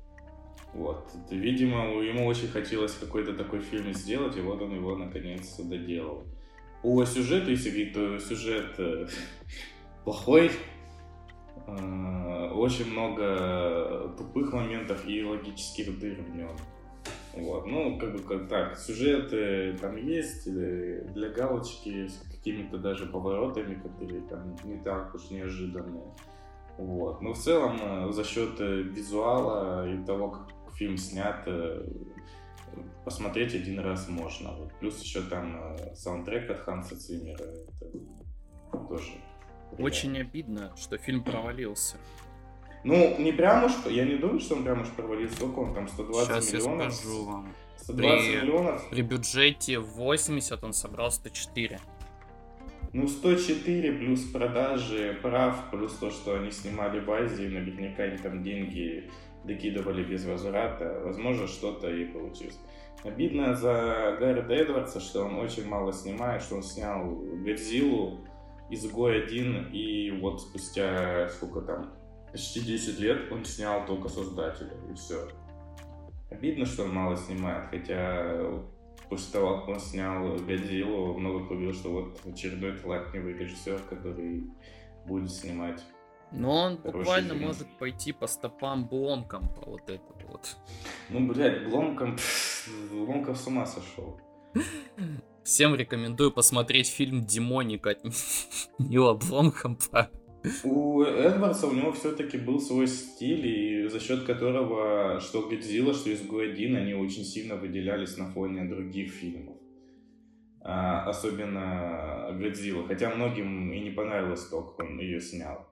Вот. 0.76 1.10
Видимо, 1.32 2.02
ему 2.04 2.26
очень 2.28 2.50
хотелось 2.50 2.94
какой-то 2.94 3.34
такой 3.34 3.62
фильм 3.62 3.94
сделать, 3.94 4.38
и 4.38 4.42
вот 4.42 4.62
он 4.62 4.76
его 4.76 4.96
наконец 4.96 5.58
доделал. 5.58 6.24
По 6.84 7.04
сюжету, 7.06 7.50
если 7.50 7.70
говорить, 7.70 8.24
сюжет 8.24 8.76
э, 8.78 9.08
плохой, 10.04 10.52
Э, 11.68 12.52
очень 12.54 12.92
много 12.92 14.14
тупых 14.18 14.54
моментов 14.54 15.08
и 15.08 15.24
логических 15.24 16.00
дыр 16.00 16.22
в 16.22 16.36
нем. 16.36 16.56
Вот. 17.34 17.66
Ну, 17.66 17.98
как 17.98 18.14
бы 18.14 18.20
как 18.20 18.48
так, 18.48 18.78
сюжеты 18.78 19.78
там 19.82 19.98
есть 19.98 20.48
э, 20.48 21.08
для 21.14 21.30
галочки 21.30 22.08
с 22.08 22.24
какими-то 22.32 22.78
даже 22.78 23.08
поворотами, 23.08 23.76
которые 23.76 24.22
там 24.22 24.56
не 24.64 24.78
так 24.78 25.14
уж 25.16 25.30
неожиданные. 25.32 26.14
Вот. 26.78 27.22
Но 27.22 27.34
в 27.34 27.38
целом 27.38 28.12
за 28.14 28.24
счет 28.24 28.60
визуала 28.60 29.90
и 29.90 30.06
того, 30.06 30.30
как 30.30 30.48
фильм 30.76 30.98
снят, 30.98 31.44
э, 31.48 31.86
посмотреть 33.04 33.56
один 33.56 33.80
раз 33.80 34.08
можно. 34.10 34.52
Вот. 34.54 34.74
Плюс 34.80 35.02
еще 35.02 35.22
там 35.22 35.76
э, 35.76 35.96
саундтрек 35.96 36.50
от 36.50 36.60
Ханса 36.60 37.00
Циммера. 37.00 37.44
Это 38.72 38.78
тоже 38.90 39.12
приятно. 39.70 39.86
Очень 39.86 40.18
обидно, 40.18 40.74
что 40.78 40.98
фильм 40.98 41.24
провалился. 41.24 41.98
Ну, 42.84 43.18
не 43.20 43.32
прям 43.32 43.64
уж, 43.66 43.72
я 43.90 44.06
не 44.06 44.16
думаю, 44.16 44.40
что 44.40 44.56
он 44.56 44.64
прям 44.64 44.82
уж 44.82 44.90
провалился. 44.90 45.36
Сколько 45.38 45.60
он 45.60 45.74
там, 45.74 45.88
120 45.88 46.28
Сейчас 46.28 46.54
я 46.54 46.60
миллионов? 46.60 46.94
скажу 46.94 47.26
вам. 47.26 47.56
120 47.78 48.20
При- 48.28 48.36
миллионов? 48.42 48.90
При 48.90 49.02
бюджете 49.02 49.80
80 49.80 50.64
он 50.64 50.74
собрал 50.74 51.12
104. 51.12 51.80
Ну, 52.94 53.08
104 53.08 53.92
плюс 53.94 54.22
продажи 54.32 55.18
прав, 55.22 55.70
плюс 55.72 55.94
то, 55.96 56.12
что 56.12 56.36
они 56.36 56.52
снимали 56.52 57.00
в 57.00 57.12
Азии, 57.12 57.48
наверняка 57.48 58.04
они 58.04 58.18
там 58.18 58.42
деньги 58.44 59.10
докидывали 59.46 60.04
без 60.04 60.26
возврата. 60.26 61.02
Возможно, 61.04 61.48
что-то 61.48 61.90
и 61.90 62.06
получилось. 62.06 62.60
Обидно 63.04 63.54
за 63.54 64.18
Гаррида 64.20 64.54
Эдвардса, 64.54 65.00
что 65.00 65.26
он 65.26 65.36
очень 65.36 65.68
мало 65.68 65.94
снимает, 65.94 66.42
что 66.42 66.56
он 66.56 66.64
снял 66.64 67.06
Годзиллу, 67.44 68.26
Изгой 68.72 69.24
один, 69.24 69.68
и 69.72 70.10
вот 70.10 70.42
спустя 70.42 71.30
сколько 71.30 71.62
там, 71.62 71.94
почти 72.32 72.62
10 72.62 73.00
лет 73.00 73.32
он 73.32 73.46
снял 73.46 73.86
только 73.86 74.10
Создателя, 74.10 74.74
и 74.90 74.96
все. 74.96 75.28
Обидно, 76.32 76.66
что 76.66 76.84
он 76.84 76.96
мало 76.96 77.16
снимает, 77.16 77.70
хотя 77.70 78.42
после 79.08 79.34
того, 79.34 79.60
как 79.60 79.68
он 79.70 79.80
снял 79.80 80.36
Годзиллу, 80.38 81.14
много 81.14 81.46
говорил, 81.46 81.74
что 81.74 81.92
вот 81.92 82.20
очередной 82.26 82.76
талантливый 82.76 83.34
режиссер, 83.34 83.82
который 83.88 84.46
будет 85.06 85.32
снимать. 85.32 85.84
Но 86.32 86.54
он 86.54 86.78
Хороший 86.78 86.98
буквально 87.00 87.34
фильм. 87.34 87.48
может 87.48 87.68
пойти 87.78 88.12
по 88.12 88.28
стопам 88.28 88.88
Бломкомпа, 88.88 89.64
вот 89.66 89.90
это 89.90 90.04
вот. 90.28 90.58
Ну, 91.10 91.28
блядь, 91.28 91.68
Бломком, 91.70 92.18
Бломком 92.92 93.36
с 93.36 93.48
ума 93.48 93.66
сошел. 93.66 94.20
Всем 95.44 95.76
рекомендую 95.76 96.32
посмотреть 96.32 96.88
фильм 96.90 97.24
«Демоник» 97.24 97.86
от 97.88 98.04
Нила 98.80 99.14
Бломкомпа. 99.14 100.10
У 100.64 101.02
Эдвардса 101.02 101.68
у 101.68 101.74
него 101.74 101.92
все-таки 101.92 102.38
был 102.38 102.60
свой 102.60 102.88
стиль, 102.88 103.48
и 103.48 103.88
за 103.88 104.00
счет 104.00 104.24
которого 104.26 105.20
что 105.20 105.48
Годзилла, 105.48 105.94
что 105.94 106.14
Изгой 106.14 106.52
один, 106.52 106.76
они 106.76 106.94
очень 106.94 107.24
сильно 107.24 107.56
выделялись 107.56 108.18
на 108.18 108.32
фоне 108.32 108.66
других 108.66 109.12
фильмов. 109.12 109.58
А, 110.62 111.08
особенно 111.08 112.30
Годзилла. 112.40 112.88
Хотя 112.88 113.10
многим 113.14 113.72
и 113.72 113.80
не 113.80 113.92
понравилось 113.92 114.48
то, 114.48 114.62
как 114.64 114.80
он 114.80 115.00
ее 115.00 115.22
снял. 115.22 115.68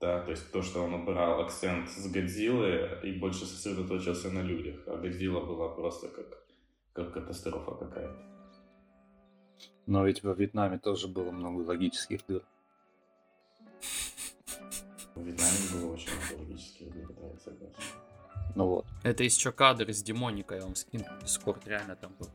Да, 0.00 0.22
то 0.22 0.30
есть 0.30 0.52
то, 0.52 0.62
что 0.62 0.84
он 0.84 0.94
убрал 0.94 1.40
акцент 1.40 1.90
с 1.90 2.06
Годзиллы 2.06 3.00
и 3.02 3.12
больше 3.18 3.46
сосредоточился 3.46 4.30
на 4.30 4.42
людях. 4.42 4.76
А 4.86 4.96
Годзилла 4.96 5.40
была 5.40 5.68
просто 5.74 6.08
как, 6.08 6.46
как 6.92 7.12
катастрофа 7.12 7.72
какая-то. 7.72 8.22
Но 9.86 10.06
ведь 10.06 10.22
во 10.22 10.34
Вьетнаме 10.34 10.78
тоже 10.78 11.08
было 11.08 11.32
много 11.32 11.62
логических 11.62 12.20
дыр. 12.28 12.44
В 15.16 15.20
Вьетнаме 15.20 15.58
было 15.72 15.94
очень 15.94 16.10
много 16.12 16.42
логических 16.42 16.92
дыр, 16.92 17.08
да, 17.14 17.26
я 17.26 17.38
согласен. 17.38 17.74
Ну 18.54 18.66
вот. 18.66 18.86
Это 19.02 19.24
еще 19.24 19.50
кадр 19.50 19.90
из 19.90 20.02
Демоника, 20.02 20.54
я 20.54 20.62
вам 20.62 20.76
скину. 20.76 21.04
Дискорд 21.22 21.66
реально 21.66 21.96
там 21.96 22.14
был. 22.20 22.28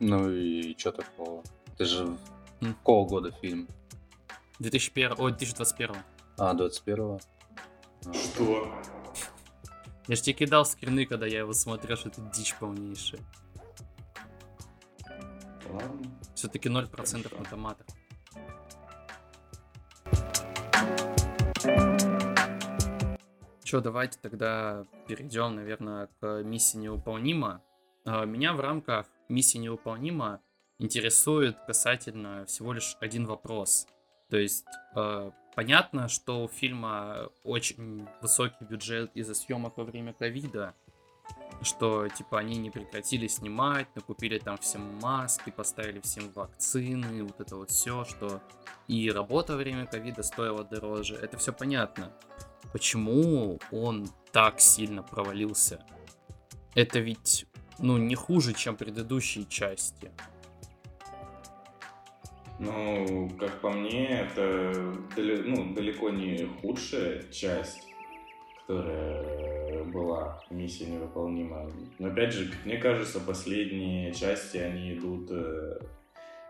Ну 0.00 0.30
и 0.30 0.76
что 0.76 0.90
такого? 0.90 1.44
Это 1.74 1.84
же 1.84 2.18
какого 2.60 3.08
года 3.08 3.30
фильм? 3.30 3.68
2001, 4.58 5.14
ой, 5.18 5.32
2021. 5.32 5.96
А, 6.38 6.54
21-го? 6.54 7.20
А, 8.06 8.12
Что? 8.12 8.72
Я 10.08 10.16
же 10.16 10.22
тебе 10.22 10.34
кидал 10.34 10.64
скрины, 10.64 11.04
когда 11.06 11.26
я 11.26 11.40
его 11.40 11.52
смотрел, 11.52 11.96
что 11.96 12.08
это 12.10 12.20
дичь 12.34 12.54
полнейшая. 12.56 13.20
Ладно. 15.68 16.10
Все-таки 16.34 16.68
0% 16.68 16.90
Хорошо. 16.90 17.36
на 17.38 17.44
томатах. 17.44 17.86
Че, 23.64 23.80
давайте 23.80 24.18
тогда 24.22 24.86
перейдем, 25.08 25.56
наверное, 25.56 26.08
к 26.20 26.42
миссии 26.44 26.76
невыполнима. 26.78 27.62
А, 28.04 28.24
Меня 28.24 28.52
в 28.52 28.60
рамках 28.60 29.06
миссии 29.28 29.58
невыполнима 29.58 30.40
интересует 30.78 31.56
касательно 31.66 32.44
всего 32.46 32.72
лишь 32.72 32.96
один 33.00 33.26
вопрос. 33.26 33.88
То 34.28 34.36
есть 34.36 34.64
э, 34.94 35.30
понятно, 35.54 36.08
что 36.08 36.44
у 36.44 36.48
фильма 36.48 37.28
очень 37.44 38.06
высокий 38.20 38.64
бюджет 38.64 39.10
из-за 39.14 39.34
съемок 39.34 39.76
во 39.76 39.84
время 39.84 40.12
ковида, 40.12 40.74
что 41.62 42.08
типа 42.08 42.38
они 42.38 42.56
не 42.58 42.70
прекратили 42.70 43.26
снимать, 43.28 43.86
накупили 43.94 44.38
там 44.38 44.58
всем 44.58 44.98
маски, 45.00 45.50
поставили 45.50 46.00
всем 46.00 46.30
вакцины, 46.32 47.22
вот 47.22 47.40
это 47.40 47.56
вот 47.56 47.70
все, 47.70 48.04
что 48.04 48.40
и 48.88 49.10
работа 49.10 49.52
во 49.52 49.58
время 49.58 49.86
ковида 49.86 50.22
стоила 50.22 50.64
дороже. 50.64 51.14
Это 51.16 51.36
все 51.38 51.52
понятно. 51.52 52.12
Почему 52.72 53.58
он 53.70 54.08
так 54.32 54.60
сильно 54.60 55.02
провалился? 55.02 55.84
Это 56.74 56.98
ведь, 56.98 57.46
ну, 57.78 57.96
не 57.96 58.14
хуже, 58.14 58.52
чем 58.52 58.76
предыдущие 58.76 59.46
части. 59.46 60.12
Ну, 62.58 63.30
как 63.38 63.60
по 63.60 63.70
мне, 63.70 64.20
это 64.20 64.72
ну, 65.16 65.74
далеко 65.74 66.10
не 66.10 66.48
худшая 66.60 67.22
часть, 67.30 67.86
которая 68.66 69.84
была 69.84 70.40
миссия 70.50 70.86
невыполнима. 70.86 71.70
Но 71.98 72.08
опять 72.08 72.32
же, 72.32 72.50
как 72.50 72.64
мне 72.64 72.78
кажется, 72.78 73.20
последние 73.20 74.12
части, 74.12 74.56
они 74.56 74.94
идут 74.94 75.28
э, 75.30 75.80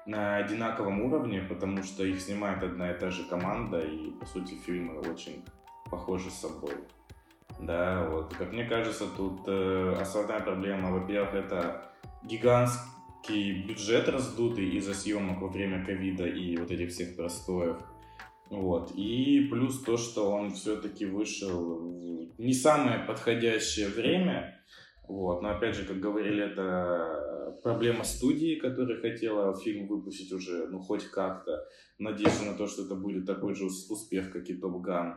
на 0.07 0.37
одинаковом 0.37 1.03
уровне, 1.03 1.43
потому 1.43 1.83
что 1.83 2.05
их 2.05 2.21
снимает 2.21 2.63
одна 2.63 2.93
и 2.93 2.99
та 2.99 3.11
же 3.11 3.25
команда, 3.25 3.81
и, 3.81 4.11
по 4.13 4.27
сути, 4.27 4.55
фильмы 4.55 5.01
очень 5.01 5.45
похожи 5.91 6.31
с 6.31 6.35
собой. 6.35 6.75
Да, 7.59 8.07
вот. 8.09 8.35
Как 8.35 8.53
мне 8.53 8.65
кажется, 8.65 9.07
тут 9.17 9.41
э, 9.47 9.97
основная 10.01 10.41
проблема, 10.41 10.93
во-первых, 10.93 11.35
это 11.35 11.91
гигантский 12.23 12.96
бюджет 13.33 14.09
раздутый 14.09 14.77
из-за 14.77 14.95
съемок 14.95 15.41
во 15.41 15.49
время 15.49 15.85
ковида 15.85 16.27
и 16.27 16.57
вот 16.57 16.71
этих 16.71 16.91
всех 16.91 17.17
простоев. 17.17 17.77
Вот. 18.51 18.93
И 18.95 19.49
плюс 19.51 19.83
то, 19.83 19.97
что 19.97 20.31
он 20.31 20.53
все-таки 20.53 21.05
вышел 21.05 21.79
в 21.81 22.41
не 22.41 22.53
самое 22.53 23.01
подходящее 23.01 23.89
время. 23.89 24.61
Вот. 25.09 25.43
Но 25.43 25.51
опять 25.51 25.75
же, 25.77 25.85
как 25.85 26.01
говорили, 26.01 26.45
это 26.45 27.59
проблема 27.63 28.05
студии, 28.05 28.57
которая 28.57 29.01
хотела 29.01 29.57
фильм 29.57 29.87
выпустить 29.89 30.33
уже, 30.33 30.69
ну, 30.69 30.81
хоть 30.81 31.05
как-то. 31.05 31.65
Надеюсь 31.99 32.45
на 32.45 32.55
то, 32.55 32.67
что 32.67 32.85
это 32.85 32.95
будет 32.95 33.27
такой 33.27 33.55
же 33.55 33.65
ус- 33.65 33.91
успех, 33.91 34.33
как 34.33 34.49
и 34.49 34.55
Топ 34.55 34.81
Ган. 34.83 35.17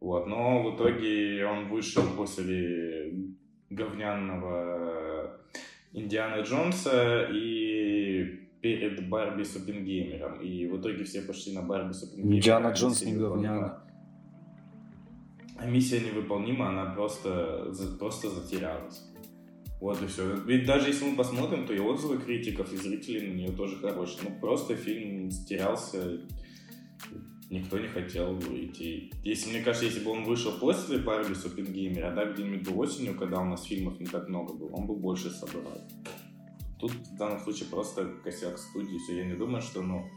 Вот. 0.00 0.26
Но 0.26 0.62
в 0.62 0.76
итоге 0.76 1.44
он 1.46 1.68
вышел 1.68 2.04
после 2.16 3.32
говнянного 3.70 5.17
Индиана 5.92 6.42
Джонса 6.42 7.28
и 7.32 8.48
перед 8.60 9.08
Барби 9.08 9.44
с 9.44 9.56
Оппенгеймером. 9.56 10.40
И 10.40 10.66
в 10.66 10.80
итоге 10.80 11.04
все 11.04 11.22
пошли 11.22 11.54
на 11.54 11.62
Барби 11.62 11.92
с 11.92 12.02
Оппенгеймером. 12.02 12.36
Индиана 12.36 12.72
Джонс 12.72 13.02
не 13.02 13.14
говняна. 13.14 13.84
А 15.58 15.66
миссия 15.66 16.00
невыполнима, 16.00 16.68
она 16.68 16.94
просто, 16.94 17.72
просто 17.98 18.30
затерялась. 18.30 19.02
Вот 19.80 20.00
и 20.02 20.06
все. 20.06 20.34
Ведь 20.46 20.66
даже 20.66 20.88
если 20.88 21.04
мы 21.04 21.16
посмотрим, 21.16 21.66
то 21.66 21.72
и 21.72 21.78
отзывы 21.78 22.18
критиков, 22.18 22.72
и 22.72 22.76
зрителей 22.76 23.28
на 23.28 23.34
нее 23.34 23.52
тоже 23.52 23.76
хорошие. 23.76 24.28
Ну, 24.28 24.40
просто 24.40 24.76
фильм 24.76 25.30
затерялся, 25.30 26.20
никто 27.50 27.78
не 27.78 27.88
хотел 27.88 28.38
идти. 28.38 29.12
Если, 29.24 29.50
мне 29.50 29.62
кажется, 29.62 29.86
если 29.86 30.04
бы 30.04 30.10
он 30.10 30.24
вышел 30.24 30.52
после 30.58 30.98
Барби 30.98 31.34
с 31.34 31.44
Оппенгеймера, 31.44 32.14
да, 32.14 32.26
где-нибудь 32.26 32.68
осенью, 32.76 33.16
когда 33.16 33.40
у 33.40 33.44
нас 33.44 33.64
фильмов 33.64 33.98
не 34.00 34.06
так 34.06 34.28
много 34.28 34.54
было, 34.54 34.70
он 34.70 34.86
бы 34.86 34.94
больше 34.94 35.30
собрал. 35.30 35.80
Тут 36.78 36.92
в 36.92 37.16
данном 37.16 37.40
случае 37.40 37.68
просто 37.68 38.06
косяк 38.22 38.58
студии. 38.58 38.98
Все, 38.98 39.18
я 39.18 39.24
не 39.24 39.34
думаю, 39.34 39.62
что, 39.62 39.82
ну, 39.82 40.08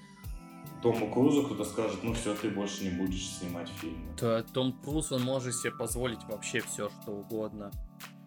Тому 0.83 1.11
Крузу 1.11 1.43
кто-то 1.43 1.63
скажет, 1.63 2.03
ну 2.03 2.13
все, 2.13 2.35
ты 2.35 2.49
больше 2.49 2.83
не 2.83 2.89
будешь 2.91 3.29
снимать 3.29 3.69
фильмы. 3.69 4.15
То 4.17 4.43
Том 4.43 4.73
Круз, 4.73 5.11
он 5.11 5.23
может 5.23 5.55
себе 5.55 5.71
позволить 5.71 6.23
вообще 6.27 6.59
все, 6.59 6.89
что 6.89 7.11
угодно. 7.11 7.71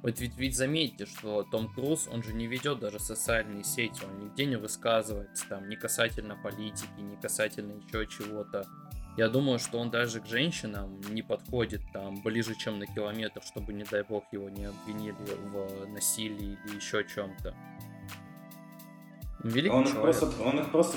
Вот 0.03 0.21
ведь, 0.21 0.37
ведь 0.37 0.55
заметьте, 0.55 1.07
что 1.07 1.45
Том 1.45 1.73
Круз, 1.73 2.09
он 2.13 2.23
же 2.23 2.35
не 2.35 2.47
ведет 2.47 2.79
даже 2.79 2.99
социальные 2.99 3.65
сети, 3.65 4.05
он 4.05 4.19
нигде 4.19 4.45
не 4.45 4.57
высказывается, 4.57 5.47
там, 5.49 5.69
не 5.69 5.77
касательно 5.77 6.37
политики, 6.37 7.01
не 7.01 7.17
касательно 7.17 7.73
еще 7.73 8.07
чего-то. 8.07 8.67
Я 9.17 9.29
думаю, 9.29 9.59
что 9.61 9.79
он 9.79 9.91
даже 9.91 10.21
к 10.21 10.27
женщинам 10.27 11.01
не 11.11 11.23
подходит 11.23 11.83
там 11.93 12.21
ближе, 12.23 12.57
чем 12.57 12.81
на 12.81 12.87
километр, 12.87 13.43
чтобы, 13.43 13.73
не 13.73 13.85
дай 13.85 14.03
бог, 14.03 14.25
его 14.33 14.49
не 14.49 14.65
обвинили 14.65 15.15
в 15.15 15.87
насилии 15.89 16.59
или 16.67 16.77
еще 16.77 17.05
чем-то. 17.05 17.55
Великий 19.45 19.75
Он 19.75 19.83
их, 19.85 19.93
человек. 19.93 20.19
просто, 20.19 20.43
он 20.43 20.59
их 20.59 20.71
просто 20.71 20.97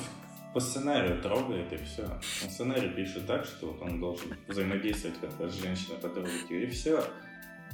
по 0.53 0.60
сценарию 0.60 1.21
трогает 1.21 1.71
и 1.73 1.77
все. 1.77 2.06
Он 2.06 2.49
сценарий 2.49 2.89
пишет 2.89 3.27
так, 3.27 3.45
что 3.45 3.67
вот 3.67 3.82
он 3.82 3.99
должен 3.99 4.36
взаимодействовать 4.47 5.19
как 5.19 5.49
с 5.51 5.53
женщиной, 5.62 5.97
потрогать 5.97 6.49
ее, 6.49 6.63
и 6.63 6.67
все. 6.67 7.03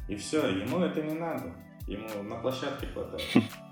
И 0.09 0.15
все, 0.15 0.45
ему 0.47 0.79
это 0.79 1.01
не 1.01 1.13
надо. 1.13 1.53
Ему 1.87 2.23
на 2.23 2.35
площадке 2.35 2.87
хватает. 2.87 3.23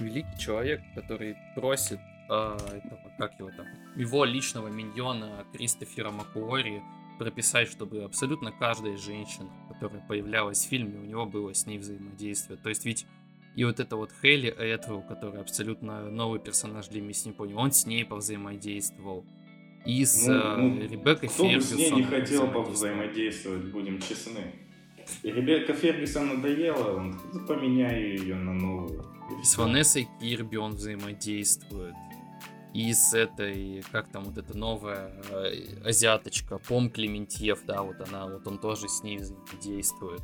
великий 0.00 0.38
человек, 0.38 0.80
который 0.94 1.36
просит 1.54 2.00
э, 2.28 2.56
этого, 2.72 3.12
как 3.18 3.38
его 3.38 3.50
там, 3.50 3.66
его 3.96 4.24
личного 4.24 4.68
миньона 4.68 5.44
Кристофера 5.52 6.10
Макуори 6.10 6.82
прописать, 7.18 7.68
чтобы 7.68 8.02
абсолютно 8.02 8.52
каждая 8.52 8.96
женщина, 8.96 9.50
которая 9.68 10.02
появлялась 10.06 10.64
в 10.64 10.68
фильме, 10.68 10.98
у 10.98 11.04
него 11.04 11.26
было 11.26 11.54
с 11.54 11.66
ней 11.66 11.78
взаимодействие. 11.78 12.58
То 12.58 12.68
есть 12.68 12.84
ведь 12.84 13.06
и 13.56 13.64
вот 13.64 13.80
это 13.80 13.96
вот 13.96 14.10
Хейли 14.20 14.50
Этвелл, 14.50 15.02
который 15.02 15.40
абсолютно 15.40 16.10
новый 16.10 16.38
персонаж 16.38 16.88
для 16.88 17.00
Мисс 17.00 17.24
Японии, 17.24 17.54
он 17.54 17.72
с 17.72 17.86
ней 17.86 18.04
повзаимодействовал. 18.04 19.24
И 19.86 20.04
с 20.04 20.26
Ну, 20.26 20.34
э, 20.34 20.56
ну, 20.56 20.80
Ребеккой 20.80 21.28
Кто 21.30 21.44
бы 21.44 21.48
Фергюсон. 21.50 21.78
с 21.78 21.80
ней 21.80 21.90
не 21.92 22.02
хотел 22.02 22.50
повзаимодействовать, 22.50 23.64
будем 23.72 23.98
честны. 24.00 24.52
И 25.22 25.30
Ребекка 25.30 25.72
Фергюсон 25.72 26.36
надоела, 26.36 26.96
он 26.96 27.18
поменяю 27.46 28.18
ее 28.18 28.34
на 28.34 28.52
новую. 28.52 29.15
С. 29.42 29.56
Ванессой 29.56 30.08
Кирби 30.20 30.56
он 30.56 30.72
взаимодействует. 30.72 31.94
И 32.74 32.92
с 32.92 33.14
этой, 33.14 33.82
как 33.90 34.08
там 34.08 34.24
вот 34.24 34.36
эта 34.36 34.56
новая 34.56 35.10
э, 35.30 35.88
азиаточка, 35.88 36.58
Пом 36.58 36.90
Клементьев, 36.90 37.64
да, 37.64 37.82
вот 37.82 37.96
она, 38.06 38.26
вот 38.26 38.46
он 38.46 38.58
тоже 38.58 38.88
с 38.88 39.02
ней 39.02 39.16
взаимодействует. 39.16 40.20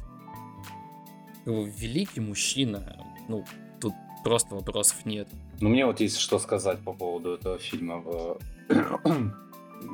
Ну, 1.47 1.65
Великий 1.65 2.21
мужчина, 2.21 3.07
ну, 3.29 3.45
тут 3.81 3.95
просто 4.23 4.55
вопросов 4.55 5.07
нет. 5.07 5.29
Ну, 5.61 5.71
мне 5.71 5.87
вот 5.87 6.01
есть 6.01 6.19
что 6.19 6.39
сказать 6.39 6.81
по 6.81 6.93
поводу 6.93 7.33
этого 7.33 7.59
фильма. 7.59 8.05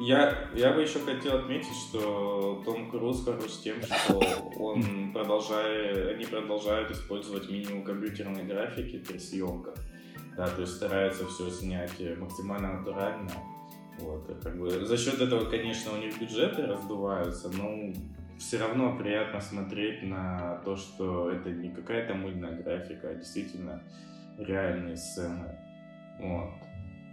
Я, 0.01 0.48
я 0.55 0.72
бы 0.72 0.83
еще 0.83 1.01
хотел 1.01 1.38
отметить, 1.38 1.74
что 1.88 2.62
Том 2.64 2.90
Круз 2.90 3.24
хорош 3.24 3.59
тем, 3.62 3.77
что 3.83 4.20
он 4.59 5.12
продолжает, 5.12 6.14
они 6.14 6.24
продолжают 6.24 6.90
использовать 6.90 7.51
минимум 7.51 7.85
компьютерной 7.85 8.44
графики 8.44 8.98
при 8.98 9.18
съемках. 9.18 9.74
Да, 10.37 10.48
то 10.48 10.61
есть 10.61 10.77
стараются 10.77 11.27
все 11.27 11.51
снять 11.51 12.01
максимально 12.18 12.79
натурально. 12.79 13.31
Вот, 13.98 14.31
как 14.42 14.57
бы 14.59 14.70
за 14.70 14.96
счет 14.96 15.20
этого, 15.20 15.51
конечно, 15.51 15.92
у 15.92 15.96
них 15.96 16.20
бюджеты 16.20 16.66
раздуваются, 16.66 17.51
но 17.51 17.92
все 18.38 18.59
равно 18.59 18.96
приятно 18.96 19.40
смотреть 19.40 20.05
на 20.05 20.62
то, 20.64 20.77
что 20.77 21.33
это 21.33 21.51
не 21.51 21.70
какая-то 21.70 22.14
мыльная 22.14 22.62
графика, 22.62 23.09
а 23.11 23.14
действительно 23.14 23.83
реальные 24.38 24.96
сцены. 24.96 25.59
Вот. 26.20 26.51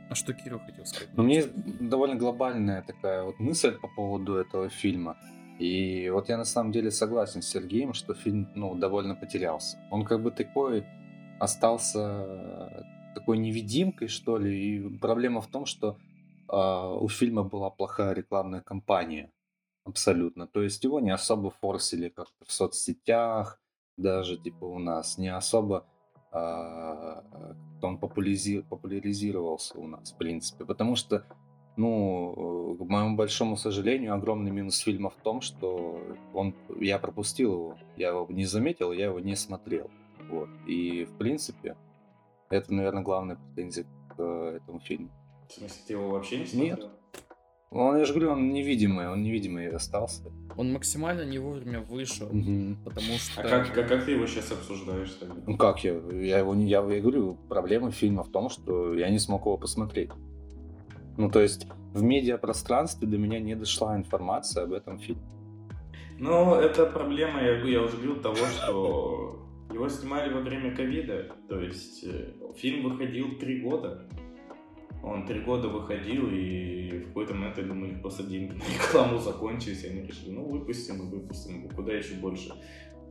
А 0.10 0.16
что 0.16 0.34
Кирилл 0.34 0.60
хотел 0.60 0.86
сказать? 0.86 1.10
Но 1.16 1.24
мне 1.24 1.44
довольно 1.46 2.16
глобальная 2.16 2.82
такая 2.84 3.24
вот 3.24 3.40
мысль 3.40 3.78
по 3.78 3.88
поводу 3.88 4.36
этого 4.36 4.70
фильма. 4.70 5.18
И 5.60 6.10
вот 6.10 6.30
я 6.30 6.38
на 6.38 6.44
самом 6.44 6.72
деле 6.72 6.92
согласен 6.92 7.42
с 7.42 7.48
Сергеем, 7.48 7.94
что 7.94 8.14
фильм 8.14 8.50
ну, 8.56 8.76
довольно 8.76 9.16
потерялся. 9.16 9.78
Он 9.90 10.04
как 10.04 10.22
бы 10.22 10.32
такой 10.32 10.86
остался 11.40 12.86
такой 13.16 13.38
невидимкой, 13.38 14.08
что 14.08 14.38
ли. 14.38 14.78
И 14.78 14.98
проблема 14.98 15.42
в 15.42 15.48
том, 15.48 15.66
что 15.66 15.98
а, 16.48 16.94
у 16.94 17.08
фильма 17.08 17.44
была 17.44 17.70
плохая 17.70 18.14
рекламная 18.14 18.62
кампания. 18.62 19.32
Абсолютно. 19.86 20.48
То 20.48 20.62
есть 20.62 20.84
его 20.84 21.00
не 21.00 21.12
особо 21.12 21.52
форсили 21.52 22.10
как-то 22.10 22.46
в 22.46 22.52
соцсетях, 22.52 23.62
даже 23.98 24.38
типа 24.38 24.66
у 24.66 24.80
нас, 24.80 25.18
не 25.18 25.30
особо 25.30 25.86
как-то 27.86 27.88
он 27.88 27.98
популяризи- 27.98 28.64
популяризировался 28.64 29.78
у 29.78 29.88
нас, 29.88 30.12
в 30.12 30.18
принципе. 30.18 30.66
Потому 30.66 30.96
что, 30.96 31.26
ну, 31.78 32.76
к 32.80 32.90
моему 32.90 33.16
большому 33.16 33.58
сожалению, 33.58 34.14
огромный 34.14 34.52
минус 34.52 34.78
фильма 34.80 35.10
в 35.10 35.16
том, 35.16 35.42
что 35.42 36.00
он, 36.34 36.54
я 36.80 37.00
пропустил 37.00 37.54
его, 37.54 37.78
я 37.98 38.10
его 38.10 38.28
не 38.30 38.46
заметил, 38.46 38.92
я 38.92 39.06
его 39.06 39.20
не 39.20 39.36
смотрел. 39.36 39.90
Вот. 40.30 40.50
И, 40.68 41.06
в 41.06 41.18
принципе, 41.18 41.76
это, 42.50 42.74
наверное, 42.74 43.04
главная 43.04 43.36
претензия 43.36 43.86
к 44.10 44.16
э, 44.18 44.60
этому 44.62 44.80
фильму. 44.80 45.10
В 45.48 45.54
смысле, 45.54 45.82
ты 45.86 45.94
его 45.94 46.10
вообще 46.10 46.40
не 46.40 46.62
Нет. 46.62 46.90
Он, 47.78 47.98
я 47.98 48.06
же 48.06 48.14
говорю, 48.14 48.32
он 48.32 48.54
невидимый, 48.54 49.10
он 49.10 49.22
невидимый 49.22 49.68
остался. 49.68 50.24
Он 50.56 50.72
максимально 50.72 51.26
не 51.26 51.40
вовремя 51.40 51.82
вышел, 51.82 52.30
Мгм. 52.32 52.78
потому 52.86 53.18
что... 53.18 53.42
А 53.42 53.50
как, 53.50 53.74
как, 53.74 53.88
как 53.90 54.06
ты 54.06 54.12
его 54.12 54.26
сейчас 54.28 54.52
обсуждаешь 54.54 55.12
тогда? 55.20 55.36
Ну 55.46 55.58
как 55.58 55.84
я? 55.84 55.92
Я 56.14 56.40
его 56.40 56.56
не, 56.56 56.68
я, 56.70 56.80
я 56.80 57.02
говорю, 57.02 57.38
проблема 57.50 57.92
фильма 57.92 58.24
в 58.24 58.30
том, 58.32 58.50
что 58.50 58.94
я 58.94 59.10
не 59.10 59.20
смог 59.20 59.42
его 59.42 59.58
посмотреть. 59.58 60.10
Ну, 61.18 61.30
то 61.30 61.42
есть 61.42 61.68
в 61.94 62.02
медиапространстве 62.02 63.08
до 63.10 63.18
меня 63.18 63.40
не 63.40 63.56
дошла 63.56 63.98
информация 63.98 64.64
об 64.64 64.72
этом 64.72 64.98
фильме. 64.98 65.22
Ну, 66.18 66.56
это 66.56 66.86
проблема, 66.86 67.42
я, 67.42 67.62
я 67.62 67.82
уже 67.82 67.98
говорил, 67.98 68.22
того, 68.22 68.38
что 68.38 69.46
его 69.74 69.90
снимали 69.90 70.34
во 70.34 70.40
время 70.40 70.74
ковида. 70.74 71.36
То 71.50 71.60
есть 71.60 72.06
э, 72.06 72.34
фильм 72.56 72.90
выходил 72.90 73.38
три 73.38 73.62
года. 73.62 74.08
Он 75.06 75.26
три 75.26 75.42
года 75.42 75.68
выходил, 75.68 76.30
и 76.32 76.98
в 76.98 77.08
какой-то 77.10 77.36
момент, 77.36 77.58
я 77.60 77.64
думаю, 77.64 77.90
у 77.90 77.94
них 77.94 78.02
просто 78.02 78.24
деньги 78.24 78.54
на 78.54 78.64
рекламу 78.64 79.20
закончились, 79.20 79.84
и 79.84 79.90
они 79.90 80.02
решили, 80.02 80.32
ну, 80.32 80.50
выпустим 80.50 80.96
и 80.96 81.10
выпустим. 81.12 81.70
Куда 81.70 81.94
еще 81.94 82.16
больше 82.16 82.52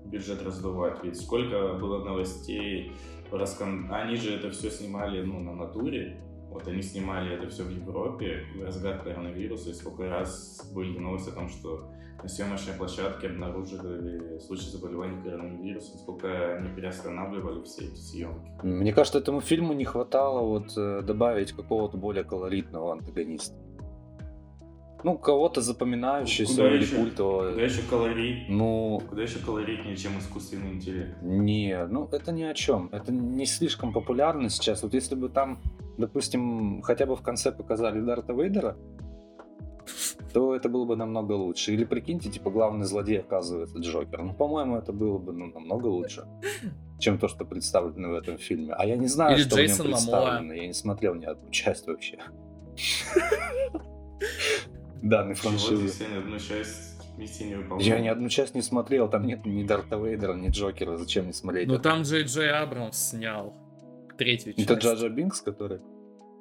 бюджет 0.04 0.42
раздувать? 0.42 0.98
Ведь 1.04 1.16
сколько 1.16 1.74
было 1.74 2.04
новостей, 2.04 2.90
раскон- 3.30 3.92
они 3.92 4.16
же 4.16 4.34
это 4.34 4.50
все 4.50 4.70
снимали, 4.70 5.22
ну, 5.22 5.38
на 5.38 5.54
натуре. 5.54 6.20
Вот 6.50 6.66
они 6.66 6.82
снимали 6.82 7.32
это 7.32 7.48
все 7.48 7.62
в 7.62 7.70
Европе 7.70 8.44
в 8.56 8.64
разгар 8.64 9.02
коронавируса, 9.02 9.70
и 9.70 9.74
сколько 9.74 10.08
раз 10.08 10.70
были 10.74 10.98
новости 10.98 11.30
о 11.30 11.32
том, 11.32 11.48
что 11.48 11.92
на 12.24 12.28
съемочной 12.28 12.72
площадке 12.72 13.26
обнаружили 13.26 14.38
случай 14.38 14.70
заболевания 14.70 15.22
коронавирусом, 15.22 15.98
сколько 15.98 16.56
они 16.56 16.70
переостанавливали 16.74 17.62
все 17.64 17.84
эти 17.84 17.98
съемки. 17.98 18.50
Мне 18.62 18.94
кажется, 18.94 19.18
этому 19.18 19.42
фильму 19.42 19.74
не 19.74 19.84
хватало 19.84 20.40
вот 20.40 20.72
э, 20.74 21.02
добавить 21.02 21.52
какого-то 21.52 21.98
более 21.98 22.24
колоритного 22.24 22.92
антагониста. 22.92 23.54
Ну, 25.02 25.18
кого-то 25.18 25.60
запоминающегося 25.60 26.56
Куда 26.56 26.74
или 26.74 26.82
еще? 26.82 26.96
культового. 26.96 27.50
Куда 27.50 27.62
еще 27.62 27.82
колорит? 27.82 28.48
Ну, 28.48 29.02
Куда 29.06 29.22
еще 29.22 29.38
колоритнее, 29.40 29.94
чем 29.94 30.18
искусственный 30.18 30.72
интеллект? 30.72 31.20
Не, 31.20 31.86
ну 31.90 32.08
это 32.10 32.32
ни 32.32 32.42
о 32.42 32.54
чем. 32.54 32.88
Это 32.90 33.12
не 33.12 33.44
слишком 33.44 33.92
популярно 33.92 34.48
сейчас. 34.48 34.82
Вот 34.82 34.94
если 34.94 35.14
бы 35.14 35.28
там, 35.28 35.60
допустим, 35.98 36.80
хотя 36.80 37.04
бы 37.04 37.16
в 37.16 37.20
конце 37.20 37.52
показали 37.52 38.00
Дарта 38.00 38.32
Вейдера, 38.32 38.78
то 40.34 40.54
это 40.56 40.68
было 40.68 40.84
бы 40.84 40.96
намного 40.96 41.32
лучше. 41.32 41.72
Или 41.72 41.84
прикиньте, 41.84 42.28
типа, 42.28 42.50
главный 42.50 42.86
злодей 42.86 43.20
оказывается 43.20 43.78
Джокер. 43.78 44.20
Ну, 44.20 44.34
по-моему, 44.34 44.76
это 44.76 44.92
было 44.92 45.16
бы 45.16 45.32
ну, 45.32 45.46
намного 45.46 45.86
лучше, 45.86 46.26
чем 46.98 47.18
то, 47.18 47.28
что 47.28 47.44
представлено 47.44 48.08
в 48.08 48.14
этом 48.14 48.36
фильме. 48.36 48.74
А 48.74 48.84
я 48.84 48.96
не 48.96 49.06
знаю, 49.06 49.36
Или 49.36 49.44
что 49.44 49.56
Джейсон 49.56 49.86
в 49.86 49.88
нем 49.90 49.96
представлено. 49.96 50.52
Я 50.52 50.66
не 50.66 50.72
смотрел 50.72 51.14
ни 51.14 51.24
одну 51.24 51.48
часть 51.50 51.86
вообще. 51.86 52.18
Ты 55.00 55.34
франшизы. 55.34 56.04
не? 57.16 57.84
Я 57.84 58.00
ни 58.00 58.08
одну 58.08 58.28
часть 58.28 58.56
не 58.56 58.62
смотрел, 58.62 59.08
там 59.08 59.24
нет 59.26 59.46
ни 59.46 59.62
Дарта 59.62 59.96
Вейдера, 59.96 60.34
ни 60.34 60.48
Джокера. 60.48 60.96
Зачем 60.96 61.24
мне 61.24 61.32
смотреть? 61.32 61.68
Ну 61.68 61.78
там 61.78 62.02
Джей 62.02 62.24
Джей 62.24 62.50
Абрамс 62.50 63.10
снял 63.10 63.54
третью 64.18 64.54
часть. 64.54 64.68
Это 64.68 64.80
Джаджа 64.80 65.08
Бинкс, 65.10 65.40
который... 65.42 65.80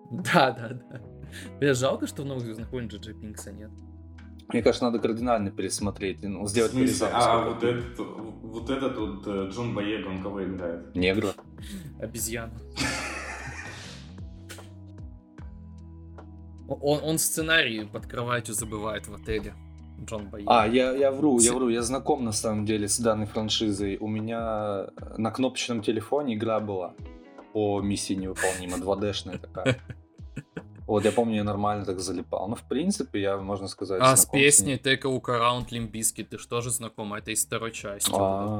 Да, 0.10 0.51
да, 0.51 0.69
да. 0.69 1.01
Бля, 1.60 1.74
жалко, 1.74 2.08
что 2.08 2.24
в 2.24 2.26
новых 2.26 2.43
Звездных 2.43 2.72
войнах 2.72 2.93
Джей 2.93 3.13
Пинкса 3.13 3.52
нет. 3.52 3.72
Мне 4.50 4.62
кажется, 4.62 4.86
надо 4.86 5.00
кардинально 5.00 5.52
пересмотреть, 5.52 6.22
ну, 6.24 6.46
сделать 6.48 6.72
смысле? 6.72 6.88
перезапуск. 6.88 7.28
А, 7.28 7.50
вот 7.50 7.63
этот, 7.63 7.98
вот 7.98 8.69
этот 8.69 8.98
вот 8.98 9.28
э, 9.28 9.50
Джон 9.50 9.74
Боега, 9.74 10.08
он 10.08 10.22
кого 10.22 10.43
играет? 10.43 10.96
Негра. 10.96 11.34
Обезьяна. 12.00 12.54
Он, 16.67 17.02
он 17.04 17.17
сценарий 17.19 17.86
под 17.86 18.08
кроватью 18.08 18.56
забывает 18.56 19.08
в 19.08 19.13
отеле. 19.13 19.54
Джон 20.06 20.30
Боега. 20.30 20.62
А, 20.62 20.67
я, 20.67 20.91
я 20.93 21.12
вру, 21.12 21.39
я 21.39 21.54
вру, 21.54 21.69
я 21.69 21.82
знаком 21.82 22.24
на 22.24 22.32
самом 22.32 22.65
деле 22.65 22.88
с 22.88 23.00
данной 23.00 23.26
франшизой. 23.26 23.98
У 24.00 24.08
меня 24.08 24.88
на 25.17 25.32
кнопочном 25.32 25.82
телефоне 25.82 26.36
игра 26.36 26.60
была 26.60 26.96
по 27.52 27.82
миссии 27.82 28.13
невыполнима, 28.13 28.78
2D-шная 28.78 29.38
такая. 29.38 29.80
Вот, 30.86 31.06
я 31.06 31.12
помню, 31.12 31.36
я 31.36 31.43
нормально 31.43 31.86
так 31.86 32.00
залипал. 32.00 32.50
Ну, 32.50 32.56
в 32.56 32.63
принципе, 32.63 33.22
я, 33.22 33.38
можно 33.38 33.67
сказать, 33.67 34.02
А 34.02 34.15
с 34.15 34.26
песней 34.26 34.76
Take 34.76 35.06
a 35.06 35.15
Look 35.15 35.26
Around 35.26 35.69
Limp 35.69 36.24
ты 36.24 36.38
что 36.38 36.62
же 36.62 36.72
знакома? 36.72 37.19
Это 37.19 37.32
из 37.32 37.46
второй 37.46 37.72
части. 37.72 38.12
А. 38.13 38.60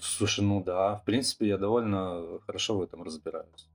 Слушай, 0.00 0.44
ну 0.44 0.62
да, 0.62 0.96
в 0.96 1.04
принципе, 1.04 1.48
я 1.48 1.58
довольно 1.58 2.40
хорошо 2.46 2.76
в 2.78 2.82
этом 2.82 3.02
разбираюсь. 3.02 3.68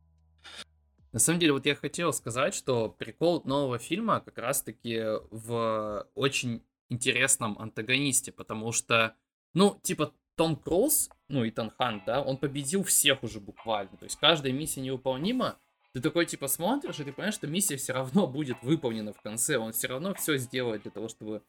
На 1.11 1.19
самом 1.19 1.39
деле, 1.39 1.53
вот 1.53 1.65
я 1.65 1.75
хотел 1.75 2.11
сказать, 2.11 2.55
что 2.55 2.89
прикол 2.89 3.43
нового 3.45 3.77
фильма 3.77 4.19
как 4.19 4.37
раз-таки 4.37 5.01
в 5.29 6.07
очень 6.15 6.63
интересном 6.89 7.57
антагонисте, 7.59 8.31
потому 8.31 8.71
что, 8.71 9.15
ну, 9.53 9.79
типа, 9.83 10.11
Том 10.35 10.55
Круз, 10.55 11.09
ну, 11.33 11.47
Итан 11.47 11.71
Хант, 11.77 12.03
да, 12.05 12.21
он 12.21 12.37
победил 12.37 12.83
всех 12.83 13.23
уже 13.23 13.39
буквально, 13.39 13.97
то 13.97 14.05
есть 14.05 14.17
каждая 14.17 14.53
миссия 14.53 14.81
невыполнима, 14.81 15.57
ты 15.93 15.99
такой, 15.99 16.25
типа, 16.25 16.47
смотришь, 16.47 16.99
и 16.99 17.03
ты 17.03 17.11
понимаешь, 17.11 17.35
что 17.35 17.47
миссия 17.47 17.75
все 17.75 17.93
равно 17.93 18.25
будет 18.27 18.57
выполнена 18.61 19.13
в 19.13 19.21
конце, 19.21 19.57
он 19.57 19.73
все 19.73 19.87
равно 19.87 20.13
все 20.13 20.37
сделает 20.37 20.83
для 20.83 20.91
того, 20.91 21.07
чтобы 21.07 21.43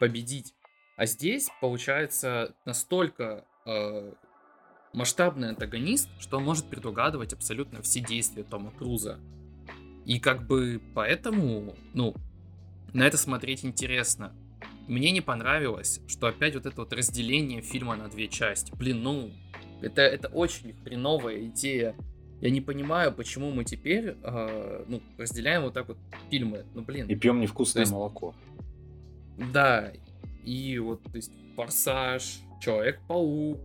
победить. 0.00 0.54
А 0.96 1.06
здесь, 1.06 1.48
получается, 1.60 2.54
настолько 2.64 3.46
э, 3.66 4.12
масштабный 4.92 5.50
антагонист, 5.50 6.08
что 6.18 6.38
он 6.38 6.44
может 6.44 6.68
предугадывать 6.68 7.32
абсолютно 7.32 7.82
все 7.82 8.00
действия 8.00 8.44
Тома 8.44 8.70
Круза. 8.70 9.18
И 10.04 10.18
как 10.18 10.46
бы 10.46 10.80
поэтому, 10.94 11.74
ну, 11.92 12.14
на 12.92 13.06
это 13.06 13.18
смотреть 13.18 13.64
интересно. 13.64 14.34
Мне 14.88 15.10
не 15.10 15.20
понравилось, 15.20 16.00
что 16.06 16.26
опять 16.28 16.54
вот 16.54 16.66
это 16.66 16.76
вот 16.76 16.92
разделение 16.92 17.60
фильма 17.60 17.96
на 17.96 18.08
две 18.08 18.28
части. 18.28 18.72
Блин, 18.76 19.02
ну, 19.02 19.30
это, 19.82 20.02
это 20.02 20.28
очень 20.28 20.74
хреновая 20.84 21.44
идея. 21.46 21.94
Я 22.40 22.50
не 22.50 22.60
понимаю, 22.60 23.12
почему 23.12 23.50
мы 23.50 23.64
теперь 23.64 24.16
э, 24.22 24.84
ну, 24.86 25.02
разделяем 25.18 25.62
вот 25.62 25.74
так 25.74 25.88
вот 25.88 25.98
фильмы. 26.30 26.66
Ну, 26.74 26.82
блин. 26.82 27.06
И 27.08 27.14
пьем 27.14 27.40
невкусное 27.40 27.82
есть- 27.82 27.92
молоко. 27.92 28.34
Да, 29.52 29.92
и 30.44 30.78
вот, 30.78 31.02
то 31.02 31.16
есть, 31.16 31.32
Форсаж, 31.56 32.40
Человек-паук, 32.60 33.60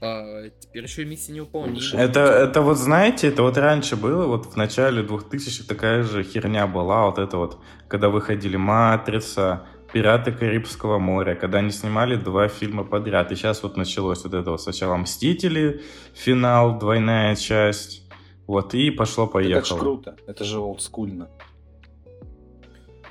а, 0.00 0.48
теперь 0.60 0.82
еще 0.84 1.02
и 1.02 1.04
миссия 1.04 1.32
невыполнима. 1.32 1.80
Это, 1.94 2.20
это 2.20 2.62
вот, 2.62 2.76
знаете, 2.78 3.28
это 3.28 3.42
вот 3.42 3.56
раньше 3.56 3.96
было, 3.96 4.26
вот 4.26 4.46
в 4.46 4.56
начале 4.56 5.02
2000 5.02 5.64
такая 5.64 6.02
же 6.02 6.22
херня 6.22 6.66
была, 6.66 7.06
вот 7.06 7.18
это 7.18 7.36
вот, 7.36 7.58
когда 7.88 8.08
выходили 8.08 8.56
«Матрица», 8.56 9.66
«Пираты 9.94 10.32
Карибского 10.32 10.98
моря», 10.98 11.36
когда 11.36 11.58
они 11.58 11.70
снимали 11.70 12.16
два 12.16 12.48
фильма 12.48 12.82
подряд. 12.82 13.30
И 13.30 13.36
сейчас 13.36 13.62
вот 13.62 13.76
началось 13.76 14.24
вот 14.24 14.34
это 14.34 14.50
вот 14.50 14.60
сначала 14.60 14.96
«Мстители», 14.96 15.82
финал, 16.14 16.78
двойная 16.80 17.36
часть, 17.36 18.02
вот, 18.48 18.74
и 18.74 18.88
Это 18.88 18.94
ж 18.94 18.98
пошло-поехало. 18.98 19.78
круто. 19.78 20.16
Это 20.26 20.42
же 20.44 20.58
олдскульно. 20.58 21.28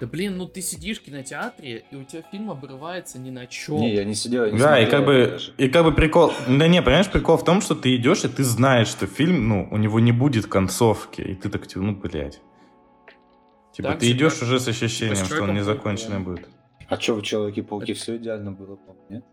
Да 0.02 0.08
блин, 0.08 0.36
ну 0.38 0.46
ты 0.48 0.62
сидишь 0.62 1.00
в 1.00 1.04
кинотеатре, 1.04 1.86
и 1.90 1.96
у 1.96 2.04
тебя 2.04 2.22
фильм 2.30 2.52
обрывается 2.52 3.18
ни 3.18 3.30
на 3.30 3.46
чем. 3.48 3.78
Не, 3.80 3.96
я 3.96 4.04
не 4.04 4.16
сидел, 4.16 4.44
я 4.46 4.52
не 4.52 4.58
Да, 4.60 4.78
и 4.78 4.86
как 4.90 5.06
бы, 5.06 5.28
даже. 5.32 5.54
и 5.58 5.70
как 5.70 5.86
бы 5.86 5.94
прикол, 5.94 6.34
да 6.48 6.68
не, 6.68 6.82
понимаешь, 6.82 7.10
прикол 7.10 7.38
в 7.38 7.46
том, 7.46 7.62
что 7.62 7.76
ты 7.76 7.96
идешь, 7.96 8.26
и 8.26 8.28
ты 8.28 8.44
знаешь, 8.44 8.90
что 8.90 9.08
фильм, 9.08 9.48
ну, 9.48 9.68
у 9.72 9.78
него 9.78 10.02
не 10.02 10.12
будет 10.12 10.48
концовки, 10.48 11.22
и 11.22 11.36
ты 11.36 11.48
так, 11.50 11.66
типа, 11.66 11.80
ну, 11.82 11.96
блядь. 11.96 12.42
Типа, 13.72 13.90
Так 13.92 14.00
ты 14.00 14.08
же, 14.08 14.12
идешь 14.12 14.34
как- 14.34 14.44
уже 14.44 14.60
с 14.60 14.68
ощущением, 14.68 15.16
типа 15.16 15.26
с 15.30 15.32
что 15.34 15.44
он 15.44 15.54
незаконченный 15.54 16.18
да. 16.18 16.24
будет. 16.24 16.50
А 16.94 17.00
что 17.00 17.16
в 17.16 17.22
Человеке-пауке 17.24 17.94
все 17.94 18.18
идеально 18.18 18.52
было, 18.52 18.76
по-моему, 18.76 19.06
нет? 19.10 19.26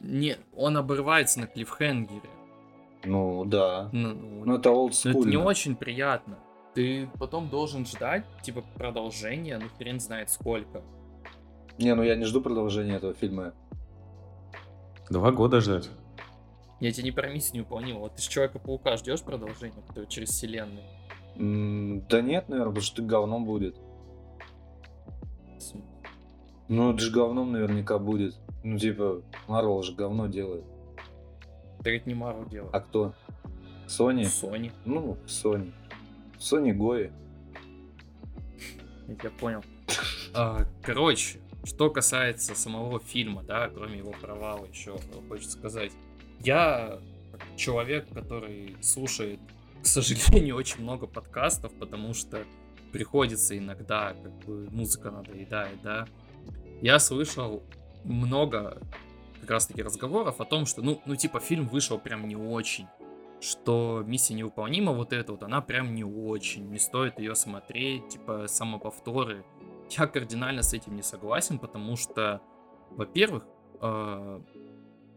Не, 0.00 0.36
он 0.54 0.76
обрывается 0.76 1.40
на 1.40 1.46
клиффхенгере. 1.46 2.30
Ну, 3.04 3.44
да. 3.44 3.88
Ну, 3.92 4.14
ну, 4.14 4.44
Ну, 4.44 4.54
это 4.56 4.70
ну, 4.70 4.76
олдскульно. 4.76 5.18
это 5.18 5.28
не 5.28 5.36
очень 5.36 5.74
приятно. 5.74 6.38
Ты 6.74 7.08
потом 7.18 7.48
должен 7.48 7.84
ждать, 7.86 8.24
типа, 8.42 8.62
продолжения, 8.76 9.58
ну 9.58 9.66
хрен 9.78 9.98
знает 10.00 10.30
сколько. 10.30 10.82
Не, 11.78 11.94
ну 11.94 12.02
я 12.02 12.14
не 12.14 12.24
жду 12.24 12.40
продолжения 12.40 12.94
этого 12.96 13.14
фильма. 13.14 13.52
Два 15.10 15.32
года 15.32 15.60
ждать. 15.60 15.90
Я 16.80 16.92
тебе 16.92 17.04
не 17.04 17.10
про 17.12 17.28
миссию 17.28 17.56
невыполнима. 17.56 17.98
Вот 18.00 18.14
ты 18.14 18.22
с 18.22 18.26
Человека-паука 18.26 18.96
ждешь 18.96 19.22
продолжения, 19.22 19.82
который 19.88 20.06
через 20.08 20.30
вселенную? 20.30 20.84
М, 21.36 22.06
Да 22.08 22.20
нет, 22.20 22.48
наверное, 22.48 22.70
потому 22.70 22.84
что 22.84 23.02
говном 23.02 23.44
будет. 23.44 23.76
Ну, 26.68 26.92
это 26.92 27.02
же 27.02 27.10
говном 27.10 27.52
наверняка 27.52 27.98
будет. 27.98 28.36
Ну, 28.64 28.78
типа, 28.78 29.22
Марвел 29.48 29.82
же 29.82 29.94
говно 29.94 30.26
делает. 30.26 30.64
Это 31.80 31.90
ведь 31.90 32.06
не 32.06 32.14
Мару 32.14 32.46
дело. 32.48 32.70
А 32.72 32.80
кто? 32.80 33.12
Sony? 33.88 34.22
Sony. 34.22 34.72
Ну, 34.84 35.18
Sony. 35.26 35.72
Sony 36.38 36.72
Гои. 36.72 37.12
Я 39.08 39.14
тебя 39.14 39.30
понял. 39.30 39.64
А, 40.34 40.64
Короче, 40.82 41.40
что 41.64 41.90
касается 41.90 42.54
самого 42.54 43.00
фильма, 43.00 43.42
да, 43.42 43.68
кроме 43.68 43.98
его 43.98 44.12
провала, 44.12 44.64
еще 44.64 44.96
хочется 45.28 45.58
сказать. 45.58 45.92
Я 46.40 46.98
человек, 47.56 48.06
который 48.14 48.76
слушает, 48.80 49.40
к 49.82 49.86
сожалению, 49.86 50.56
очень 50.56 50.80
много 50.80 51.06
подкастов, 51.06 51.72
потому 51.74 52.14
что 52.14 52.44
приходится 52.92 53.56
иногда, 53.56 54.14
как 54.22 54.32
бы, 54.46 54.68
музыка 54.70 55.10
надоедает, 55.10 55.82
да. 55.82 56.06
Я 56.82 56.98
слышал 56.98 57.62
много 58.02 58.82
как 59.40 59.50
раз-таки 59.50 59.84
разговоров 59.84 60.40
о 60.40 60.44
том, 60.44 60.66
что, 60.66 60.82
ну, 60.82 61.00
ну, 61.06 61.14
типа, 61.14 61.38
фильм 61.38 61.68
вышел 61.68 61.96
прям 61.96 62.26
не 62.26 62.34
очень, 62.34 62.88
что 63.40 64.02
миссия 64.04 64.34
невыполнима, 64.34 64.90
вот 64.92 65.12
эта 65.12 65.30
вот, 65.30 65.44
она 65.44 65.60
прям 65.60 65.94
не 65.94 66.02
очень, 66.02 66.68
не 66.70 66.80
стоит 66.80 67.20
ее 67.20 67.36
смотреть, 67.36 68.08
типа, 68.08 68.48
самоповторы. 68.48 69.44
Я 69.90 70.08
кардинально 70.08 70.64
с 70.64 70.74
этим 70.74 70.96
не 70.96 71.02
согласен, 71.02 71.60
потому 71.60 71.94
что, 71.94 72.42
во-первых, 72.90 73.44
э, 73.80 74.40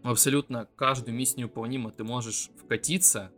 абсолютно 0.03 0.67
каждую 0.75 1.15
миссию 1.15 1.39
невыполнима 1.39 1.89
ты 1.89 2.03
можешь 2.03 2.51
вкатиться 2.63 3.31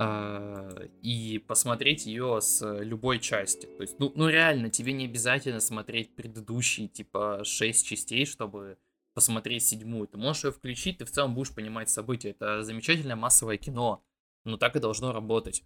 и 0.00 1.44
посмотреть 1.46 2.06
ее 2.06 2.40
с 2.40 2.64
любой 2.82 3.18
части. 3.18 3.66
То 3.66 3.82
есть, 3.82 3.98
ну, 3.98 4.12
ну 4.14 4.28
реально, 4.28 4.70
тебе 4.70 4.92
не 4.92 5.06
обязательно 5.06 5.60
смотреть 5.60 6.14
предыдущие, 6.14 6.86
типа, 6.86 7.42
шесть 7.44 7.86
частей, 7.86 8.24
чтобы 8.24 8.78
посмотреть 9.14 9.64
седьмую. 9.64 10.06
Ты 10.06 10.16
можешь 10.16 10.44
ее 10.44 10.52
включить, 10.52 10.98
ты 10.98 11.04
в 11.04 11.10
целом 11.10 11.34
будешь 11.34 11.52
понимать 11.52 11.90
события. 11.90 12.30
Это 12.30 12.62
замечательное 12.62 13.16
массовое 13.16 13.56
кино, 13.56 14.04
но 14.44 14.56
так 14.56 14.76
и 14.76 14.80
должно 14.80 15.12
работать. 15.12 15.64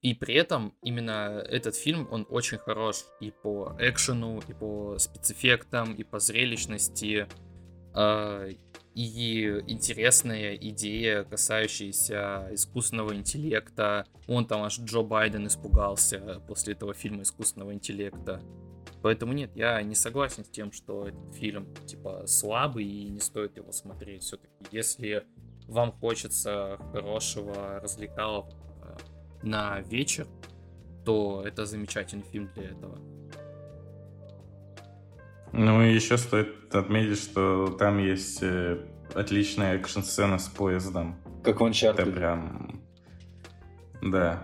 И 0.00 0.14
при 0.14 0.34
этом 0.34 0.74
именно 0.82 1.44
этот 1.46 1.76
фильм, 1.76 2.08
он 2.10 2.26
очень 2.30 2.56
хорош 2.58 3.04
и 3.20 3.30
по 3.30 3.76
экшену, 3.78 4.42
и 4.48 4.54
по 4.54 4.98
спецэффектам, 4.98 5.94
и 5.94 6.02
по 6.02 6.18
зрелищности. 6.18 7.28
И 8.94 9.62
интересная 9.68 10.54
идея, 10.54 11.24
касающаяся 11.24 12.48
искусственного 12.52 13.14
интеллекта. 13.14 14.06
Он 14.28 14.46
там 14.46 14.62
аж 14.62 14.78
Джо 14.78 15.02
Байден 15.02 15.46
испугался 15.46 16.42
после 16.46 16.74
этого 16.74 16.92
фильма 16.92 17.22
искусственного 17.22 17.72
интеллекта. 17.72 18.42
Поэтому 19.02 19.32
нет, 19.32 19.50
я 19.56 19.82
не 19.82 19.94
согласен 19.94 20.44
с 20.44 20.48
тем, 20.48 20.72
что 20.72 21.08
этот 21.08 21.34
фильм 21.34 21.74
типа 21.86 22.26
слабый 22.26 22.84
и 22.84 23.08
не 23.08 23.20
стоит 23.20 23.56
его 23.56 23.72
смотреть. 23.72 24.22
Все-таки, 24.22 24.52
если 24.70 25.24
вам 25.66 25.92
хочется 25.92 26.78
хорошего 26.92 27.80
развлекалов 27.80 28.46
на 29.42 29.80
вечер, 29.80 30.28
то 31.04 31.42
это 31.44 31.66
замечательный 31.66 32.22
фильм 32.22 32.50
для 32.54 32.64
этого. 32.64 32.98
Ну 35.52 35.82
и 35.82 35.92
еще 35.94 36.16
стоит 36.18 36.74
отметить, 36.74 37.18
что 37.22 37.68
там 37.78 37.98
есть 37.98 38.38
э, 38.42 38.78
отличная 39.14 39.74
экшн-сцена 39.76 40.38
с 40.38 40.48
поездом. 40.48 41.16
Как 41.44 41.60
в 41.60 41.64
Это 41.64 41.70
Uncharted. 41.70 42.12
прям... 42.12 42.80
Да. 44.00 44.42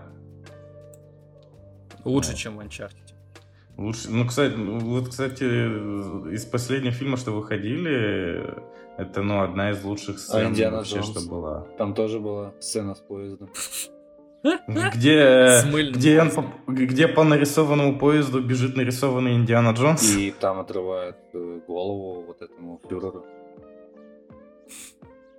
Лучше, 2.05 2.31
Да. 2.31 2.35
чем 2.37 2.57
в 2.57 2.59
Uncharted. 2.61 3.13
Лучше, 3.77 4.09
ну, 4.11 4.27
кстати, 4.27 4.53
ну, 4.55 4.79
вот, 4.79 5.09
кстати, 5.09 5.43
из 6.33 6.45
последних 6.45 6.93
фильмов, 6.95 7.19
что 7.19 7.31
выходили, 7.31 8.53
это, 8.97 9.21
ну, 9.23 9.41
одна 9.41 9.71
из 9.71 9.83
лучших 9.83 10.19
сцен 10.19 10.47
А 10.47 10.49
Индиана 10.49 10.77
вообще, 10.77 10.95
Джонс? 10.99 11.09
что 11.17 11.29
была. 11.29 11.61
Там 11.77 11.93
тоже 11.93 12.19
была 12.19 12.53
сцена 12.59 12.93
с 12.93 12.99
поездом. 12.99 13.49
Где, 14.41 15.61
где, 15.91 16.21
он 16.21 16.31
где 16.67 17.07
по 17.09 17.23
нарисованному 17.23 17.99
поезду 17.99 18.41
бежит 18.41 18.77
нарисованный 18.77 19.35
Индиана 19.35 19.71
Джонс. 19.71 20.15
И 20.15 20.31
там 20.31 20.59
отрывает 20.59 21.17
э, 21.33 21.59
голову 21.67 22.23
вот 22.25 22.41
этому 22.41 22.79
фюреру. 22.89 23.25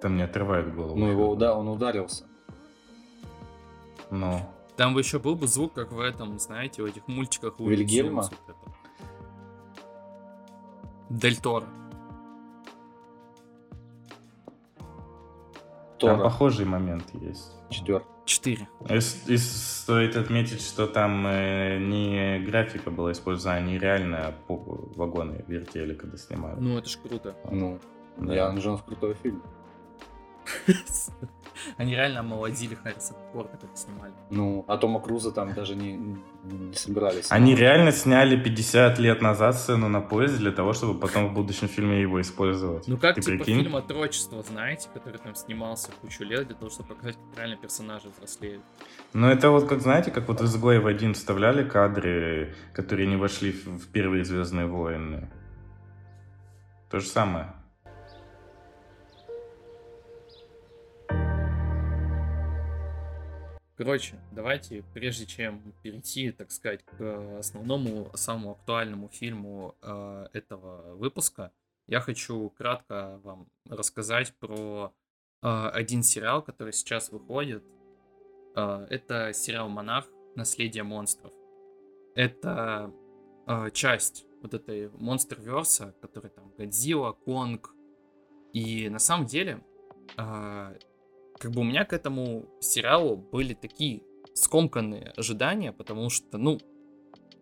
Там 0.03 0.17
не 0.17 0.23
отрывает 0.23 0.75
голову. 0.75 0.99
Ну, 0.99 1.11
его 1.11 1.31
уда 1.31 1.57
он 1.57 1.69
ударился. 1.69 2.27
Ну, 4.11 4.41
Там 4.77 4.93
бы 4.93 5.01
еще 5.01 5.19
был 5.19 5.35
бы 5.35 5.47
звук, 5.47 5.73
как 5.73 5.93
в 5.93 6.01
этом, 6.01 6.39
знаете, 6.39 6.83
в 6.83 6.87
этих 6.87 7.07
мультиках. 7.09 7.59
Луни 7.59 7.77
Вильгельма? 7.77 8.29
Дель 11.09 11.37
Торо. 11.37 11.67
там 15.99 16.21
похожий 16.21 16.67
момент 16.67 17.05
есть. 17.15 17.53
Четвертый. 17.69 18.20
Четыре. 18.31 18.69
И, 18.89 19.01
с- 19.01 19.29
и 19.29 19.37
стоит 19.39 20.15
отметить, 20.17 20.63
что 20.63 20.87
там 20.87 21.27
э, 21.27 21.79
не 21.81 22.39
графика 22.39 22.89
была 22.93 23.11
использована, 23.11 23.59
они 23.59 23.77
реально 23.77 24.33
по- 24.47 24.55
вагоны 24.95 25.45
вертели, 25.49 25.95
когда 25.95 26.17
снимали. 26.17 26.55
Ну, 26.61 26.79
это 26.79 26.89
ж 26.89 26.97
круто. 27.03 27.35
Ну, 27.51 27.81
Да. 28.19 28.23
Индиана 28.27 28.61
Джонс 28.61 28.83
крутой 28.83 29.17
фильм. 29.21 29.43
Они 31.77 31.95
реально 31.95 32.21
омолодили 32.21 32.75
Харрисона 32.75 33.19
Форда, 33.33 33.57
как 33.61 33.71
снимали. 33.77 34.13
Ну, 34.31 34.65
а 34.69 34.77
Тома 34.77 35.01
Круза 35.01 35.33
там 35.33 35.55
даже 35.55 35.75
не, 35.77 35.93
не 36.45 36.75
собирались. 36.75 37.27
Они 37.31 37.55
реально 37.55 37.93
сняли 37.93 38.37
50 38.37 38.99
лет 38.99 39.23
назад 39.23 39.57
сцену 39.57 39.89
на 39.89 40.01
поезде 40.01 40.39
для 40.39 40.53
того, 40.53 40.73
чтобы 40.73 40.99
потом 40.99 41.29
в 41.29 41.35
будущем 41.35 41.69
фильме 41.69 42.01
его 42.01 42.21
использовать. 42.21 42.89
Ну, 42.89 42.97
как 42.97 43.17
Ты 43.17 43.23
типа 43.23 43.37
прикинь? 43.45 43.63
фильм 43.63 43.77
«Отрочество», 43.77 44.43
знаете, 44.43 44.89
который 44.93 45.19
там 45.19 45.35
снимался 45.35 45.91
кучу 46.01 46.25
лет 46.25 46.47
для 46.47 46.57
того, 46.57 46.71
чтобы 46.71 46.95
показать, 46.95 47.17
как 47.17 47.39
реально 47.39 47.57
персонажи 47.57 48.09
взрослеют. 48.17 48.63
Ну, 49.13 49.29
это 49.29 49.51
вот, 49.51 49.69
как 49.69 49.81
знаете, 49.81 50.11
как 50.11 50.29
вот 50.29 50.41
в 50.41 50.45
«Изгой 50.45 50.79
в 50.79 50.87
один» 50.87 51.15
вставляли 51.15 51.69
кадры, 51.69 52.55
которые 52.73 53.07
не 53.09 53.17
вошли 53.17 53.53
в 53.53 53.89
первые 53.89 54.25
«Звездные 54.25 54.67
войны». 54.67 55.31
То 56.91 56.99
же 56.99 57.07
самое. 57.07 57.53
Короче, 63.81 64.21
давайте, 64.31 64.85
прежде 64.93 65.25
чем 65.25 65.73
перейти, 65.83 66.33
так 66.33 66.51
сказать, 66.53 66.85
к 66.85 67.39
основному, 67.39 68.11
самому 68.13 68.51
актуальному 68.51 69.09
фильму 69.09 69.75
э, 69.81 70.27
этого 70.35 70.97
выпуска, 70.97 71.51
я 71.87 72.01
хочу 72.01 72.51
кратко 72.51 73.19
вам 73.25 73.49
рассказать 73.67 74.35
про 74.39 74.93
э, 75.43 75.71
один 75.73 76.03
сериал, 76.03 76.43
который 76.43 76.75
сейчас 76.75 77.11
выходит. 77.11 77.65
Э, 78.55 78.87
это 78.91 79.33
сериал 79.33 79.71
«Монарх. 79.71 80.07
Наследие 80.37 80.83
монстров». 80.83 81.33
Это 82.15 82.93
э, 83.47 83.71
часть 83.73 84.27
вот 84.43 84.53
этой 84.53 84.91
монстр-верса, 84.91 85.95
который 86.03 86.31
там 86.31 86.53
Годзилла, 86.59 87.13
Конг. 87.13 87.75
И 88.53 88.91
на 88.91 88.99
самом 88.99 89.25
деле 89.25 89.65
э, 90.19 90.75
как 91.41 91.53
бы 91.53 91.63
у 91.63 91.65
меня 91.65 91.87
к 91.87 91.95
этому 91.95 92.45
сериалу 92.61 93.17
были 93.17 93.55
такие 93.55 94.03
скомканные 94.35 95.15
ожидания, 95.17 95.73
потому 95.73 96.11
что, 96.11 96.37
ну, 96.37 96.61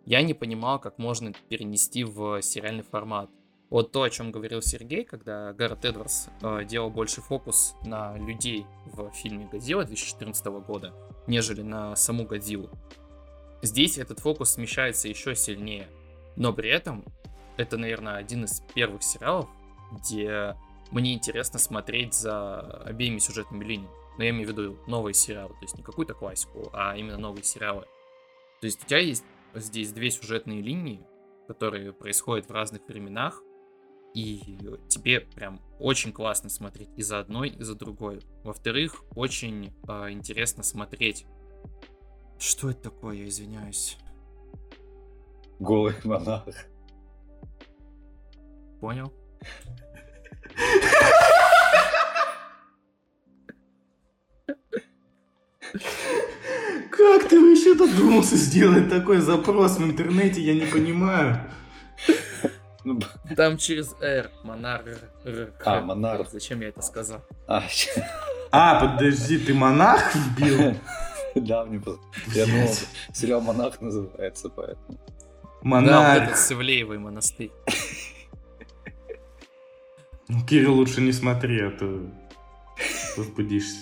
я 0.06 0.22
не 0.22 0.34
понимал, 0.34 0.78
как 0.78 0.98
можно 0.98 1.30
это 1.30 1.38
перенести 1.48 2.04
в 2.04 2.40
сериальный 2.40 2.84
формат. 2.84 3.28
Вот 3.70 3.90
то, 3.90 4.02
о 4.02 4.08
чем 4.08 4.30
говорил 4.30 4.62
Сергей, 4.62 5.04
когда 5.04 5.52
Гаррет 5.52 5.84
Эдвардс 5.84 6.28
э, 6.42 6.64
делал 6.64 6.90
больше 6.90 7.20
фокус 7.20 7.74
на 7.84 8.16
людей 8.16 8.64
в 8.86 9.10
фильме 9.10 9.46
«Годзилла» 9.50 9.84
2014 9.84 10.46
года, 10.46 10.94
нежели 11.26 11.62
на 11.62 11.94
саму 11.96 12.24
Годзиллу. 12.24 12.70
Здесь 13.62 13.98
этот 13.98 14.20
фокус 14.20 14.50
смещается 14.52 15.08
еще 15.08 15.34
сильнее. 15.34 15.88
Но 16.36 16.52
при 16.52 16.70
этом 16.70 17.04
это, 17.56 17.76
наверное, 17.76 18.14
один 18.14 18.44
из 18.44 18.62
первых 18.74 19.02
сериалов, 19.02 19.48
где 19.90 20.54
мне 20.90 21.14
интересно 21.14 21.58
смотреть 21.58 22.14
за 22.14 22.60
обеими 22.60 23.18
сюжетными 23.18 23.64
линиями. 23.64 23.90
Но 24.16 24.24
я 24.24 24.30
имею 24.30 24.48
в 24.48 24.50
виду 24.50 24.78
новые 24.86 25.14
сериалы, 25.14 25.50
то 25.50 25.62
есть 25.62 25.76
не 25.76 25.82
какую-то 25.82 26.14
классику, 26.14 26.70
а 26.72 26.96
именно 26.96 27.18
новые 27.18 27.44
сериалы. 27.44 27.82
То 28.60 28.66
есть 28.66 28.82
у 28.82 28.86
тебя 28.86 28.98
есть 28.98 29.24
здесь 29.54 29.92
две 29.92 30.10
сюжетные 30.10 30.60
линии, 30.60 31.06
которые 31.46 31.92
происходят 31.92 32.48
в 32.48 32.52
разных 32.52 32.82
временах, 32.88 33.42
и 34.14 34.58
тебе 34.88 35.20
прям 35.20 35.60
очень 35.78 36.12
классно 36.12 36.50
смотреть 36.50 36.88
и 36.96 37.02
за 37.02 37.20
одной, 37.20 37.50
и 37.50 37.62
за 37.62 37.76
другой. 37.76 38.20
Во-вторых, 38.42 39.04
очень 39.14 39.72
э, 39.86 40.10
интересно 40.10 40.64
смотреть. 40.64 41.26
Что 42.38 42.70
это 42.70 42.90
такое, 42.90 43.16
я 43.16 43.28
извиняюсь. 43.28 43.98
Голый 45.60 45.94
монах. 46.04 46.44
Понял? 48.80 49.12
Как 56.90 57.28
ты 57.28 57.40
вообще 57.40 57.74
додумался 57.74 58.36
сделать 58.36 58.88
такой 58.88 59.18
запрос 59.18 59.78
в 59.78 59.84
интернете, 59.84 60.40
я 60.40 60.54
не 60.54 60.66
понимаю. 60.66 61.40
Там 63.36 63.58
через 63.58 63.94
R, 64.00 64.30
Монар. 64.44 64.82
А. 65.64 65.80
Монарх. 65.80 66.30
Зачем 66.30 66.60
я 66.60 66.68
это 66.68 66.80
сказал? 66.82 67.20
а, 67.46 67.62
А, 68.50 68.80
подожди, 68.80 69.38
ты 69.38 69.52
монах 69.52 70.14
вбил? 70.14 70.74
да, 71.34 71.64
мне. 71.66 71.82
Я 72.34 72.46
думал, 72.46 72.68
сериал 73.12 73.40
«Монах» 73.42 73.80
называется, 73.82 74.48
поэтому... 74.48 74.98
Да, 74.98 74.98
вот 75.60 75.64
Монарх. 75.64 76.22
этот 76.22 76.38
Севлеевый 76.38 76.98
монастырь. 76.98 77.50
Ну, 80.28 80.44
Кирилл, 80.46 80.74
лучше 80.74 81.00
не 81.00 81.12
смотри, 81.12 81.60
а 81.60 81.70
то 81.70 82.06
возбудишься. 83.16 83.78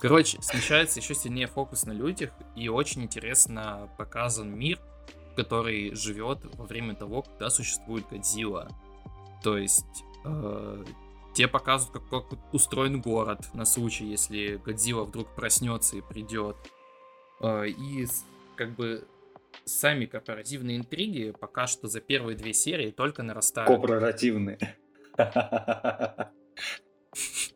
Короче, 0.00 0.40
смещается 0.40 1.00
еще 1.00 1.14
сильнее 1.14 1.48
фокус 1.48 1.84
на 1.84 1.92
людях, 1.92 2.30
и 2.54 2.68
очень 2.68 3.02
интересно 3.02 3.90
показан 3.98 4.56
мир, 4.56 4.78
который 5.36 5.94
живет 5.94 6.38
во 6.56 6.66
время 6.66 6.94
того, 6.94 7.22
когда 7.22 7.50
существует 7.50 8.06
Годзилла. 8.08 8.68
То 9.42 9.58
есть 9.58 10.04
э, 10.24 10.84
тебе 11.34 11.48
показывают, 11.48 12.04
как, 12.10 12.28
как 12.28 12.54
устроен 12.54 13.00
город 13.00 13.48
на 13.54 13.64
случай, 13.64 14.04
если 14.04 14.60
Годзилла 14.64 15.04
вдруг 15.04 15.34
проснется 15.34 15.96
и 15.96 16.00
придет. 16.00 16.56
Э, 17.40 17.66
и 17.66 18.06
как 18.56 18.76
бы 18.76 19.06
сами 19.64 20.06
корпоративные 20.06 20.76
интриги 20.76 21.34
пока 21.38 21.66
что 21.66 21.88
за 21.88 22.00
первые 22.00 22.36
две 22.36 22.52
серии 22.52 22.90
только 22.90 23.22
нарастают. 23.22 23.68
Кооперативный. 23.68 24.58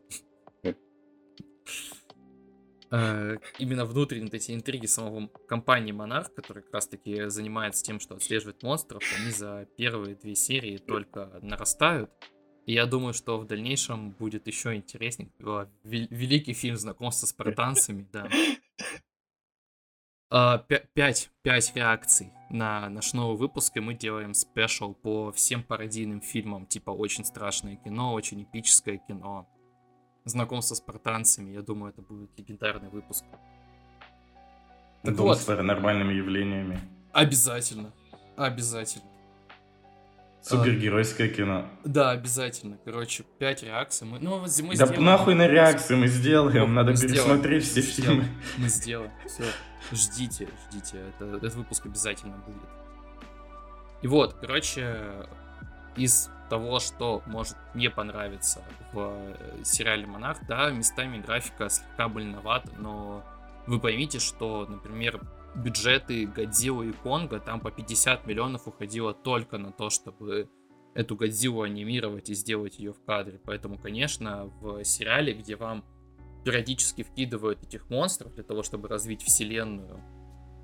именно 3.59 3.87
внутренние 3.87 4.31
эти 4.33 4.53
интриги 4.53 4.87
самого 4.87 5.29
компании 5.49 5.93
Монарх, 5.93 6.35
которая 6.35 6.63
как 6.63 6.75
раз 6.75 6.89
таки 6.89 7.29
занимается 7.29 7.83
тем, 7.83 7.99
что 8.01 8.17
отслеживает 8.17 8.63
монстров, 8.63 9.03
они 9.19 9.31
за 9.31 9.67
первые 9.77 10.15
две 10.15 10.35
серии 10.35 10.77
только 10.77 11.39
нарастают. 11.41 12.11
И 12.67 12.75
я 12.75 12.87
думаю, 12.87 13.15
что 13.15 13.39
в 13.39 13.47
дальнейшем 13.47 14.11
будет 14.11 14.47
еще 14.47 14.75
интереснее. 14.75 15.31
Э, 15.41 15.67
вел- 15.85 16.07
Великий 16.11 16.53
фильм 16.53 16.77
знакомства 16.77 17.27
с 17.27 17.31
спартанцами, 17.31 18.07
да. 18.13 18.29
А, 20.31 20.65
пя- 20.69 20.87
Пять, 20.95 21.31
пять 21.43 21.75
реакций 21.75 22.33
на 22.51 22.89
наш 22.89 23.13
новый 23.15 23.37
выпуск, 23.37 23.77
и 23.77 23.81
мы 23.81 23.95
делаем 23.95 24.33
спешл 24.33 24.95
по 24.95 25.31
всем 25.33 25.63
пародийным 25.63 26.21
фильмам, 26.21 26.67
типа 26.67 26.91
«Очень 26.91 27.25
страшное 27.25 27.77
кино», 27.77 28.13
«Очень 28.15 28.43
эпическое 28.45 28.99
кино», 28.99 29.49
знакомство 30.25 30.75
с 30.75 30.79
спартанцами. 30.79 31.51
Я 31.51 31.63
думаю, 31.63 31.93
это 31.93 32.03
будет 32.03 32.31
легендарный 32.39 32.89
выпуск. 32.89 33.25
Так 35.03 35.17
Дом 35.17 35.27
вот. 35.27 35.39
с 35.39 35.45
паранормальными 35.45 36.13
явлениями. 36.15 36.81
Обязательно. 37.13 37.93
Обязательно. 38.37 39.05
Супергеройское 40.43 41.29
кино. 41.29 41.69
Да, 41.85 42.11
обязательно. 42.11 42.77
Короче, 42.85 43.25
пять 43.39 43.63
реакций. 43.63 44.07
Мы, 44.09 44.19
ну, 44.19 44.39
мы 44.41 44.47
Да 44.47 44.49
сделаем. 44.49 45.05
нахуй 45.05 45.35
на 45.35 45.47
реакции 45.47 45.95
мы 45.95 46.09
сделаем, 46.09 46.75
надо 46.75 46.91
Мы 46.91 46.97
сделаем. 46.97 47.17
пересмотреть 47.41 47.65
все 47.65 47.81
Сделаем. 47.81 48.23
фильмы. 48.23 48.29
Мы 48.59 48.69
сделаем. 48.69 49.11
Все. 49.27 49.45
Ждите, 49.93 50.49
ждите. 50.69 50.99
Это, 51.17 51.37
этот 51.37 51.55
выпуск 51.55 51.87
обязательно 51.87 52.37
будет. 52.39 52.69
И 54.03 54.09
вот, 54.09 54.35
короче, 54.41 55.29
из 55.97 56.29
того, 56.53 56.81
что 56.81 57.23
может 57.25 57.57
не 57.75 57.89
понравиться 57.89 58.63
в 58.93 58.99
э, 58.99 59.65
сериале 59.65 60.07
Монарх, 60.07 60.47
да, 60.47 60.71
местами 60.71 61.17
графика 61.19 61.71
слегка 61.71 62.11
больновата, 62.11 62.69
но 62.79 63.25
вы 63.67 63.81
поймите, 63.81 64.19
что, 64.19 64.67
например, 64.69 65.23
бюджеты 65.55 66.27
Годзиллы 66.27 66.91
и 66.91 66.93
Конга 66.93 67.41
там 67.41 67.59
по 67.59 67.71
50 67.71 68.27
миллионов 68.27 68.69
уходило 68.69 69.15
только 69.15 69.57
на 69.57 69.73
то, 69.73 69.89
чтобы 69.89 70.51
эту 70.93 71.17
Годзиллу 71.17 71.63
анимировать 71.63 72.29
и 72.29 72.35
сделать 72.35 72.79
ее 72.79 72.93
в 72.93 73.03
кадре. 73.03 73.41
Поэтому, 73.47 73.79
конечно, 73.79 74.53
в 74.61 74.85
сериале, 74.85 75.33
где 75.33 75.57
вам 75.57 75.87
периодически 76.45 77.03
вкидывают 77.03 77.63
этих 77.63 77.89
монстров 77.89 78.35
для 78.35 78.45
того, 78.45 78.63
чтобы 78.63 78.89
развить 78.89 79.23
вселенную, 79.23 80.03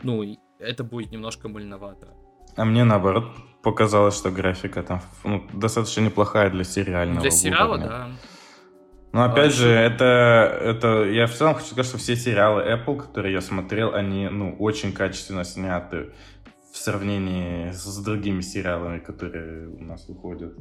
ну, 0.03 0.37
это 0.59 0.85
будет 0.85 1.13
немножко 1.13 1.49
мыльновато. 1.49 2.15
А 2.59 2.65
мне 2.65 2.83
наоборот 2.85 3.25
показалось, 3.63 4.17
что 4.17 4.31
графика 4.31 4.83
там 4.83 5.01
ну, 5.25 5.47
достаточно 5.53 6.01
неплохая 6.03 6.51
для 6.51 6.65
сериального 6.65 7.21
Для 7.21 7.31
сериала, 7.31 7.75
уровня. 7.75 7.89
да. 7.89 8.09
Но 9.13 9.25
опять 9.25 9.53
А, 9.53 9.57
же, 9.57 9.69
это, 9.71 10.05
это, 10.63 11.05
я 11.05 11.27
в 11.27 11.33
целом 11.33 11.55
хочу 11.55 11.69
сказать, 11.69 11.87
что 11.87 11.99
все 11.99 12.17
сериалы 12.17 12.63
Apple, 12.63 12.97
которые 13.01 13.33
я 13.33 13.41
смотрел, 13.41 13.95
они, 13.95 14.29
ну, 14.29 14.55
очень 14.59 14.93
качественно 14.93 15.45
сняты 15.45 16.13
в 16.73 16.77
сравнении 16.77 17.71
с 17.71 17.97
другими 18.05 18.41
сериалами, 18.43 18.99
которые 18.99 19.69
у 19.69 19.83
нас 19.83 20.07
выходят. 20.09 20.53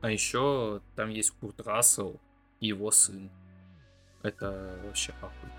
А 0.00 0.10
еще 0.10 0.80
там 0.96 1.10
есть 1.10 1.32
Курт 1.32 1.60
Рассел 1.66 2.20
и 2.60 2.68
его 2.68 2.90
сын. 2.90 3.30
Это 4.22 4.78
вообще 4.84 5.12
ахуй. 5.20 5.50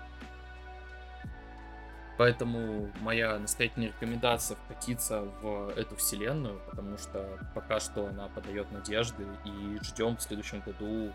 Поэтому 2.18 2.90
моя 3.00 3.38
настоятельная 3.38 3.88
рекомендация 3.88 4.56
вкатиться 4.56 5.20
в 5.42 5.68
эту 5.76 5.96
вселенную, 5.96 6.58
потому 6.70 6.96
что 6.96 7.38
пока 7.54 7.78
что 7.78 8.06
она 8.06 8.28
подает 8.28 8.72
надежды 8.72 9.26
и 9.44 9.78
ждем 9.82 10.16
в 10.16 10.22
следующем 10.22 10.60
году 10.60 11.12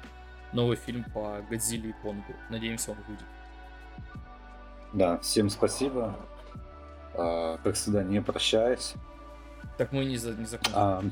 новый 0.54 0.78
фильм 0.78 1.04
по 1.06 1.42
Годзилле 1.50 1.90
и 1.90 1.94
Конгу. 2.04 2.36
Надеемся, 2.50 2.92
он 2.92 2.98
выйдет. 3.08 3.26
Да, 4.94 5.18
всем 5.20 5.50
спасибо. 5.50 6.16
А, 7.16 7.58
как 7.64 7.76
всегда, 7.76 8.04
не 8.04 8.22
прощаясь. 8.22 8.94
Так 9.78 9.92
мы 9.94 10.06
не, 10.06 10.18
за, 10.18 10.34
не 10.34 10.46
закончим. 10.46 10.76
А, 10.76 11.04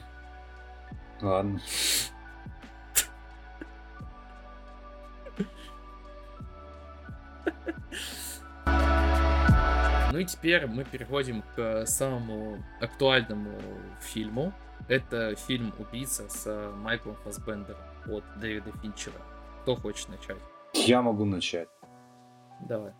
ладно. 1.21 1.59
Ну 10.20 10.24
и 10.24 10.28
теперь 10.28 10.67
мы 10.67 10.84
переходим 10.84 11.43
к 11.55 11.86
самому 11.86 12.61
актуальному 12.82 13.57
фильму. 14.01 14.51
Это 14.89 15.34
фильм 15.36 15.74
«Убийца» 15.80 16.28
с 16.28 16.45
э, 16.45 16.72
Майклом 16.76 17.15
Фассбендером 17.24 17.80
от 18.05 18.26
Дэвида 18.41 18.74
Финчера. 18.82 19.15
Кто 19.61 19.78
хочет 19.78 20.09
начать? 20.09 20.36
Я 20.74 21.01
могу 21.01 21.24
начать. 21.24 21.70
Давай. 22.67 22.91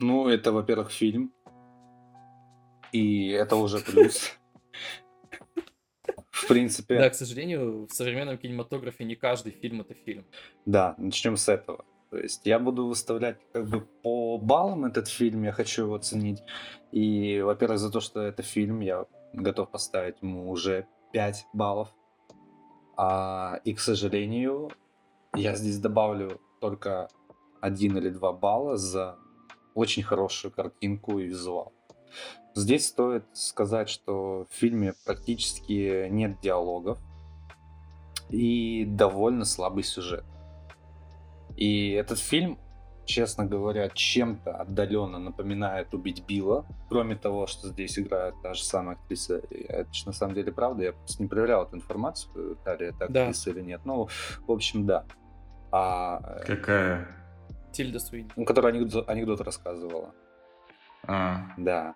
Ну, 0.00 0.26
это, 0.26 0.50
во-первых, 0.50 0.90
фильм. 0.90 1.32
И 2.90 3.28
это 3.28 3.54
уже 3.54 3.78
плюс. 3.78 4.36
В 6.32 6.48
принципе, 6.48 6.98
Да, 6.98 7.08
к 7.08 7.14
сожалению, 7.14 7.86
в 7.86 7.92
современном 7.92 8.36
кинематографе 8.36 9.04
не 9.04 9.14
каждый 9.14 9.52
фильм 9.52 9.82
это 9.82 9.94
фильм. 9.94 10.26
Да, 10.66 10.96
начнем 10.98 11.36
с 11.36 11.48
этого. 11.48 11.84
То 12.14 12.20
есть 12.20 12.46
я 12.46 12.60
буду 12.60 12.86
выставлять 12.86 13.38
как 13.52 13.66
бы 13.66 13.80
по 13.80 14.38
баллам 14.38 14.84
этот 14.84 15.08
фильм, 15.08 15.42
я 15.42 15.50
хочу 15.50 15.82
его 15.82 15.96
оценить. 15.96 16.44
И, 16.92 17.40
во-первых, 17.40 17.80
за 17.80 17.90
то, 17.90 17.98
что 17.98 18.20
это 18.20 18.44
фильм, 18.44 18.78
я 18.82 19.06
готов 19.32 19.68
поставить 19.68 20.22
ему 20.22 20.48
уже 20.48 20.86
5 21.12 21.46
баллов. 21.52 21.88
А, 22.96 23.58
и, 23.64 23.74
к 23.74 23.80
сожалению, 23.80 24.70
я 25.34 25.56
здесь 25.56 25.80
добавлю 25.80 26.40
только 26.60 27.08
один 27.60 27.96
или 27.98 28.10
два 28.10 28.32
балла 28.32 28.76
за 28.76 29.16
очень 29.74 30.04
хорошую 30.04 30.52
картинку 30.52 31.18
и 31.18 31.24
визуал. 31.24 31.72
Здесь 32.54 32.86
стоит 32.86 33.24
сказать, 33.32 33.88
что 33.88 34.46
в 34.48 34.54
фильме 34.54 34.94
практически 35.04 36.06
нет 36.08 36.40
диалогов 36.40 37.00
и 38.30 38.84
довольно 38.84 39.44
слабый 39.44 39.82
сюжет. 39.82 40.24
И 41.56 41.90
этот 41.92 42.18
фильм, 42.18 42.58
честно 43.04 43.44
говоря, 43.46 43.88
чем-то 43.90 44.52
отдаленно 44.56 45.18
напоминает 45.18 45.94
«Убить 45.94 46.24
Билла». 46.26 46.64
Кроме 46.88 47.16
того, 47.16 47.46
что 47.46 47.68
здесь 47.68 47.98
играет 47.98 48.34
та 48.42 48.54
же 48.54 48.62
самая 48.64 48.96
актриса. 48.96 49.40
Это 49.50 49.92
же 49.92 50.06
на 50.06 50.12
самом 50.12 50.34
деле 50.34 50.52
правда. 50.52 50.84
Я 50.84 50.92
просто 50.92 51.22
не 51.22 51.28
проверял 51.28 51.64
эту 51.64 51.76
информацию, 51.76 52.56
та 52.64 52.74
ли 52.76 52.86
это 52.86 53.06
Да. 53.08 53.22
актриса 53.28 53.50
или 53.50 53.60
нет. 53.60 53.80
Ну, 53.84 54.08
в 54.46 54.50
общем, 54.52 54.86
да. 54.86 55.04
А, 55.70 56.20
э, 56.40 56.44
Какая? 56.46 57.08
Тильда 57.72 57.98
Суини. 57.98 58.30
ну, 58.36 58.44
которая 58.44 58.72
анекдот, 58.72 59.08
анекдот 59.08 59.40
рассказывала. 59.40 60.12
А, 61.06 61.42
Да. 61.56 61.94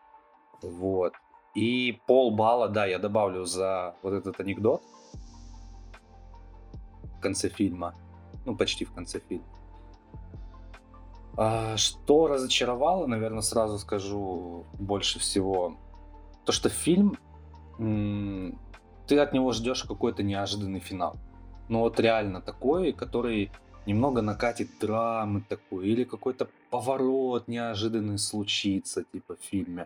Вот. 0.63 1.15
И 1.55 2.01
полбалла, 2.07 2.69
да, 2.69 2.85
я 2.87 2.99
добавлю 2.99 3.45
за 3.45 3.95
вот 4.03 4.13
этот 4.13 4.39
анекдот 4.41 4.83
в 7.17 7.21
конце 7.21 7.49
фильма. 7.49 7.95
Ну, 8.49 8.57
почти 8.57 8.87
в 8.87 8.93
конце 8.93 9.21
фильма. 9.29 9.45
А, 11.37 11.77
что 11.77 12.29
разочаровало, 12.29 13.07
наверное, 13.07 13.43
сразу 13.43 13.79
скажу 13.79 14.65
больше 14.79 15.19
всего. 15.19 15.77
То, 16.47 16.53
что 16.53 16.71
фильм, 16.71 17.19
ты 19.07 19.19
от 19.19 19.35
него 19.35 19.53
ждешь 19.53 19.85
какой-то 19.85 20.23
неожиданный 20.23 20.81
финал. 20.81 21.17
Ну 21.69 21.81
вот 21.81 22.01
реально 22.01 22.41
такой, 22.41 22.93
который 22.95 23.53
немного 23.85 24.23
накатит 24.23 24.71
драмы 24.81 25.43
такой, 25.47 25.89
или 25.89 26.05
какой-то 26.05 26.49
поворот 26.71 27.49
неожиданный 27.49 28.19
случится, 28.19 29.05
типа, 29.05 29.37
в 29.37 29.45
фильме. 29.45 29.85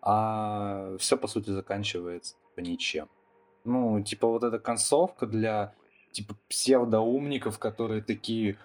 А 0.00 0.96
все, 0.98 1.18
по 1.18 1.28
сути, 1.28 1.50
заканчивается 1.50 2.34
типа, 2.48 2.66
ничем. 2.66 3.08
Ну, 3.64 4.02
типа, 4.02 4.26
вот 4.26 4.42
эта 4.42 4.58
концовка 4.58 5.26
для, 5.26 5.74
типа, 6.12 6.36
псевдоумников, 6.48 7.58
которые 7.58 8.02
такие, 8.02 8.56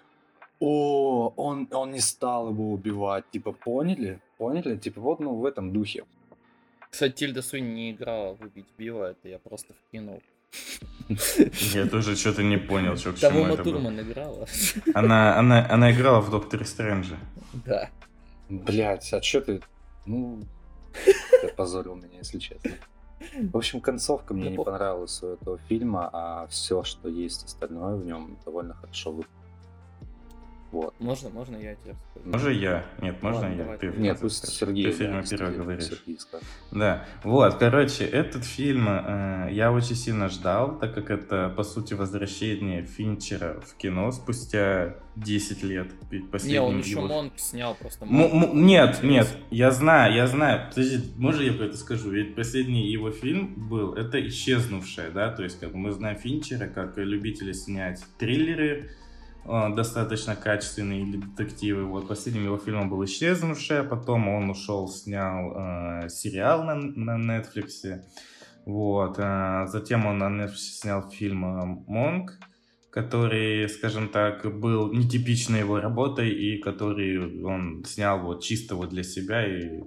о, 0.60 1.32
он, 1.36 1.68
он 1.72 1.92
не 1.92 2.00
стал 2.00 2.50
его 2.50 2.72
убивать. 2.72 3.24
Типа, 3.30 3.52
поняли? 3.52 4.20
Поняли? 4.38 4.76
Типа, 4.76 5.00
вот, 5.00 5.20
ну, 5.20 5.34
в 5.34 5.44
этом 5.44 5.72
духе. 5.72 6.04
Кстати, 6.90 7.12
Тильда 7.12 7.42
Суини 7.42 7.68
не 7.68 7.90
играла 7.92 8.34
в 8.34 8.40
«Убить 8.42 8.66
Билла», 8.78 9.10
это 9.10 9.28
я 9.28 9.38
просто 9.38 9.74
вкинул. 9.74 10.22
я 11.74 11.86
тоже 11.86 12.16
что-то 12.16 12.42
не 12.42 12.56
понял, 12.56 12.96
что 12.96 13.12
к 13.12 13.18
чему 13.18 13.46
это. 13.46 13.62
Турман 13.62 14.00
играла. 14.00 14.46
Она, 14.94 15.38
она, 15.38 15.66
она 15.70 15.92
играла 15.92 16.20
в 16.20 16.30
Докторе 16.30 16.64
Стрэнджа. 16.64 17.16
Да. 17.66 17.90
Блять, 18.48 19.12
а 19.12 19.20
чё 19.20 19.40
ты... 19.40 19.60
Ну, 20.06 20.40
ты 21.40 21.48
опозорил 21.48 21.96
меня, 21.96 22.18
если 22.18 22.38
честно. 22.38 22.70
В 23.52 23.56
общем, 23.56 23.80
концовка 23.80 24.34
мне 24.34 24.50
не 24.50 24.56
понравилась 24.56 25.22
у 25.22 25.28
этого 25.28 25.58
фильма, 25.68 26.10
а 26.12 26.46
все, 26.48 26.82
что 26.82 27.08
есть 27.08 27.44
остальное 27.44 27.96
в 27.96 28.04
нем, 28.04 28.38
довольно 28.44 28.74
хорошо 28.74 29.10
выполнено. 29.10 29.45
Вот. 30.72 30.94
Можно, 30.98 31.30
можно 31.30 31.56
я 31.56 31.74
тебе 31.76 31.94
расскажу? 31.94 32.28
Можно 32.30 32.48
я? 32.48 32.84
Нет, 33.00 33.22
можно 33.22 33.40
Ладно, 33.40 33.52
я? 33.54 33.58
давай. 33.62 33.78
Ты 33.78 33.86
Нет, 33.96 34.18
пусть 34.20 34.36
скажешь. 34.38 34.56
Сергей. 34.56 34.84
Ты 34.84 34.90
да, 34.90 34.96
фильм 34.96 35.24
Сергей- 35.24 35.38
первый 35.38 35.56
говоришь. 35.58 35.84
Сергей 35.84 36.18
скажет. 36.18 36.46
Да, 36.72 37.04
вот, 37.22 37.54
короче, 37.54 38.04
этот 38.04 38.44
фильм 38.44 38.88
э, 38.88 39.48
я 39.52 39.72
очень 39.72 39.94
сильно 39.94 40.28
ждал, 40.28 40.78
так 40.78 40.92
как 40.94 41.10
это, 41.10 41.52
по 41.56 41.62
сути, 41.62 41.94
возвращение 41.94 42.82
Финчера 42.84 43.60
в 43.64 43.76
кино 43.76 44.10
спустя 44.10 44.96
10 45.14 45.62
лет. 45.62 45.88
Ведь 46.10 46.24
Не, 46.24 46.28
последний 46.28 46.58
он 46.58 46.78
еще 46.80 46.90
его- 46.90 47.06
Монк 47.06 47.32
снял 47.36 47.74
просто. 47.74 48.04
М- 48.04 48.12
Монк. 48.12 48.34
м- 48.52 48.66
нет, 48.66 49.02
нет, 49.02 49.28
я 49.50 49.70
знаю, 49.70 50.14
я 50.14 50.26
знаю. 50.26 50.68
Подожди, 50.68 51.12
можно 51.16 51.42
я 51.42 51.52
про 51.52 51.66
это 51.66 51.76
скажу? 51.76 52.10
Ведь 52.10 52.34
последний 52.34 52.90
его 52.90 53.12
фильм 53.12 53.54
был, 53.68 53.94
это 53.94 54.18
«Исчезнувшая», 54.26 55.10
да, 55.10 55.30
то 55.30 55.42
есть, 55.44 55.58
как 55.60 55.70
бы 55.72 55.78
мы 55.78 55.92
знаем 55.92 56.18
Финчера 56.18 56.66
как 56.66 56.98
любителя 56.98 57.54
снять 57.54 58.04
триллеры, 58.18 58.90
достаточно 59.46 60.34
качественные 60.36 61.02
или 61.02 61.16
детективы. 61.18 61.84
Вот 61.84 62.08
последним 62.08 62.44
его 62.44 62.58
фильмом 62.58 62.90
был 62.90 63.04
«Исчезнувшая», 63.04 63.84
потом 63.84 64.28
он 64.28 64.50
ушел, 64.50 64.88
снял 64.88 65.52
э, 65.56 66.08
сериал 66.08 66.64
на, 66.64 66.74
на 66.74 67.38
Netflix. 67.38 68.00
Вот, 68.64 69.16
э, 69.18 69.66
затем 69.68 70.06
он 70.06 70.18
на 70.18 70.28
Netflix 70.28 70.80
снял 70.80 71.08
фильм 71.08 71.44
э, 71.44 71.84
«Монк», 71.86 72.32
который, 72.90 73.68
скажем 73.68 74.08
так, 74.08 74.44
был 74.58 74.92
нетипичной 74.92 75.60
его 75.60 75.80
работой 75.80 76.30
и 76.30 76.58
который 76.58 77.44
он 77.44 77.84
снял 77.84 78.20
вот 78.20 78.42
чисто 78.42 78.74
вот 78.74 78.88
для 78.88 79.02
себя 79.02 79.46
и 79.46 79.82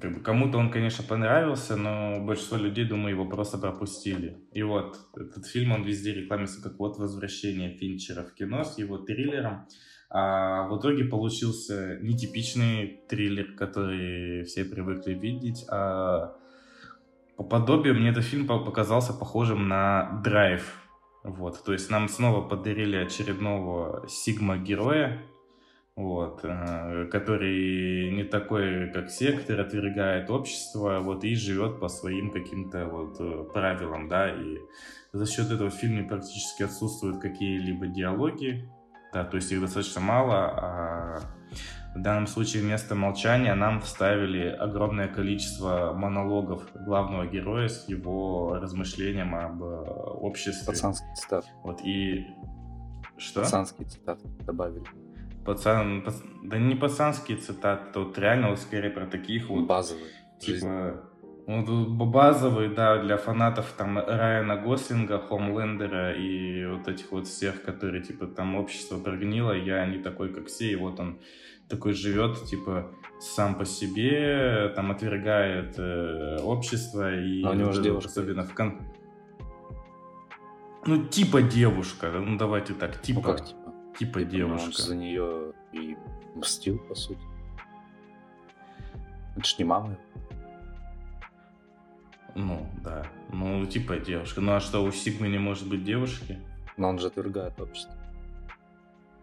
как 0.00 0.14
бы 0.14 0.20
кому-то 0.20 0.58
он, 0.58 0.70
конечно, 0.70 1.04
понравился, 1.04 1.76
но 1.76 2.20
большинство 2.24 2.56
людей, 2.56 2.84
думаю, 2.84 3.14
его 3.14 3.26
просто 3.26 3.58
пропустили. 3.58 4.38
И 4.52 4.62
вот 4.62 4.98
этот 5.16 5.46
фильм, 5.46 5.72
он 5.72 5.82
везде 5.82 6.14
рекламируется 6.14 6.62
как 6.62 6.78
вот 6.78 6.98
возвращение 6.98 7.70
Финчера 7.70 8.22
в 8.22 8.34
кино 8.34 8.64
с 8.64 8.78
его 8.78 8.98
триллером. 8.98 9.66
А 10.10 10.66
в 10.68 10.78
итоге 10.78 11.04
получился 11.04 11.98
нетипичный 12.00 13.02
триллер, 13.08 13.52
который 13.52 14.44
все 14.44 14.64
привыкли 14.64 15.12
видеть, 15.12 15.66
а 15.70 16.34
по 17.36 17.44
подобию 17.44 17.94
мне 17.94 18.08
этот 18.08 18.24
фильм 18.24 18.46
по- 18.46 18.64
показался 18.64 19.12
похожим 19.12 19.68
на 19.68 20.22
«Драйв». 20.24 20.82
Вот, 21.24 21.62
то 21.62 21.72
есть 21.72 21.90
нам 21.90 22.08
снова 22.08 22.40
подарили 22.48 22.96
очередного 22.96 24.06
сигма-героя, 24.08 25.20
вот, 25.98 26.44
э, 26.44 27.06
который 27.10 28.12
не 28.12 28.22
такой, 28.22 28.88
как 28.92 29.10
сектор, 29.10 29.58
отвергает 29.58 30.30
общество, 30.30 31.00
вот, 31.00 31.24
и 31.24 31.34
живет 31.34 31.80
по 31.80 31.88
своим 31.88 32.30
каким-то 32.30 32.86
вот 32.86 33.16
э, 33.18 33.44
правилам, 33.52 34.08
да, 34.08 34.30
и 34.30 34.58
за 35.12 35.26
счет 35.26 35.50
этого 35.50 35.70
в 35.70 35.74
фильме 35.74 36.04
практически 36.04 36.62
отсутствуют 36.62 37.20
какие-либо 37.20 37.88
диалоги, 37.88 38.70
да, 39.12 39.24
то 39.24 39.36
есть 39.36 39.50
их 39.50 39.60
достаточно 39.60 40.00
мало, 40.00 40.34
а 40.36 41.20
в 41.96 42.00
данном 42.00 42.28
случае 42.28 42.62
вместо 42.62 42.94
молчания 42.94 43.54
нам 43.56 43.80
вставили 43.80 44.46
огромное 44.46 45.08
количество 45.08 45.94
монологов 45.94 46.62
главного 46.74 47.26
героя 47.26 47.66
с 47.66 47.88
его 47.88 48.54
размышлением 48.54 49.34
об 49.34 49.64
э, 49.64 49.66
обществе. 49.66 50.64
Пацанский 50.64 51.12
цитат. 51.16 51.44
Вот 51.64 51.80
и 51.82 52.24
что? 53.16 53.40
Пацанские 53.40 53.88
цитаты 53.88 54.28
добавили. 54.46 54.84
Пацан, 55.48 56.02
пац- 56.02 56.22
да 56.42 56.58
не 56.58 56.74
пацанские 56.74 57.38
цитаты, 57.38 57.90
тут 57.94 58.18
реально 58.18 58.50
вот 58.50 58.58
скорее 58.58 58.90
про 58.90 59.06
таких 59.06 59.48
вот 59.48 59.66
Базовые. 59.66 60.12
Жизнь. 60.42 60.60
типа 60.60 61.04
ну, 61.46 61.64
тут 61.64 61.88
базовые, 61.88 62.68
да, 62.68 63.02
для 63.02 63.16
фанатов 63.16 63.72
там 63.78 63.98
Райана 63.98 64.56
Гослинга, 64.56 65.18
Хомлендера 65.18 66.12
и 66.12 66.66
вот 66.66 66.86
этих 66.86 67.10
вот 67.12 67.26
всех, 67.26 67.62
которые 67.62 68.02
типа 68.02 68.26
там 68.26 68.56
общество 68.56 68.98
прогнило, 68.98 69.52
я 69.52 69.86
не 69.86 69.96
такой, 69.96 70.34
как 70.34 70.48
все, 70.48 70.70
и 70.70 70.76
вот 70.76 71.00
он 71.00 71.18
такой 71.66 71.94
живет, 71.94 72.44
типа, 72.44 72.90
сам 73.18 73.54
по 73.54 73.64
себе, 73.64 74.70
там 74.76 74.90
отвергает 74.90 75.78
э, 75.78 76.40
общество 76.42 77.18
и 77.18 77.42
А 77.42 77.52
у 77.52 77.54
него 77.54 77.72
же 77.72 77.82
девушка 77.82 78.10
особенно 78.10 78.44
в 78.44 78.54
кон... 78.54 78.82
Ну, 80.84 81.06
типа 81.06 81.40
девушка, 81.40 82.10
ну 82.10 82.36
давайте 82.36 82.74
так, 82.74 83.00
типа, 83.00 83.20
Ну 83.20 83.26
как 83.26 83.46
типа? 83.46 83.67
Типа 83.98 84.20
Типа, 84.20 84.20
ну, 84.20 84.24
он 84.24 84.30
девушка. 84.58 84.72
же 84.72 84.82
за 84.82 84.96
нее 84.96 85.52
и 85.72 85.96
мстил, 86.34 86.78
по 86.78 86.94
сути. 86.94 87.20
Это 89.36 89.46
ж 89.46 89.58
не 89.58 89.64
мама. 89.64 89.98
Ну, 92.34 92.70
да. 92.84 93.06
Ну, 93.32 93.66
типа 93.66 93.98
девушка. 93.98 94.40
Ну, 94.40 94.52
а 94.52 94.60
что, 94.60 94.84
у 94.84 94.92
Сигмы 94.92 95.28
не 95.28 95.38
может 95.38 95.68
быть 95.68 95.84
девушки? 95.84 96.38
Но 96.76 96.88
он 96.88 96.98
же 96.98 97.08
отвергает 97.08 97.60
общество. 97.60 97.94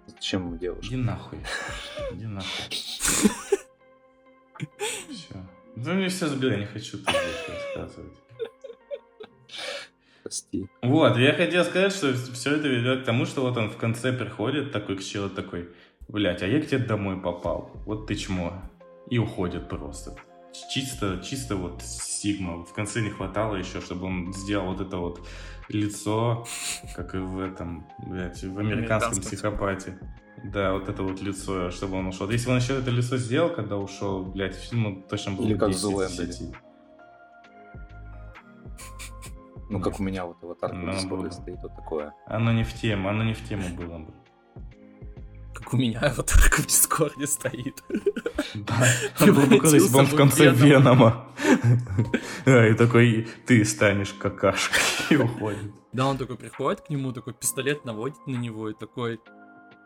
Зачем 0.07 0.47
ему 0.47 0.57
девушка? 0.57 0.87
Иди 0.87 0.97
нахуй. 0.97 1.39
Иди 2.11 2.25
нахуй. 2.25 2.49
Все. 5.09 5.35
Ну, 5.75 5.93
мне 5.93 6.07
все 6.09 6.27
забил, 6.27 6.51
я 6.51 6.57
не 6.57 6.65
хочу 6.65 6.97
рассказывать. 7.05 8.17
Прости. 10.25 10.65
Вот, 10.81 11.17
я 11.17 11.33
хотел 11.33 11.63
сказать, 11.63 11.93
что 11.93 12.11
все 12.15 12.55
это 12.55 12.67
ведет 12.67 13.03
к 13.03 13.05
тому, 13.05 13.25
что 13.25 13.41
вот 13.41 13.55
он 13.57 13.69
в 13.69 13.77
конце 13.77 14.11
приходит 14.11 14.71
такой 14.71 14.97
к 14.97 15.03
челу 15.03 15.29
такой, 15.29 15.69
блять, 16.07 16.41
а 16.41 16.47
я 16.47 16.59
к 16.59 16.65
тебе 16.65 16.79
домой 16.79 17.21
попал, 17.21 17.69
вот 17.85 18.07
ты 18.07 18.15
чмо. 18.15 18.53
И 19.07 19.19
уходит 19.19 19.69
просто. 19.69 20.17
Чисто, 20.73 21.21
чисто 21.23 21.57
вот 21.57 21.83
Сигма. 21.83 22.65
В 22.65 22.73
конце 22.73 23.01
не 23.01 23.11
хватало 23.11 23.55
еще, 23.55 23.81
чтобы 23.81 24.07
он 24.07 24.33
сделал 24.33 24.73
вот 24.73 24.81
это 24.81 24.97
вот 24.97 25.27
лицо, 25.69 26.47
как 26.95 27.13
и 27.13 27.19
в 27.19 27.39
этом, 27.39 27.85
блядь, 28.07 28.43
в 28.43 28.57
американском 28.57 29.21
психопате. 29.21 29.99
Да, 30.43 30.73
вот 30.73 30.89
это 30.89 31.03
вот 31.03 31.21
лицо, 31.21 31.69
чтобы 31.69 31.97
он 31.97 32.07
ушел. 32.07 32.27
Если 32.31 32.47
бы 32.47 32.53
он 32.53 32.57
еще 32.57 32.79
это 32.79 32.89
лицо 32.89 33.17
сделал, 33.17 33.49
когда 33.53 33.77
ушел, 33.77 34.23
блядь, 34.23 34.55
фильм 34.55 35.05
точно 35.07 35.33
был 35.33 35.45
Или 35.45 35.55
как 35.55 35.69
в 35.69 36.64
Ну, 39.69 39.79
как 39.79 39.99
у 39.99 40.03
меня 40.03 40.25
вот 40.25 40.43
аватарка 40.43 40.75
Ну, 40.75 40.91
в 40.91 40.95
Дискорде 40.95 41.23
было. 41.23 41.31
стоит, 41.31 41.59
вот 41.61 41.75
такое. 41.75 42.13
Оно 42.27 42.51
не 42.51 42.63
в 42.63 42.73
тему, 42.73 43.09
оно 43.09 43.23
не 43.23 43.33
в 43.33 43.47
тему 43.47 43.63
было 43.75 43.97
бы. 43.99 44.13
Как 45.53 45.73
у 45.73 45.77
меня 45.77 45.99
аватарка 45.99 46.61
в 46.61 46.67
Дискорде 46.67 47.25
стоит. 47.25 47.83
Да, 48.53 48.87
бы 49.25 49.99
он 49.99 50.05
в 50.05 50.15
конце 50.15 50.51
Венома. 50.51 51.27
И 52.45 52.73
такой, 52.73 53.27
ты 53.47 53.65
станешь 53.65 54.13
какашкой, 54.13 54.81
и 55.09 55.15
уходит. 55.17 55.71
Да, 55.93 56.07
он 56.07 56.17
такой 56.17 56.37
приходит 56.37 56.81
к 56.81 56.89
нему, 56.89 57.11
такой 57.11 57.33
пистолет 57.33 57.85
наводит 57.85 58.27
на 58.27 58.35
него 58.35 58.69
и 58.69 58.73
такой, 58.73 59.19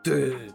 ты 0.04 0.52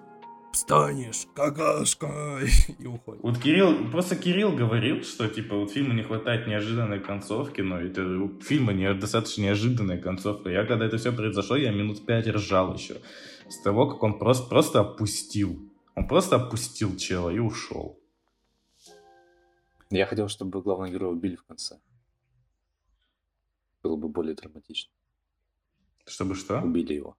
станешь 0.56 1.28
какашкой, 1.36 2.50
и 2.80 2.86
уходит. 2.88 3.22
Вот 3.24 3.38
Кирилл, 3.38 3.90
просто 3.92 4.16
Кирилл 4.16 4.56
говорил, 4.56 5.04
что 5.04 5.28
типа 5.28 5.56
вот 5.56 5.72
фильму 5.72 5.94
не 5.94 6.04
хватает 6.04 6.48
неожиданной 6.48 7.00
концовки, 7.00 7.62
но 7.62 7.80
это 7.80 8.02
у 8.06 8.40
фильма 8.42 8.74
не, 8.74 8.94
достаточно 8.94 9.44
неожиданная 9.44 10.00
концовка. 10.00 10.50
Я 10.50 10.66
когда 10.66 10.86
это 10.86 10.98
все 10.98 11.12
произошло, 11.12 11.56
я 11.56 11.72
минут 11.72 12.06
пять 12.06 12.28
ржал 12.28 12.74
еще. 12.74 13.02
С 13.50 13.62
того, 13.62 13.88
как 13.88 14.02
он 14.04 14.18
просто, 14.18 14.48
просто 14.48 14.80
опустил. 14.80 15.70
Он 15.96 16.08
просто 16.08 16.38
опустил 16.38 16.96
чела 16.98 17.30
и 17.30 17.40
ушел. 17.40 18.00
Я 19.92 20.06
хотел, 20.06 20.28
чтобы 20.28 20.62
главного 20.62 20.92
героя 20.92 21.12
убили 21.12 21.36
в 21.36 21.44
конце. 21.44 21.80
Было 23.84 23.96
бы 23.96 24.10
более 24.10 24.34
драматично. 24.34 24.92
Чтобы 26.06 26.36
что? 26.36 26.60
Убили 26.60 26.94
его. 26.94 27.16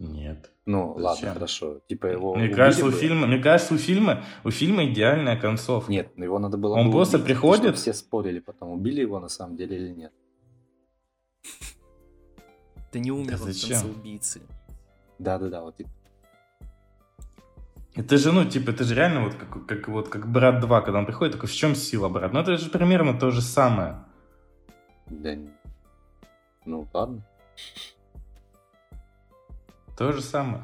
Нет. 0.00 0.50
Ну, 0.64 0.94
Зачем? 0.98 1.04
ладно, 1.04 1.32
хорошо. 1.34 1.80
Типа 1.86 2.06
его 2.06 2.34
Мне 2.34 2.48
кажется, 2.48 2.86
у 2.86 2.90
бы. 2.90 2.96
фильма, 2.96 3.26
мне 3.26 3.38
кажется, 3.38 3.74
у 3.74 3.76
фильма, 3.76 4.24
у 4.44 4.50
фильма 4.50 4.86
идеальная 4.86 5.36
концовка. 5.38 5.92
Нет, 5.92 6.12
ну 6.16 6.24
его 6.24 6.38
надо 6.38 6.56
было 6.56 6.74
Он 6.74 6.86
бы 6.86 6.92
просто 6.92 7.18
убить, 7.18 7.26
приходит- 7.26 7.62
чтобы 7.64 7.76
все 7.76 7.92
спорили 7.92 8.38
потом, 8.38 8.70
убили 8.70 9.02
его 9.02 9.20
на 9.20 9.28
самом 9.28 9.56
деле 9.56 9.76
или 9.76 9.90
нет. 9.90 10.12
Ты 12.90 12.98
не 13.00 13.10
умер 13.12 13.30
Да 13.32 13.36
в 13.36 13.40
зачем? 13.40 13.70
конце 13.80 13.86
убийцы. 13.88 14.40
Да-да-да, 15.18 15.62
вот 15.62 15.76
типа. 15.76 15.90
Это 17.94 18.16
же, 18.18 18.32
ну, 18.32 18.44
типа, 18.44 18.70
это 18.70 18.84
же 18.84 18.94
реально 18.94 19.24
вот 19.24 19.34
как, 19.34 19.66
как, 19.66 19.88
вот 19.88 20.08
как 20.08 20.26
Брат 20.30 20.60
2, 20.60 20.80
когда 20.80 20.98
он 21.00 21.06
приходит, 21.06 21.34
такой, 21.34 21.48
в 21.48 21.54
чем 21.54 21.74
сила, 21.74 22.08
брат? 22.08 22.32
Ну, 22.32 22.40
это 22.40 22.56
же 22.56 22.70
примерно 22.70 23.18
то 23.18 23.30
же 23.30 23.42
самое. 23.42 23.96
Да, 25.08 25.34
не- 25.34 25.50
ну 26.64 26.86
ладно. 26.94 27.22
То 30.00 30.12
же 30.12 30.22
самое. 30.22 30.62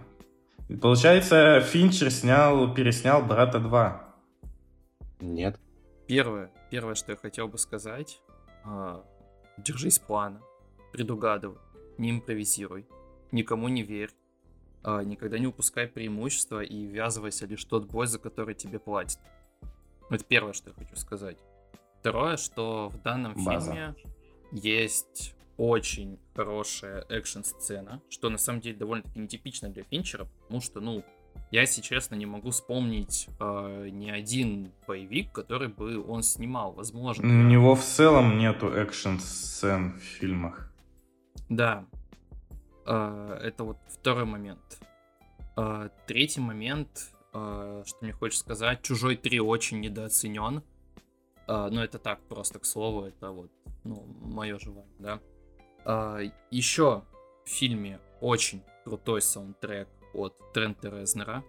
И 0.71 0.77
Получается, 0.77 1.61
Финчер 1.61 2.11
снял, 2.11 2.73
переснял 2.73 3.23
Брата 3.23 3.59
2. 3.59 4.15
Нет. 5.21 5.61
Первое, 6.07 6.51
первое, 6.71 6.95
что 6.95 7.13
я 7.13 7.19
хотел 7.19 7.47
бы 7.47 7.59
сказать, 7.59 8.23
а, 8.65 9.05
держись 9.59 9.99
плана, 9.99 10.41
предугадывай, 10.91 11.59
не 11.99 12.13
импровизируй, 12.13 12.87
никому 13.31 13.69
не 13.69 13.83
верь, 13.83 14.09
а, 14.83 15.05
никогда 15.05 15.39
не 15.39 15.49
упускай 15.49 15.87
преимущества 15.87 16.63
и 16.63 16.87
ввязывайся 16.87 17.45
лишь 17.45 17.67
в 17.67 17.69
тот 17.69 17.85
бой, 17.85 18.07
за 18.07 18.19
который 18.19 18.55
тебе 18.55 18.79
платят. 18.79 19.21
Это 20.09 20.25
первое, 20.25 20.55
что 20.55 20.71
я 20.71 20.77
хочу 20.77 20.97
сказать. 20.97 21.37
Второе, 22.01 22.39
что 22.39 22.89
в 22.89 23.03
данном 23.03 23.35
База. 23.45 23.71
фильме 23.71 23.95
есть 24.51 25.36
очень 25.57 26.19
хорошая 26.35 27.05
экшн-сцена, 27.09 28.03
что 28.09 28.29
на 28.29 28.39
самом 28.39 28.61
деле 28.61 28.77
довольно-таки 28.77 29.19
нетипично 29.19 29.69
для 29.69 29.85
Финчера, 29.85 30.27
потому 30.43 30.61
что, 30.61 30.81
ну, 30.81 31.05
я, 31.51 31.61
если 31.61 31.81
честно, 31.81 32.17
не 32.17 32.27
могу 32.27 32.51
вспомнить 32.51 33.29
э, 33.39 33.89
ни 33.91 34.11
один 34.11 34.73
боевик, 34.87 35.33
который 35.33 35.69
бы 35.69 36.05
он 36.05 36.23
снимал. 36.23 36.73
Возможно. 36.73 37.25
У 37.25 37.49
него 37.49 37.75
в 37.77 37.83
целом 37.83 38.39
нету 38.39 38.69
экшн-сцен 38.69 39.99
в 39.99 40.03
фильмах. 40.03 40.73
Да. 41.49 41.87
Э, 42.85 43.39
это 43.43 43.65
вот 43.65 43.79
второй 43.89 44.25
момент. 44.25 44.81
Э, 45.57 45.89
третий 46.07 46.41
момент, 46.41 47.13
э, 47.33 47.83
что 47.87 47.99
мне 48.01 48.13
хочется 48.13 48.45
сказать, 48.45 48.83
Чужой 48.83 49.17
3 49.17 49.41
очень 49.41 49.81
недооценен. 49.81 50.63
Э, 51.47 51.69
ну, 51.71 51.81
это 51.81 51.99
так, 51.99 52.21
просто 52.29 52.59
к 52.59 52.65
слову, 52.65 53.05
это 53.05 53.31
вот, 53.31 53.53
ну, 53.85 54.05
мое 54.21 54.59
желание, 54.59 54.97
да. 54.99 55.21
Э, 55.87 56.31
еще 56.51 57.05
в 57.45 57.49
фильме 57.49 58.01
очень 58.21 58.63
крутой 58.85 59.23
саундтрек 59.23 59.89
от 60.13 60.35
Трента 60.53 60.89
Резнера. 60.89 61.45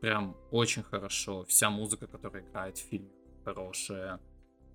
Прям 0.00 0.36
очень 0.50 0.82
хорошо. 0.82 1.44
Вся 1.44 1.70
музыка, 1.70 2.06
которая 2.06 2.42
играет 2.42 2.78
в 2.78 2.88
фильме, 2.88 3.10
хорошая. 3.44 4.20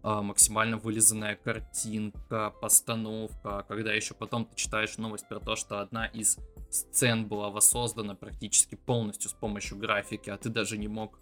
А, 0.04 0.22
максимально 0.22 0.78
вылизанная 0.78 1.36
картинка, 1.36 2.54
постановка. 2.62 3.66
Когда 3.68 3.92
еще 3.94 4.14
потом 4.14 4.46
ты 4.46 4.56
читаешь 4.56 4.98
новость 4.98 5.28
про 5.28 5.40
то, 5.40 5.56
что 5.56 5.80
одна 5.80 6.06
из 6.06 6.38
сцен 6.70 7.28
была 7.28 7.50
воссоздана 7.50 8.16
практически 8.16 8.76
полностью 8.76 9.32
с 9.32 9.34
помощью 9.34 9.78
графики, 9.78 10.30
а 10.30 10.38
ты 10.38 10.50
даже 10.50 10.78
не 10.78 10.88
мог 10.88 11.20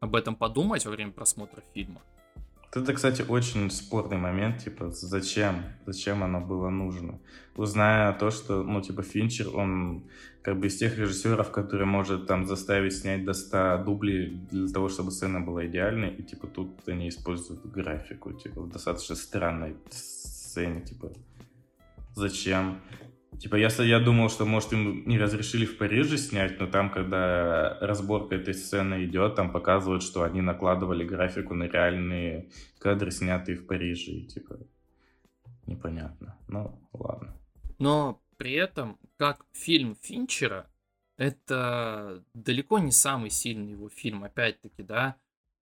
об 0.00 0.14
этом 0.14 0.36
подумать 0.36 0.84
во 0.84 0.90
время 0.90 1.12
просмотра 1.12 1.62
фильма. 1.72 2.02
Это, 2.74 2.92
кстати, 2.92 3.22
очень 3.22 3.70
спорный 3.70 4.18
момент, 4.18 4.62
типа, 4.64 4.90
зачем, 4.90 5.64
зачем 5.86 6.22
оно 6.22 6.40
было 6.40 6.68
нужно. 6.68 7.18
Узная 7.56 8.12
то, 8.12 8.30
что, 8.30 8.62
ну, 8.62 8.82
типа, 8.82 9.02
Финчер, 9.02 9.56
он 9.56 10.04
как 10.42 10.60
бы 10.60 10.66
из 10.66 10.76
тех 10.76 10.98
режиссеров, 10.98 11.50
который 11.50 11.86
может 11.86 12.26
там 12.26 12.46
заставить 12.46 12.94
снять 12.94 13.24
до 13.24 13.32
100 13.32 13.82
дублей 13.84 14.40
для 14.50 14.68
того, 14.68 14.88
чтобы 14.88 15.10
сцена 15.10 15.40
была 15.40 15.66
идеальной, 15.66 16.10
и, 16.10 16.22
типа, 16.22 16.46
тут 16.46 16.86
они 16.86 17.08
используют 17.08 17.64
графику, 17.64 18.32
типа, 18.32 18.60
в 18.60 18.68
достаточно 18.68 19.16
странной 19.16 19.76
сцене, 19.90 20.82
типа, 20.82 21.12
зачем? 22.14 22.80
Типа, 23.38 23.56
с- 23.56 23.82
я 23.82 24.00
думал, 24.00 24.28
что, 24.28 24.44
может, 24.46 24.72
им 24.72 25.06
не 25.06 25.18
разрешили 25.18 25.66
в 25.66 25.78
Париже 25.78 26.16
снять, 26.18 26.58
но 26.58 26.66
там, 26.66 26.90
когда 26.90 27.78
разборка 27.80 28.36
этой 28.36 28.54
сцены 28.54 29.04
идет, 29.04 29.34
там 29.34 29.52
показывают, 29.52 30.02
что 30.02 30.22
они 30.22 30.40
накладывали 30.40 31.04
графику 31.04 31.54
на 31.54 31.64
реальные 31.64 32.48
кадры, 32.78 33.10
снятые 33.10 33.56
в 33.56 33.66
Париже, 33.66 34.12
и, 34.12 34.26
типа, 34.26 34.58
непонятно. 35.66 36.38
Ну, 36.48 36.80
ладно. 36.92 37.36
Но 37.78 38.20
при 38.36 38.52
этом, 38.52 38.98
как 39.16 39.44
фильм 39.52 39.96
Финчера, 40.00 40.66
это 41.18 42.22
далеко 42.34 42.78
не 42.78 42.92
самый 42.92 43.30
сильный 43.30 43.72
его 43.72 43.88
фильм, 43.88 44.24
опять-таки, 44.24 44.82
да. 44.82 45.16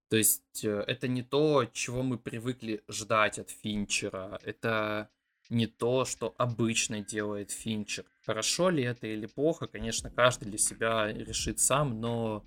То 0.09 0.16
есть 0.16 0.64
э, 0.64 0.85
это 0.87 1.09
не 1.09 1.22
то, 1.22 1.64
чего 1.72 2.03
мы 2.03 2.18
привыкли 2.18 2.83
ждать 2.89 3.39
от 3.39 3.51
Финчера. 3.51 4.39
Это 4.45 5.09
не 5.51 5.66
то, 5.66 6.05
что 6.05 6.34
обычно 6.38 7.01
делает 7.01 7.51
Финчер. 7.51 8.05
Хорошо 8.24 8.70
ли 8.70 8.82
это 8.82 9.07
или 9.07 9.26
плохо, 9.26 9.66
конечно, 9.66 10.11
каждый 10.11 10.47
для 10.47 10.59
себя 10.59 11.12
решит 11.12 11.61
сам, 11.61 12.01
но 12.01 12.45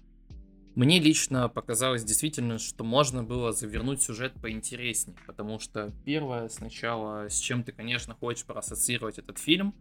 мне 0.75 0.99
лично 0.99 1.49
показалось 1.49 2.03
действительно, 2.03 2.59
что 2.59 2.83
можно 2.83 3.23
было 3.23 3.51
завернуть 3.51 4.01
сюжет 4.01 4.33
поинтереснее, 4.41 5.17
потому 5.25 5.59
что 5.59 5.91
первое 6.05 6.49
сначала, 6.49 7.29
с 7.29 7.37
чем 7.39 7.63
ты, 7.63 7.71
конечно, 7.71 8.13
хочешь 8.13 8.45
проассоциировать 8.45 9.17
этот 9.17 9.39
фильм, 9.39 9.73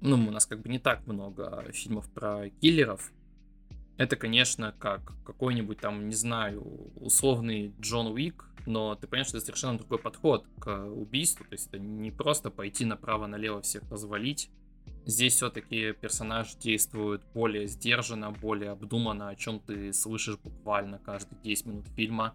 ну, 0.00 0.16
у 0.16 0.30
нас 0.30 0.46
как 0.46 0.60
бы 0.62 0.68
не 0.68 0.78
так 0.78 1.06
много 1.06 1.64
фильмов 1.72 2.08
про 2.12 2.50
киллеров, 2.60 3.12
это, 3.98 4.16
конечно, 4.16 4.74
как 4.78 5.12
какой-нибудь 5.24 5.78
там, 5.78 6.08
не 6.08 6.14
знаю, 6.14 6.92
условный 6.96 7.74
Джон 7.80 8.08
Уик, 8.08 8.46
но 8.66 8.94
ты 8.94 9.06
понимаешь, 9.06 9.28
что 9.28 9.38
это 9.38 9.46
совершенно 9.46 9.78
другой 9.78 9.98
подход 9.98 10.46
к 10.58 10.86
убийству, 10.86 11.44
то 11.44 11.52
есть 11.52 11.68
это 11.68 11.78
не 11.78 12.10
просто 12.10 12.50
пойти 12.50 12.84
направо-налево 12.84 13.62
всех 13.62 13.82
развалить, 13.90 14.50
Здесь 15.04 15.34
все-таки 15.34 15.92
персонаж 15.92 16.54
действует 16.54 17.22
более 17.34 17.66
сдержанно, 17.66 18.30
более 18.30 18.70
обдуманно, 18.70 19.30
о 19.30 19.34
чем 19.34 19.58
ты 19.58 19.92
слышишь 19.92 20.38
буквально 20.38 20.98
каждые 21.00 21.40
10 21.42 21.66
минут 21.66 21.88
фильма. 21.96 22.34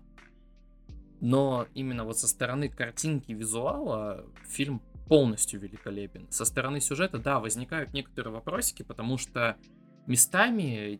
Но 1.22 1.66
именно 1.74 2.04
вот 2.04 2.20
со 2.20 2.28
стороны 2.28 2.68
картинки 2.68 3.32
визуала 3.32 4.26
фильм 4.50 4.82
полностью 5.08 5.62
великолепен. 5.62 6.30
Со 6.30 6.44
стороны 6.44 6.82
сюжета, 6.82 7.18
да, 7.20 7.40
возникают 7.40 7.94
некоторые 7.94 8.34
вопросики, 8.34 8.84
потому 8.84 9.18
что 9.18 9.56
местами 10.06 11.00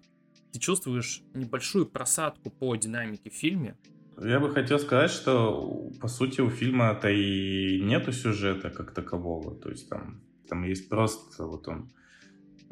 ты 0.54 0.60
чувствуешь 0.60 1.22
небольшую 1.34 1.86
просадку 1.86 2.50
по 2.50 2.78
динамике 2.78 3.30
в 3.30 3.34
фильме. 3.34 3.76
Я 4.20 4.40
бы 4.40 4.52
хотел 4.52 4.80
сказать, 4.80 5.12
что 5.12 5.92
по 6.02 6.08
сути 6.08 6.42
у 6.42 6.50
фильма-то 6.50 7.10
и 7.10 7.80
нету 7.82 8.12
сюжета 8.12 8.72
как 8.72 8.92
такового. 8.92 9.56
То 9.56 9.70
есть 9.70 9.90
там, 9.90 10.22
там 10.50 10.64
есть 10.64 10.90
просто 10.90 11.46
вот 11.46 11.68
он 11.68 11.92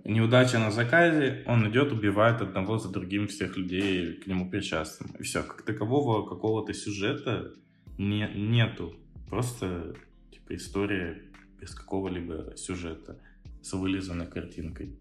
неудача 0.04 0.58
на 0.58 0.72
заказе, 0.72 1.43
он 1.46 1.70
идет, 1.70 1.91
убивает 1.91 2.41
одного 2.41 2.80
за 2.80 2.89
другим 2.89 3.28
всех 3.28 3.58
людей 3.58 4.14
к 4.14 4.28
нему 4.28 4.50
причастным. 4.50 5.12
И 5.20 5.24
все, 5.24 5.43
как 5.43 5.62
такового 5.62 6.28
какого-то 6.28 6.74
сюжета 6.74 7.54
не, 7.98 8.28
нету. 8.34 8.96
Просто 9.30 9.96
типа 10.32 10.56
история 10.56 11.22
без 11.60 11.76
какого-либо 11.76 12.54
сюжета 12.56 13.20
с 13.62 13.74
вылизанной 13.74 14.28
картинкой. 14.28 14.98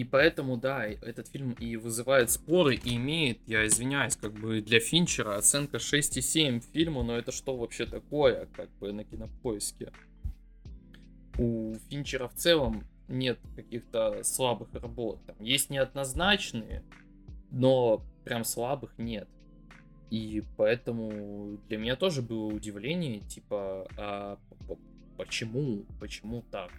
И 0.00 0.04
поэтому, 0.04 0.56
да, 0.56 0.86
этот 0.86 1.28
фильм 1.28 1.52
и 1.60 1.76
вызывает 1.76 2.30
споры, 2.30 2.74
и 2.74 2.96
имеет, 2.96 3.38
я 3.46 3.66
извиняюсь, 3.66 4.16
как 4.16 4.32
бы 4.32 4.62
для 4.62 4.80
Финчера 4.80 5.36
оценка 5.36 5.76
6,7 5.76 6.64
фильму, 6.72 7.02
но 7.02 7.18
это 7.18 7.32
что 7.32 7.54
вообще 7.54 7.84
такое, 7.84 8.48
как 8.56 8.70
бы 8.78 8.94
на 8.94 9.04
кинопоиске? 9.04 9.92
У 11.36 11.74
Финчера 11.90 12.28
в 12.28 12.34
целом 12.34 12.84
нет 13.08 13.40
каких-то 13.54 14.24
слабых 14.24 14.72
работ. 14.72 15.20
Там 15.26 15.36
есть 15.40 15.68
неоднозначные, 15.68 16.82
но 17.50 18.02
прям 18.24 18.44
слабых 18.44 18.94
нет. 18.96 19.28
И 20.08 20.42
поэтому 20.56 21.58
для 21.68 21.76
меня 21.76 21.96
тоже 21.96 22.22
было 22.22 22.46
удивление, 22.46 23.20
типа, 23.20 23.86
а 23.98 24.38
почему, 25.18 25.84
почему 26.00 26.42
так? 26.50 26.72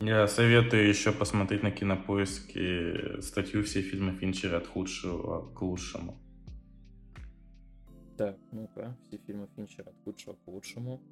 Я 0.00 0.26
советую 0.28 0.88
еще 0.88 1.12
посмотреть 1.12 1.62
на 1.62 1.70
кинопоиске 1.70 3.20
статью 3.20 3.62
«Все 3.64 3.82
фильмы 3.82 4.16
Финчера 4.16 4.56
от 4.56 4.66
худшего 4.66 5.52
к 5.54 5.60
лучшему». 5.60 6.18
Так, 8.16 8.38
ну-ка, 8.50 8.96
все 9.06 9.18
фильмы 9.26 9.46
Финчера 9.54 9.90
от 9.90 9.96
худшего 10.02 10.34
к 10.34 10.48
лучшему. 10.48 11.02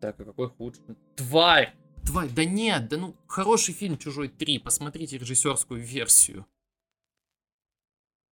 Так, 0.00 0.20
а 0.20 0.24
какой 0.26 0.48
худший? 0.48 0.96
Тварь! 1.16 1.74
Тварь, 2.06 2.30
да 2.30 2.44
нет, 2.44 2.88
да 2.88 2.96
ну, 2.96 3.16
хороший 3.26 3.74
фильм 3.74 3.98
«Чужой 3.98 4.28
3», 4.28 4.60
посмотрите 4.60 5.18
режиссерскую 5.18 5.82
версию. 5.82 6.46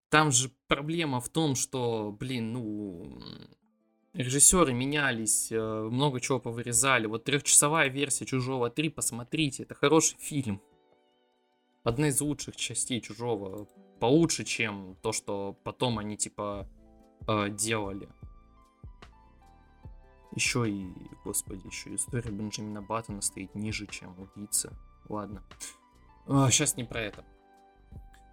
Там 0.09 0.31
же 0.31 0.49
проблема 0.67 1.19
в 1.19 1.27
том, 1.27 1.55
что, 1.55 2.15
блин, 2.17 2.53
ну, 2.53 3.21
режиссеры 4.17 4.73
менялись, 4.73 5.51
э, 5.51 5.89
много 5.91 6.19
чего 6.19 6.39
повырезали. 6.39 7.05
Вот 7.05 7.23
трехчасовая 7.23 7.87
версия 7.89 8.25
Чужого 8.25 8.69
3, 8.69 8.89
посмотрите, 8.89 9.63
это 9.63 9.75
хороший 9.75 10.17
фильм. 10.19 10.61
Одна 11.83 12.09
из 12.09 12.19
лучших 12.19 12.55
частей 12.55 12.99
Чужого. 12.99 13.67
Получше, 13.99 14.43
чем 14.43 14.97
то, 15.01 15.11
что 15.11 15.57
потом 15.63 15.99
они 15.99 16.17
типа 16.17 16.67
э, 17.27 17.49
делали. 17.49 18.09
Еще 20.35 20.69
и, 20.69 20.87
господи, 21.23 21.65
еще 21.65 21.95
история 21.95 22.29
Бенджамина 22.31 22.81
Баттона 22.81 23.21
стоит 23.21 23.55
ниже, 23.55 23.87
чем 23.87 24.15
убийца. 24.19 24.73
Ладно. 25.09 25.43
А, 26.27 26.51
сейчас 26.51 26.75
не 26.75 26.83
про 26.83 27.01
это. 27.01 27.23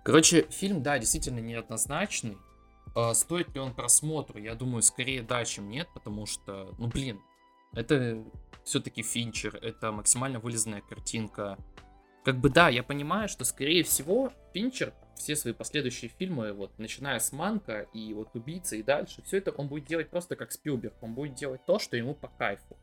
Короче, 0.03 0.47
фильм, 0.51 0.83
да, 0.83 0.99
действительно 0.99 1.39
неоднозначный. 1.39 2.37
А, 2.95 3.15
стоит 3.15 3.55
ли 3.55 3.61
он 3.61 3.75
просмотру? 3.75 4.39
Я 4.39 4.55
думаю, 4.55 4.83
скорее 4.83 5.23
да, 5.23 5.45
чем 5.45 5.69
нет, 5.69 5.89
потому 5.95 6.27
что, 6.27 6.75
ну 6.79 6.89
блин, 6.89 7.21
это 7.73 8.25
все-таки 8.65 9.03
Финчер, 9.03 9.57
это 9.57 9.93
максимально 9.93 10.39
вылезанная 10.39 10.81
картинка. 10.81 11.59
Как 12.25 12.39
бы 12.39 12.49
да, 12.49 12.69
я 12.69 12.83
понимаю, 12.83 13.29
что 13.29 13.45
скорее 13.45 13.83
всего 13.83 14.33
Финчер 14.55 14.95
все 15.17 15.37
свои 15.37 15.53
последующие 15.53 16.09
фильмы, 16.09 16.53
вот 16.53 16.79
начиная 16.79 17.19
с 17.19 17.33
Манка 17.33 17.83
и 17.93 18.15
вот 18.15 18.35
Убийца 18.35 18.77
и 18.77 18.83
дальше, 18.83 19.23
все 19.23 19.39
это 19.39 19.51
он 19.51 19.69
будет 19.69 19.85
делать 19.85 20.09
просто 20.09 20.37
как 20.37 20.53
Спилберг. 20.53 20.95
Он 21.03 21.15
будет 21.15 21.35
делать 21.35 21.65
то, 21.67 21.79
что 21.79 21.97
ему 21.97 22.15
по 22.15 22.29
кайфу. 22.29 22.77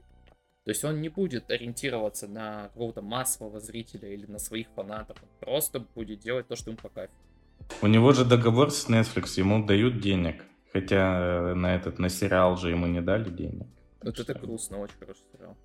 То 0.63 0.69
есть 0.69 0.83
он 0.83 1.01
не 1.01 1.09
будет 1.09 1.49
ориентироваться 1.49 2.27
на 2.27 2.67
какого-то 2.69 3.01
массового 3.01 3.59
зрителя 3.59 4.09
или 4.09 4.27
на 4.27 4.37
своих 4.37 4.69
фанатов. 4.75 5.17
Он 5.21 5.29
просто 5.39 5.79
будет 5.79 6.19
делать 6.19 6.47
то, 6.47 6.55
что 6.55 6.69
ему 6.69 6.77
по 6.77 6.89
кайфу. 6.89 7.13
У 7.81 7.87
него 7.87 8.13
же 8.13 8.25
договор 8.25 8.71
с 8.71 8.89
Netflix, 8.89 9.39
ему 9.39 9.65
дают 9.65 9.99
денег. 9.99 10.43
Хотя 10.73 11.53
на 11.55 11.75
этот, 11.75 11.99
на 11.99 12.09
сериал 12.09 12.55
же 12.55 12.69
ему 12.69 12.87
не 12.87 13.01
дали 13.01 13.29
денег. 13.29 13.67
Вот 14.01 14.19
это 14.19 14.33
грустно, 14.33 14.79
очень 14.79 14.95
хороший 14.99 15.23
сериал. 15.33 15.57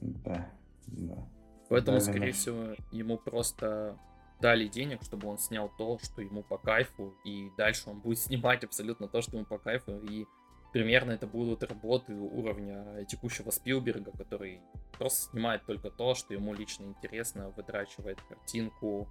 Да, 0.00 0.50
да. 0.86 1.28
Поэтому, 1.68 1.98
Да, 1.98 2.04
скорее 2.04 2.32
всего, 2.32 2.74
ему 2.92 3.18
просто 3.18 3.98
дали 4.40 4.68
денег, 4.68 5.02
чтобы 5.02 5.28
он 5.28 5.38
снял 5.38 5.70
то, 5.76 5.98
что 6.02 6.22
ему 6.22 6.42
по 6.42 6.58
кайфу, 6.58 7.14
и 7.24 7.50
дальше 7.56 7.90
он 7.90 8.00
будет 8.00 8.18
снимать 8.20 8.64
абсолютно 8.64 9.08
то, 9.08 9.22
что 9.22 9.36
ему 9.36 9.46
по 9.46 9.58
кайфу, 9.58 9.98
и 9.98 10.26
примерно 10.72 11.12
это 11.12 11.26
будут 11.26 11.62
работы 11.62 12.14
уровня 12.14 13.04
текущего 13.06 13.50
Спилберга, 13.50 14.12
который 14.12 14.60
просто 14.98 15.30
снимает 15.30 15.64
только 15.66 15.90
то, 15.90 16.14
что 16.14 16.34
ему 16.34 16.54
лично 16.54 16.84
интересно, 16.84 17.50
вытрачивает 17.56 18.20
картинку, 18.28 19.08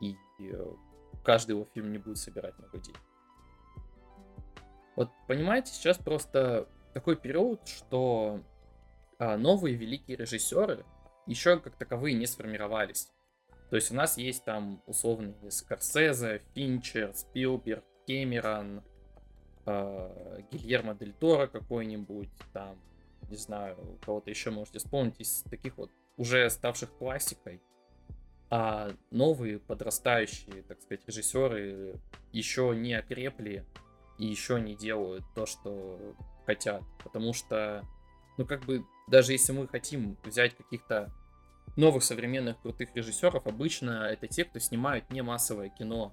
и 0.00 0.16
э, 0.40 0.74
каждый 1.24 1.52
его 1.52 1.66
фильм 1.74 1.90
не 1.90 1.98
будет 1.98 2.18
собирать 2.18 2.58
много 2.58 2.78
денег. 2.78 3.00
Вот 4.96 5.10
понимаете, 5.26 5.72
сейчас 5.72 5.98
просто 5.98 6.68
такой 6.92 7.16
период, 7.16 7.66
что 7.66 8.40
а, 9.18 9.36
новые 9.36 9.74
великие 9.74 10.16
режиссеры 10.16 10.84
еще 11.26 11.58
как 11.58 11.76
таковые 11.76 12.14
не 12.14 12.26
сформировались. 12.26 13.08
То 13.70 13.76
есть 13.76 13.90
у 13.90 13.94
нас 13.94 14.18
есть 14.18 14.44
там 14.44 14.82
условные 14.86 15.50
Скорсезе, 15.50 16.42
Финчер, 16.54 17.12
Спилберг, 17.14 17.84
Кэмерон, 18.06 18.82
э, 19.66 20.40
Гильермо 20.52 20.94
Дель 20.94 21.14
Торо 21.14 21.46
какой-нибудь, 21.46 22.28
там, 22.52 22.78
не 23.30 23.36
знаю, 23.36 23.98
кого-то 24.04 24.30
еще 24.30 24.50
можете 24.50 24.78
вспомнить 24.78 25.18
из 25.18 25.42
таких 25.50 25.76
вот 25.78 25.90
уже 26.16 26.48
ставших 26.50 26.92
классикой. 26.98 27.62
А 28.50 28.92
новые 29.10 29.58
подрастающие, 29.58 30.62
так 30.62 30.80
сказать, 30.80 31.06
режиссеры 31.06 32.00
еще 32.32 32.72
не 32.76 32.94
окрепли 32.94 33.64
и 34.18 34.26
еще 34.26 34.60
не 34.60 34.76
делают 34.76 35.24
то, 35.34 35.46
что 35.46 35.98
хотят. 36.46 36.82
Потому 37.02 37.32
что, 37.32 37.84
ну 38.36 38.46
как 38.46 38.64
бы, 38.64 38.84
даже 39.08 39.32
если 39.32 39.52
мы 39.52 39.66
хотим 39.66 40.16
взять 40.24 40.56
каких-то 40.56 41.12
новых 41.76 42.04
современных 42.04 42.60
крутых 42.60 42.94
режиссеров, 42.94 43.46
обычно 43.46 44.04
это 44.04 44.28
те, 44.28 44.44
кто 44.44 44.58
снимают 44.58 45.10
не 45.10 45.22
массовое 45.22 45.70
кино. 45.70 46.12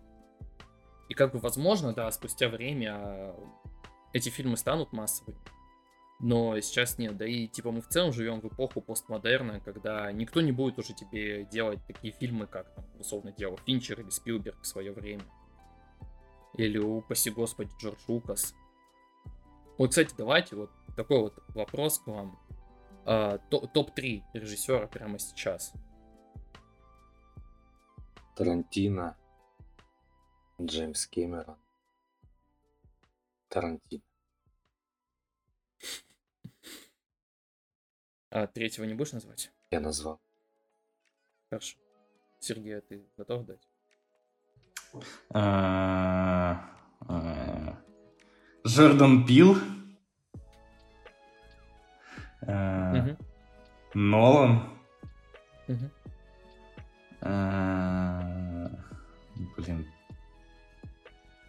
И 1.10 1.14
как 1.14 1.34
бы 1.34 1.40
возможно, 1.40 1.94
да, 1.94 2.10
спустя 2.12 2.48
время 2.48 3.36
эти 4.14 4.30
фильмы 4.30 4.58
станут 4.58 4.94
массовыми. 4.94 5.38
Но 6.24 6.60
сейчас 6.62 7.00
нет. 7.00 7.18
Да 7.18 7.26
и 7.26 7.48
типа 7.48 7.72
мы 7.72 7.82
в 7.82 7.88
целом 7.88 8.14
живем 8.14 8.42
в 8.42 8.46
эпоху 8.48 8.80
постмодерна, 8.80 9.60
когда 9.60 10.12
никто 10.12 10.40
не 10.42 10.52
будет 10.52 10.78
уже 10.78 10.94
тебе 10.94 11.46
делать 11.46 11.80
такие 11.88 12.14
фильмы, 12.14 12.46
как 12.46 12.70
там, 12.76 12.86
условно 13.00 13.32
делал 13.32 13.58
Финчер 13.66 14.00
или 14.02 14.10
Спилберг 14.10 14.62
в 14.62 14.68
свое 14.68 14.92
время. 14.92 15.24
Или, 16.58 16.78
упаси 16.78 17.32
господи, 17.32 17.72
Джордж 17.80 17.98
Лукас. 18.08 18.54
Вот, 19.80 19.90
кстати, 19.90 20.14
давайте 20.16 20.56
вот 20.56 20.70
такой 20.96 21.22
вот 21.22 21.34
вопрос 21.56 21.98
к 21.98 22.06
вам. 22.08 22.38
А, 23.04 23.40
то- 23.50 23.66
Топ-3 23.66 24.22
режиссера 24.34 24.86
прямо 24.86 25.18
сейчас. 25.18 25.74
Тарантино, 28.36 29.18
Джеймс 30.62 31.08
Кэмерон, 31.08 31.58
Тарантино. 33.50 34.04
А 38.32 38.48
третьего 38.48 38.86
не 38.86 38.94
будешь 38.94 39.12
назвать? 39.12 39.52
Я 39.72 39.82
назвал. 39.82 40.22
Хорошо. 41.50 41.78
Сергей, 42.40 42.78
а 42.78 42.82
ты 42.82 43.04
готов 43.18 43.46
дать? 43.46 43.68
А, 45.34 46.66
а, 47.08 47.78
Джордан 48.66 49.26
Пил. 49.26 49.58
А, 52.48 52.94
Мгм. 52.94 53.18
Нолан. 53.94 54.78
А, 57.22 58.70
Блин. 59.58 59.92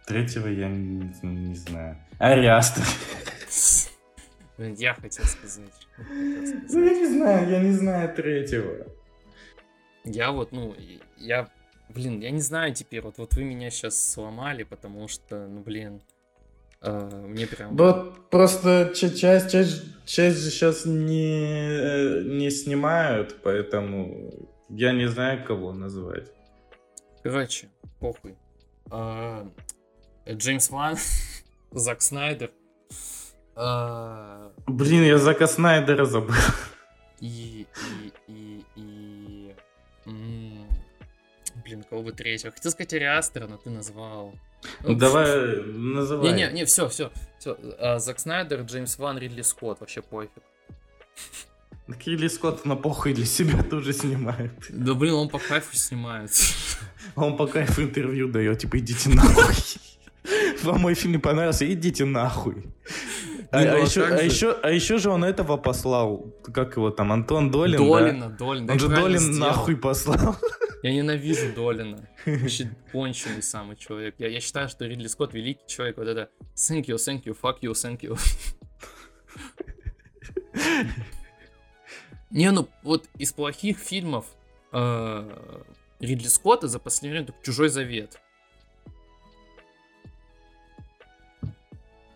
Третьего 0.05 0.47
я 0.47 0.67
не, 0.67 1.09
не 1.23 1.55
знаю. 1.55 1.97
Ариастер. 2.19 2.83
Я 4.77 4.93
хотел 4.93 5.25
сказать. 5.25 5.87
Ну, 6.09 6.83
я 6.83 6.93
не 6.93 7.07
знаю, 7.07 7.49
я 7.49 7.59
не 7.59 7.71
знаю 7.71 8.13
третьего. 8.15 8.87
Я 10.05 10.31
вот, 10.31 10.51
ну, 10.51 10.75
я, 11.17 11.49
блин, 11.89 12.19
я 12.19 12.31
не 12.31 12.41
знаю 12.41 12.73
теперь, 12.73 13.01
вот, 13.01 13.17
вот 13.17 13.35
вы 13.35 13.43
меня 13.43 13.69
сейчас 13.69 14.11
сломали, 14.11 14.63
потому 14.63 15.07
что, 15.07 15.47
ну, 15.47 15.61
блин, 15.61 16.01
э, 16.81 17.25
мне 17.27 17.47
прям... 17.47 17.75
Вот 17.77 18.29
просто 18.29 18.91
ча- 18.95 19.09
часть, 19.09 19.51
часть, 19.51 20.05
часть 20.05 20.37
же 20.39 20.49
сейчас 20.49 20.85
не, 20.85 21.45
э, 21.45 22.23
не 22.25 22.49
снимают, 22.51 23.41
поэтому 23.43 24.31
я 24.69 24.91
не 24.91 25.07
знаю, 25.07 25.45
кого 25.45 25.71
назвать. 25.73 26.31
Короче, 27.23 27.69
похуй. 27.99 28.35
А, 28.91 29.49
э, 30.25 30.33
Джеймс 30.33 30.69
Ван, 30.69 30.97
Зак 31.71 32.01
Снайдер. 32.01 32.51
А, 33.55 34.51
Блин, 34.67 35.03
я 35.03 35.17
Зака 35.17 35.47
Снайдера 35.47 36.05
забыл. 36.05 36.35
И, 37.19 37.65
и, 38.27 38.63
и, 38.75 39.55
и... 40.05 40.63
Блин, 41.63 41.83
кого 41.89 42.03
бы 42.03 42.11
третьего? 42.11 42.51
Хотел 42.51 42.71
сказать 42.71 42.93
Ари 42.93 43.05
Астера, 43.05 43.47
но 43.47 43.57
ты 43.57 43.69
назвал. 43.69 44.33
Ну, 44.81 44.95
Давай, 44.95 45.61
называй. 45.63 46.31
Не-не, 46.31 46.51
не, 46.51 46.65
все, 46.65 46.87
все, 46.89 47.11
все. 47.39 47.57
Зак 47.99 48.19
Снайдер, 48.19 48.61
Джеймс 48.61 48.97
Ван, 48.97 49.17
Ридли 49.17 49.41
Скотт, 49.41 49.79
вообще 49.79 50.01
пофиг. 50.01 50.43
Килли 51.99 52.27
Скотт 52.27 52.65
на 52.65 52.75
похуй 52.75 53.13
для 53.13 53.25
себя 53.25 53.61
тоже 53.63 53.93
снимает. 53.93 54.53
Да 54.69 54.93
блин, 54.93 55.13
он 55.13 55.29
по 55.29 55.39
кайфу 55.39 55.75
снимается. 55.75 56.53
Он 57.15 57.35
по 57.35 57.45
кайфу 57.47 57.83
интервью 57.83 58.29
дает, 58.29 58.59
типа, 58.59 58.79
идите 58.79 59.09
нахуй. 59.09 59.55
Вам 60.63 60.81
мой 60.81 60.93
фильм 60.95 61.13
не 61.13 61.17
понравился, 61.19 61.71
идите 61.71 62.05
нахуй. 62.05 62.63
А, 63.53 63.61
ну 63.61 63.75
а 63.75 63.79
еще, 63.81 64.03
а, 64.03 64.19
еще, 64.19 64.57
а 64.63 64.71
еще 64.71 64.97
же 64.97 65.11
он 65.11 65.23
этого 65.23 65.57
послал. 65.57 66.33
Как 66.51 66.75
его 66.75 66.89
там, 66.89 67.11
Антон 67.11 67.51
Долин, 67.51 67.77
да? 67.77 67.85
Долина, 67.85 68.29
Долин. 68.29 68.65
да 68.65 68.73
Он 68.73 68.79
я 68.79 68.79
же 68.79 68.89
Долин 68.89 69.19
сделал. 69.19 69.39
нахуй 69.39 69.77
послал. 69.77 70.37
Я 70.81 70.91
ненавижу 70.91 71.53
Долина. 71.53 72.09
Вообще 72.25 72.71
конченый 72.91 73.43
самый 73.43 73.77
человек. 73.77 74.15
Я, 74.17 74.27
я 74.27 74.39
считаю, 74.39 74.69
что 74.69 74.85
Ридли 74.85 75.05
Скотт 75.05 75.35
великий 75.35 75.67
человек. 75.67 75.97
Вот 75.97 76.07
это 76.07 76.29
thank 76.55 76.85
you, 76.85 76.95
thank 76.95 77.25
you, 77.25 77.37
fuck 77.39 77.59
you, 77.61 77.73
thank 77.73 77.99
you. 78.01 78.17
Не, 82.31 82.49
ну 82.49 82.67
вот 82.81 83.05
из 83.19 83.33
плохих 83.33 83.77
фильмов 83.77 84.25
э, 84.71 85.63
Ридли 85.99 86.27
Скотта 86.27 86.67
за 86.67 86.79
последнее 86.79 87.11
время 87.11 87.27
только 87.27 87.45
«Чужой 87.45 87.69
завет». 87.69 88.19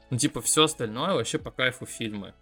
Ну, 0.10 0.18
типа, 0.18 0.42
все 0.42 0.64
остальное 0.64 1.14
вообще 1.14 1.38
по 1.38 1.52
кайфу 1.52 1.86
фильмы. 1.86 2.34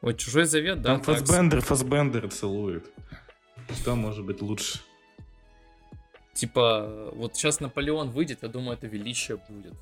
Вот 0.00 0.18
«Чужой 0.18 0.44
завет», 0.44 0.82
да, 0.82 0.96
Там 0.96 1.02
Фасбендер, 1.02 1.60
Фасбендер 1.62 2.28
целует. 2.30 2.90
Что 3.80 3.94
может 3.94 4.24
быть 4.24 4.42
лучше? 4.42 4.80
Типа, 6.34 7.10
вот 7.14 7.36
сейчас 7.36 7.60
Наполеон 7.60 8.10
выйдет, 8.10 8.40
я 8.42 8.48
думаю, 8.48 8.76
это 8.76 8.86
величие 8.86 9.38
будет. 9.48 9.72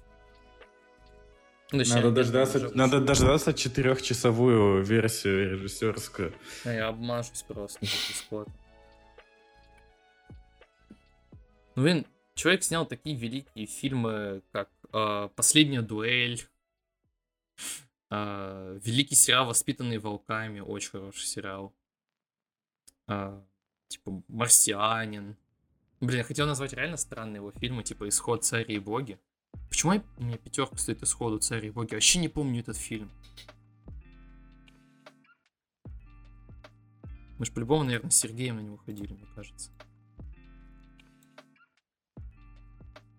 Ну, 1.73 1.79
точнее, 1.79 1.97
Надо 1.97 2.11
дождаться, 2.11 2.59
уже- 2.59 2.77
надо 2.77 3.01
дождаться 3.01 3.55
четырехчасовую 3.55 4.83
версию 4.85 5.53
режиссерскую. 5.53 6.35
А 6.67 6.71
я 6.73 6.89
обмажусь 6.89 7.43
просто. 7.49 7.81
Ну, 11.75 11.83
блин, 11.83 12.07
человек 12.35 12.63
снял 12.63 12.87
такие 12.87 13.17
великие 13.17 13.67
фильмы, 13.67 14.43
как 14.53 14.71
э, 14.93 15.29
«Последняя 15.35 15.83
дуэль», 15.83 16.41
э, 18.11 18.81
великий 18.83 19.15
сериал 19.15 19.47
«Воспитанные 19.47 19.99
волками», 19.99 20.61
очень 20.61 20.91
хороший 20.91 21.27
сериал. 21.27 21.75
Э, 23.09 23.41
типа 23.89 24.23
«Марсианин». 24.29 25.37
Блин, 26.01 26.19
я 26.19 26.25
хотел 26.25 26.47
назвать 26.47 26.73
реально 26.73 26.97
странные 26.97 27.37
его 27.37 27.53
фильмы, 27.53 27.85
типа 27.85 28.09
«Исход 28.09 28.45
цари 28.45 28.75
и 28.75 28.79
боги». 28.79 29.19
Почему 29.69 29.93
я- 29.93 30.05
меня 30.17 30.39
пятерка 30.39 30.77
стоит 30.77 31.03
«Исходу 31.03 31.39
цари 31.39 31.69
и 31.69 31.71
боги»? 31.71 31.95
Вообще 31.95 32.19
не 32.19 32.29
помню 32.29 32.61
этот 32.61 32.77
фильм. 32.77 33.11
Мы 37.39 37.47
же 37.47 37.53
по-любому, 37.53 37.85
наверное, 37.85 38.11
с 38.11 38.17
Сергеем 38.17 38.57
на 38.57 38.61
него 38.61 38.77
ходили, 38.79 39.13
мне 39.13 39.27
кажется. 39.35 39.71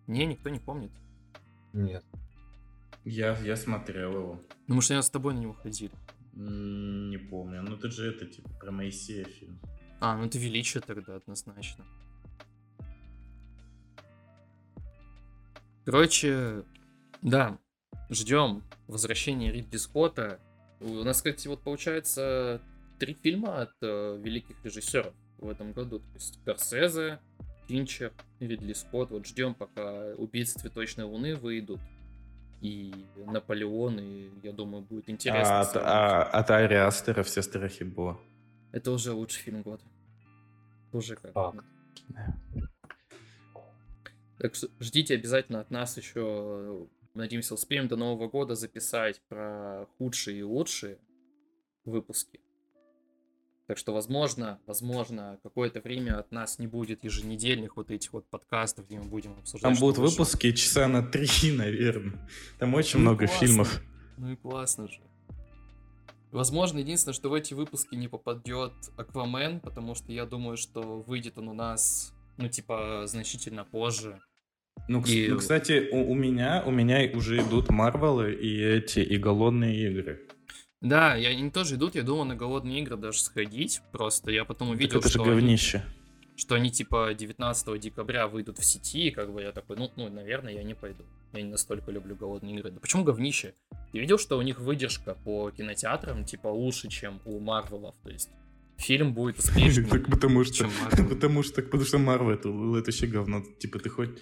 Не, 0.08 0.26
никто 0.26 0.50
не 0.50 0.60
помнит. 0.60 0.92
Нет. 1.74 2.04
Я, 3.06 3.38
я 3.40 3.56
смотрел 3.56 4.12
его. 4.14 4.42
Ну, 4.68 4.76
может, 4.76 4.92
я 4.92 5.02
с 5.02 5.10
тобой 5.10 5.34
на 5.34 5.40
него 5.40 5.54
ходили. 5.54 5.94
Не 6.34 7.18
помню. 7.18 7.62
Ну 7.62 7.78
ты 7.78 7.90
же 7.90 8.10
это 8.10 8.26
типа 8.26 8.50
про 8.60 8.72
Моисея 8.72 9.26
фильм. 9.26 9.60
А, 10.00 10.18
ну 10.18 10.26
это 10.26 10.38
величие 10.38 10.82
тогда, 10.82 11.16
однозначно. 11.16 11.86
Короче, 15.86 16.64
да, 17.22 17.58
ждем 18.10 18.64
возвращения 18.88 19.52
Ридли 19.52 19.78
Скотта. 19.78 20.40
У 20.80 21.04
нас, 21.04 21.18
кстати, 21.18 21.48
вот 21.48 21.62
получается 21.62 22.62
три 23.00 23.14
фильма 23.14 23.62
от 23.62 23.74
э, 23.82 24.18
великих 24.22 24.64
режиссеров 24.64 25.14
в 25.38 25.50
этом 25.50 25.74
году. 25.74 26.00
То 26.00 26.14
есть 26.16 26.42
Гарсезе, 26.44 27.20
Финчер, 27.68 28.14
Ридли 28.40 28.74
Скотт. 28.74 29.12
Вот 29.12 29.26
ждем, 29.26 29.54
пока 29.54 30.14
«Убийцы 30.16 30.60
цветочной 30.60 31.06
луны» 31.06 31.36
выйдут. 31.36 31.80
И 32.62 32.94
Наполеон, 33.18 34.00
и 34.00 34.30
я 34.42 34.54
думаю, 34.54 34.84
будет 34.84 35.10
интересно. 35.10 35.60
А 35.60 35.62
от, 35.62 35.76
а, 35.76 36.24
от 36.24 36.50
Ари 36.50 36.76
Астера 36.76 37.24
все 37.24 37.42
страхи 37.42 37.84
Бо. 37.84 38.18
Это 38.72 38.92
уже 38.92 39.12
лучший 39.12 39.42
фильм 39.42 39.62
года. 39.64 39.84
Уже 40.94 41.16
как. 41.18 41.34
Факт. 41.34 41.66
Так 44.38 44.56
что 44.56 44.68
ждите 44.80 45.16
обязательно 45.16 45.60
от 45.60 45.72
нас 45.72 45.98
еще, 45.98 46.88
надеемся, 47.14 47.54
успеем 47.54 47.88
до 47.88 47.96
Нового 47.96 48.30
года 48.30 48.56
записать 48.56 49.22
про 49.28 49.88
худшие 49.98 50.40
и 50.40 50.44
лучшие 50.44 50.98
выпуски. 51.86 52.40
Так 53.74 53.80
что, 53.80 53.92
возможно, 53.92 54.60
возможно, 54.68 55.40
какое-то 55.42 55.82
время 55.82 56.20
от 56.20 56.32
нас 56.32 56.60
не 56.60 56.68
будет 56.68 57.04
еженедельных 57.04 57.76
вот 57.76 57.90
этих 57.90 58.14
вот 58.14 58.30
подкастов, 58.30 58.86
где 58.86 59.00
мы 59.00 59.06
будем 59.06 59.32
обсуждать. 59.40 59.64
Там 59.74 59.80
будут 59.80 59.98
вышло. 59.98 60.12
выпуски 60.20 60.52
часа 60.52 60.88
на 60.88 61.02
три, 61.02 61.28
наверное. 61.58 62.30
Там 62.60 62.76
очень 62.76 63.00
Ну 63.00 63.06
много 63.06 63.26
классно. 63.26 63.48
фильмов. 63.48 63.82
Ну 64.20 64.32
и 64.32 64.36
классно 64.36 64.88
же. 64.88 65.00
Возможно, 66.32 66.78
единственное, 66.78 67.16
что 67.16 67.30
в 67.30 67.34
эти 67.34 67.56
выпуски 67.56 67.96
не 67.96 68.08
попадет 68.08 68.74
Аквамен, 68.96 69.60
потому 69.60 69.96
что 69.96 70.12
я 70.12 70.28
думаю, 70.28 70.56
что 70.56 71.02
выйдет 71.02 71.40
он 71.40 71.48
у 71.48 71.54
нас, 71.56 72.14
ну, 72.38 72.50
типа, 72.50 73.06
значительно 73.08 73.66
позже. 73.66 74.20
Ну, 74.88 75.02
И- 75.02 75.30
ну, 75.30 75.40
кстати, 75.40 75.90
у, 75.92 76.12
у 76.12 76.14
меня 76.14 76.62
у 76.64 76.70
меня 76.70 77.10
уже 77.16 77.40
идут 77.42 77.72
Марвелы 77.72 78.34
и 78.36 78.56
эти 78.64 79.00
и 79.00 79.18
голодные 79.18 79.90
игры. 79.90 80.28
Да, 80.84 81.18
и 81.18 81.24
они 81.24 81.50
тоже 81.50 81.76
идут, 81.76 81.96
я 81.96 82.04
думал 82.04 82.26
на 82.26 82.36
голодные 82.36 82.82
игры 82.82 82.98
даже 82.98 83.20
сходить, 83.22 83.82
просто 83.94 84.32
я 84.32 84.44
потом 84.44 84.68
Так 84.68 84.76
увидел, 84.78 85.00
это 85.00 85.08
же 85.08 85.14
что, 85.14 85.24
они, 85.24 85.32
говнище. 85.32 85.82
что 86.36 86.56
они 86.56 86.72
типа 86.72 87.14
19 87.14 87.80
декабря 87.80 88.28
выйдут 88.28 88.60
в 88.60 88.66
сети, 88.66 89.08
и 89.08 89.12
как 89.12 89.32
бы 89.32 89.42
я 89.42 89.54
такой, 89.54 89.78
ну, 89.78 89.90
ну, 89.96 90.10
наверное, 90.10 90.54
я 90.54 90.62
не 90.62 90.74
пойду. 90.74 91.06
Я 91.32 91.42
не 91.42 91.50
настолько 91.50 91.90
люблю 91.90 92.16
голодные 92.18 92.58
игры. 92.58 92.70
Да 92.70 92.82
почему 92.82 93.06
говнище? 93.06 93.54
Ты 93.94 94.00
видел, 94.00 94.18
что 94.20 94.38
у 94.38 94.42
них 94.42 94.60
выдержка 94.60 95.16
по 95.24 95.52
кинотеатрам 95.52 96.26
типа 96.26 96.50
лучше, 96.50 96.90
чем 96.90 97.22
у 97.24 97.40
Марвелов, 97.40 97.96
то 98.04 98.10
есть 98.10 98.30
фильм 98.76 99.14
будет 99.14 99.40
успешнее, 99.40 99.88
Так 99.90 100.08
потому 100.10 100.44
что... 100.44 100.54
чем 100.54 100.72
Марвел. 100.82 101.10
Потому 101.16 101.44
что, 101.44 101.56
так 101.56 101.66
потому 101.66 101.86
что 101.86 101.98
Марвел 101.98 102.32
это, 102.32 102.50
это 102.50 102.92
вообще 102.92 103.08
говно. 103.08 103.42
Типа 103.58 103.80
ты 103.80 103.90
хоть... 103.90 104.20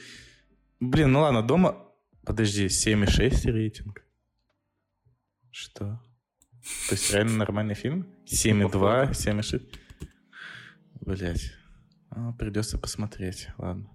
Блин, 0.80 1.12
ну 1.12 1.22
ладно, 1.22 1.42
дома... 1.42 1.88
Подожди, 2.24 2.68
7,6 2.68 3.52
рейтинг. 3.52 4.06
Что? 5.50 6.00
То 6.90 6.96
есть 6.96 7.12
реально 7.12 7.38
нормальный 7.38 7.76
фильм? 7.76 8.08
7,2, 8.26 9.12
7,6? 9.12 9.64
Блять. 11.02 11.54
придется 12.38 12.78
посмотреть, 12.78 13.48
ладно. 13.58 13.90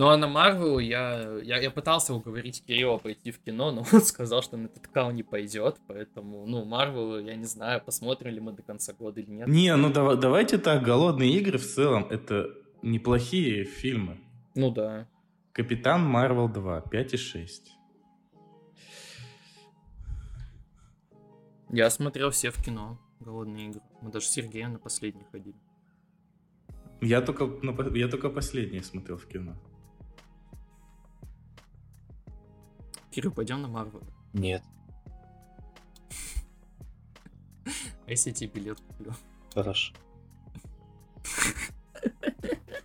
Ну 0.00 0.08
а 0.08 0.16
на 0.16 0.28
Марвел 0.28 0.78
я, 0.78 1.40
я, 1.42 1.58
я 1.58 1.70
пытался 1.70 2.14
уговорить 2.14 2.64
Кирилла 2.64 2.96
пойти 2.96 3.30
в 3.30 3.38
кино, 3.38 3.70
но 3.70 3.84
он 3.92 4.00
сказал, 4.00 4.42
что 4.42 4.56
на 4.56 4.66
этот 4.66 4.86
кал 4.88 5.10
не 5.10 5.22
пойдет, 5.22 5.76
поэтому, 5.86 6.46
ну, 6.46 6.64
Марвел, 6.64 7.18
я 7.18 7.36
не 7.36 7.44
знаю, 7.44 7.82
посмотрим 7.84 8.32
ли 8.32 8.40
мы 8.40 8.52
до 8.52 8.62
конца 8.62 8.94
года 8.94 9.20
или 9.20 9.30
нет. 9.30 9.48
Не, 9.48 9.76
ну 9.76 9.92
дава- 9.92 10.16
давайте 10.16 10.56
так, 10.56 10.82
«Голодные 10.82 11.30
игры» 11.32 11.58
в 11.58 11.66
целом 11.66 12.06
это 12.08 12.48
неплохие 12.82 13.64
фильмы. 13.64 14.18
Ну 14.54 14.70
да. 14.70 15.06
Капитан 15.52 16.02
Марвел 16.02 16.48
2, 16.48 16.84
5,6. 16.90 17.48
Я 21.72 21.88
смотрел 21.90 22.30
все 22.30 22.50
в 22.50 22.62
кино, 22.62 22.98
голодные 23.20 23.68
игры. 23.68 23.82
Мы 24.02 24.10
даже 24.10 24.26
с 24.26 24.30
Сергеем 24.30 24.72
на 24.72 24.78
последний 24.78 25.24
ходили. 25.30 25.56
Я 27.00 27.20
только, 27.22 27.46
ну, 27.46 27.74
по- 27.74 27.96
я 27.96 28.08
только 28.08 28.28
последний 28.28 28.82
смотрел 28.82 29.16
в 29.16 29.26
кино. 29.26 29.56
Кирилл, 33.10 33.32
пойдем 33.32 33.62
на 33.62 33.68
Марвел. 33.68 34.02
Нет. 34.32 34.62
А 38.06 38.10
если 38.10 38.30
я 38.30 38.34
тебе 38.36 38.50
билет 38.50 38.80
куплю? 38.80 39.12
Хорошо. 39.54 39.94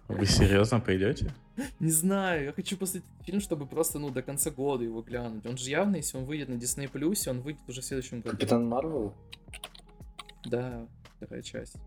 Вы 0.08 0.26
серьезно 0.26 0.80
пойдете? 0.80 1.34
Не 1.80 1.89
знаю, 1.89 2.45
я 2.45 2.53
хочу 2.53 2.78
посмотреть 2.78 3.06
фильм, 3.26 3.39
чтобы 3.41 3.66
просто, 3.66 3.97
ну, 3.97 4.12
до 4.12 4.22
конца 4.22 4.51
года 4.51 4.84
его 4.84 5.01
глянуть. 5.01 5.45
Он 5.45 5.58
же 5.58 5.70
явно, 5.70 5.95
если 5.95 6.18
он 6.18 6.26
выйдет 6.26 6.49
на 6.49 6.53
Disney+, 6.53 6.89
он 7.30 7.41
выйдет 7.41 7.62
уже 7.68 7.82
в 7.82 7.86
следующем 7.86 8.22
году. 8.22 8.32
Капитан 8.32 8.68
Марвел? 8.68 9.16
Да, 10.45 10.88
вторая 11.18 11.41
часть. 11.41 11.78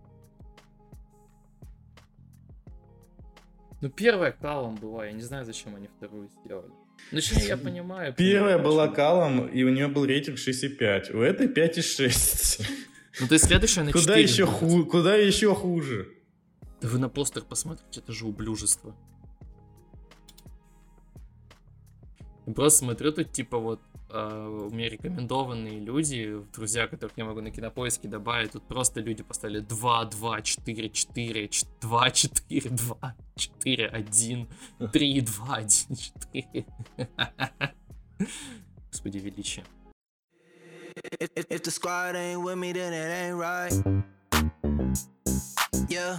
Ну, 3.81 3.89
первая 3.89 4.33
калом 4.33 4.75
была, 4.75 5.07
я 5.07 5.12
не 5.12 5.23
знаю, 5.23 5.45
зачем 5.45 5.77
они 5.77 5.87
вторую 5.87 6.29
сделали. 6.29 6.73
Точнее, 7.12 7.47
я 7.47 7.57
понимаю. 7.57 8.12
Первая 8.14 8.59
понимаю, 8.59 8.64
была. 8.64 8.89
Калом, 8.89 9.47
и 9.47 9.62
у 9.62 9.69
нее 9.69 9.87
был 9.87 10.05
рейтинг 10.05 10.37
6,5. 10.37 11.12
У 11.12 11.21
этой 11.21 11.47
5,6. 11.47 12.66
Ну, 13.21 13.29
то 13.29 13.35
есть 13.35 13.47
следующая 13.47 13.83
на 13.83 13.93
Куда 13.93 14.16
4 14.16 14.23
еще, 14.23 14.47
будет. 14.47 14.55
ху... 14.57 14.85
Куда 14.87 15.14
еще 15.14 15.55
хуже? 15.55 16.09
Да 16.81 16.89
вы 16.89 16.99
на 16.99 17.09
постер 17.09 17.45
посмотрите, 17.45 18.01
это 18.01 18.12
же 18.12 18.26
ублюжество. 18.26 18.95
Я 22.47 22.55
просто 22.55 22.79
смотрю 22.79 23.12
тут, 23.12 23.33
типа, 23.33 23.59
вот, 23.59 23.81
а, 24.11 24.49
у 24.49 24.70
меня 24.70 24.89
рекомендованные 24.89 25.81
люди, 25.81 26.41
друзья, 26.55 26.87
которых 26.87 27.12
я 27.18 27.24
могу 27.24 27.43
на 27.43 27.51
кинопоиске 27.51 28.09
добавить, 28.09 28.53
тут 28.53 28.66
просто 28.66 29.01
люди 29.01 29.22
поставили 29.22 29.61
2, 29.61 30.05
2, 30.07 30.43
4, 30.43 30.89
4, 30.89 31.51
2, 31.81 32.11
4, 32.11 32.70
2, 32.70 33.14
4, 33.35 33.89
1, 33.89 34.49
3, 34.93 35.20
2, 35.20 35.57
1, 35.57 35.97
4. 35.97 36.66
Господи, 38.91 39.18
величие. 39.18 39.64
If 41.20 41.62
the 41.62 41.70
squad 41.70 42.16
ain't 42.16 42.43
with 42.43 42.57
me, 42.57 42.72
then 42.72 42.93
it 42.93 43.11
ain't 43.11 43.37
right. 43.37 44.05
Yeah. 45.99 46.17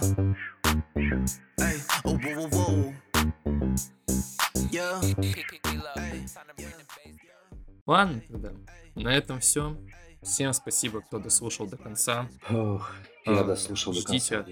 Hey, 1.56 1.78
oh, 2.04 2.18
whoa, 2.18 2.48
whoa, 2.48 2.48
whoa. 2.52 2.94
Yeah. 4.70 5.00
Hey. 5.96 6.26
Ладно, 7.86 8.20
тогда. 8.28 8.52
На 8.94 9.16
этом 9.16 9.40
все. 9.40 9.78
Всем 10.22 10.52
спасибо, 10.52 11.00
кто 11.00 11.18
дослушал 11.18 11.66
до 11.66 11.78
конца. 11.78 12.28
Ох, 12.50 12.92
я 13.24 13.40
А, 13.40 13.44
дослушал 13.44 13.94
до 13.94 14.02
конца. 14.02 14.44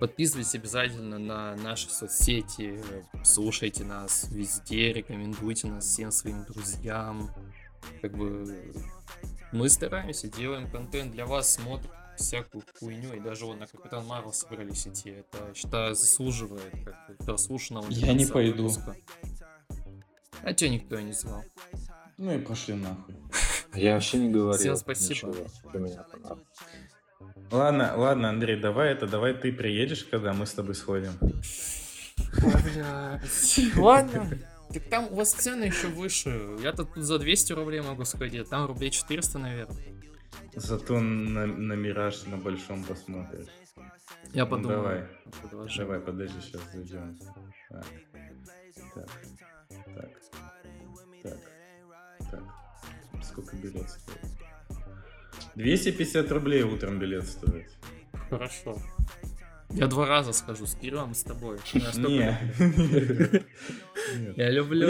Подписывайтесь 0.00 0.56
обязательно 0.56 1.18
на 1.18 1.54
наши 1.54 1.88
соцсети, 1.90 2.82
слушайте 3.22 3.84
нас 3.84 4.28
везде, 4.30 4.92
рекомендуйте 4.92 5.68
нас 5.68 5.84
всем 5.84 6.10
своим 6.10 6.44
друзьям. 6.44 7.30
Как 8.02 8.16
бы 8.16 8.72
мы 9.52 9.68
стараемся, 9.68 10.28
делаем 10.28 10.70
контент 10.70 11.12
для 11.12 11.26
вас, 11.26 11.54
смотрим 11.54 11.90
всякую 12.16 12.64
хуйню, 12.78 13.14
и 13.14 13.20
даже 13.20 13.46
вот 13.46 13.58
на 13.58 13.66
Капитан 13.66 14.04
Марвел 14.06 14.32
собрались 14.32 14.86
идти. 14.86 15.10
Это, 15.10 15.54
считаю, 15.54 15.94
заслуживает 15.94 16.72
как 16.84 17.06
бы, 17.08 17.24
прослушанного. 17.24 17.86
до 17.86 17.92
Я 17.92 18.12
не 18.12 18.26
пойду. 18.26 18.64
выпуска. 18.64 18.96
А 20.42 20.52
тебя 20.52 20.70
никто 20.70 20.98
и 20.98 21.04
не 21.04 21.12
звал. 21.12 21.44
Ну 22.16 22.36
и 22.36 22.38
пошли 22.38 22.74
нахуй. 22.74 23.14
Я 23.74 23.94
вообще 23.94 24.18
не 24.18 24.30
говорил. 24.30 24.58
Всем 24.58 24.76
спасибо. 24.76 25.28
ничего. 25.28 26.36
Ладно, 27.50 27.94
ладно, 27.96 28.28
Андрей, 28.30 28.60
давай 28.60 28.92
это, 28.92 29.06
давай 29.06 29.34
ты 29.34 29.52
приедешь, 29.52 30.04
когда 30.04 30.32
мы 30.32 30.46
с 30.46 30.52
тобой 30.52 30.74
сходим. 30.74 31.12
Ладно. 33.76 34.30
Так 34.72 34.82
там 34.90 35.08
у 35.10 35.14
вас 35.16 35.32
цены 35.32 35.64
еще 35.64 35.88
выше. 35.88 36.56
Я-то 36.62 36.84
тут 36.84 37.02
за 37.02 37.18
200 37.18 37.52
рублей 37.54 37.80
могу 37.80 38.04
сходить, 38.04 38.42
а 38.42 38.44
там 38.44 38.66
рублей 38.66 38.90
400, 38.90 39.38
наверное. 39.38 39.76
Зато 40.54 41.00
на, 41.00 41.46
на 41.46 41.72
Мираж 41.74 42.24
на 42.26 42.36
большом 42.36 42.84
посмотришь. 42.84 43.46
Я 44.32 44.44
Ну, 44.44 44.50
подумаю. 44.50 44.76
давай. 44.82 45.04
Предложу. 45.40 45.78
Давай, 45.78 46.00
подожди, 46.00 46.38
сейчас 46.40 46.60
зайдем. 46.72 47.18
Так. 47.70 47.84
Так. 48.94 49.08
Так. 49.94 50.10
Так. 51.22 51.38
Так. 52.30 52.42
Сколько 53.24 53.56
билет 53.56 53.88
стоит? 53.88 54.20
250 55.54 56.30
рублей 56.32 56.62
утром 56.62 56.98
билет 56.98 57.26
стоит. 57.26 57.70
Хорошо. 58.28 58.78
Я 59.70 59.86
два 59.86 60.06
раза 60.06 60.32
скажу 60.32 60.66
с 60.66 60.74
Кириллом 60.74 61.12
и 61.12 61.14
с 61.14 61.22
тобой. 61.22 61.58
Я 64.36 64.50
люблю. 64.50 64.88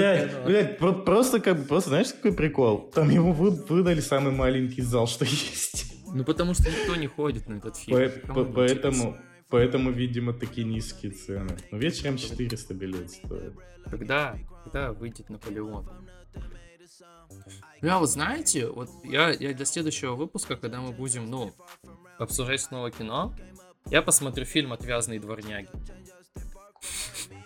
Про- 0.79 0.93
просто 0.93 1.41
как 1.41 1.67
просто 1.67 1.91
знаешь, 1.91 2.13
какой 2.13 2.33
прикол? 2.33 2.91
Там 2.95 3.11
ему 3.11 3.33
вы- 3.33 3.51
выдали 3.51 4.01
самый 4.01 4.33
маленький 4.33 4.83
зал, 4.83 5.07
что 5.09 5.25
есть. 5.25 5.95
Ну 6.15 6.25
потому 6.25 6.55
что 6.55 6.65
никто 6.71 6.97
не 6.97 7.07
ходит 7.07 7.49
на 7.49 7.55
этот 7.57 7.77
фильм. 7.77 7.99
Поэтому, 8.55 9.19
поэтому, 9.49 9.91
видимо, 9.91 10.33
такие 10.33 10.67
низкие 10.67 11.13
цены. 11.13 11.57
Ну, 11.71 11.79
вечером 11.79 12.17
400 12.17 12.75
билет 12.75 13.11
стоит. 13.11 13.55
Когда, 13.91 14.37
когда 14.65 14.93
выйдет 14.93 15.29
Наполеон? 15.29 15.89
Бля, 17.81 17.99
вот 17.99 18.11
знаете, 18.11 18.69
вот 18.69 18.89
я, 19.05 19.31
я 19.31 19.53
для 19.55 19.65
следующего 19.67 20.15
выпуска, 20.15 20.57
когда 20.57 20.81
мы 20.81 20.93
будем, 20.93 21.31
ну, 21.31 21.53
обсуждать 22.19 22.61
снова 22.61 22.91
кино, 22.91 23.35
я 23.91 24.03
посмотрю 24.03 24.45
фильм 24.45 24.73
«Отвязные 24.73 25.21
дворняги». 25.21 25.69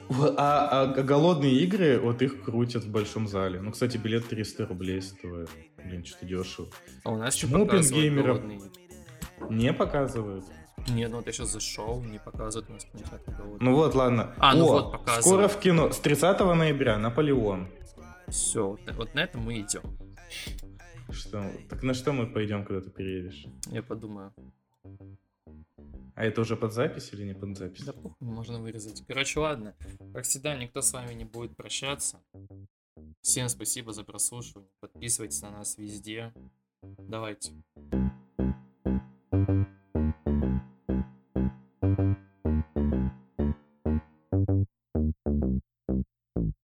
В- 0.09 0.35
А, 0.37 0.83
а 0.83 0.87
голодные 1.03 1.55
игры, 1.61 1.99
вот 1.99 2.21
их 2.23 2.43
крутят 2.45 2.85
в 2.85 2.91
большом 2.91 3.27
зале. 3.29 3.61
Ну, 3.61 3.71
кстати, 3.73 3.97
билет 3.97 4.29
300 4.29 4.67
рублей 4.67 5.01
стоит. 5.01 5.49
Блин, 5.85 6.05
что-то 6.05 6.27
дешево. 6.27 6.69
А 7.05 7.11
у 7.13 7.17
нас 7.17 7.35
Почему 7.35 7.65
игры? 7.65 8.61
Не 9.51 9.73
показывают. 9.73 10.45
Не, 10.89 11.07
ну 11.09 11.17
вот 11.19 11.27
я 11.27 11.33
сейчас 11.33 11.53
зашел, 11.53 12.03
не 12.03 12.19
показывают 12.19 12.69
у 12.69 12.73
нас 12.75 12.85
кинотеатр 12.85 13.31
голодные. 13.31 13.59
Ну 13.61 13.75
вот, 13.77 13.95
ладно. 13.95 14.35
А, 14.39 14.55
ну 14.55 14.67
О, 14.67 14.73
вот, 14.73 14.93
показывают. 14.93 15.25
скоро 15.25 15.49
в 15.49 15.61
кино. 15.61 15.93
С 15.93 15.99
30 16.01 16.55
ноября 16.55 16.99
Наполеон. 16.99 17.69
Все, 18.29 18.69
вот, 18.71 18.85
на- 18.87 18.93
вот 18.95 19.15
на 19.15 19.21
этом 19.21 19.43
мы 19.43 19.61
идем. 19.61 19.83
Что? 21.11 21.45
Так 21.71 21.83
на 21.85 21.95
что 21.95 22.13
мы 22.13 22.27
пойдем, 22.27 22.65
когда 22.65 22.81
ты 22.83 22.91
переедешь? 22.91 23.47
Я 23.67 23.83
подумаю. 23.83 24.33
А 26.23 26.25
это 26.25 26.43
уже 26.43 26.57
под 26.57 26.73
запись 26.73 27.13
или 27.13 27.25
не 27.25 27.35
под 27.35 27.59
запись? 27.59 27.83
Да 27.83 27.93
пух, 27.93 28.15
можно 28.21 28.61
вырезать. 28.61 29.03
Короче, 29.09 29.41
ладно. 29.41 29.75
Как 30.15 30.23
всегда, 30.23 30.55
никто 30.55 30.81
с 30.81 30.93
вами 30.93 31.15
не 31.15 31.25
будет 31.25 31.57
прощаться. 31.57 32.23
Всем 33.23 33.49
спасибо 33.49 33.93
за 33.93 34.05
прослушивание. 34.05 34.71
Подписывайтесь 34.79 35.43
на 35.43 35.51
нас 35.51 35.77
везде. 35.79 36.33
Давайте. 36.81 37.51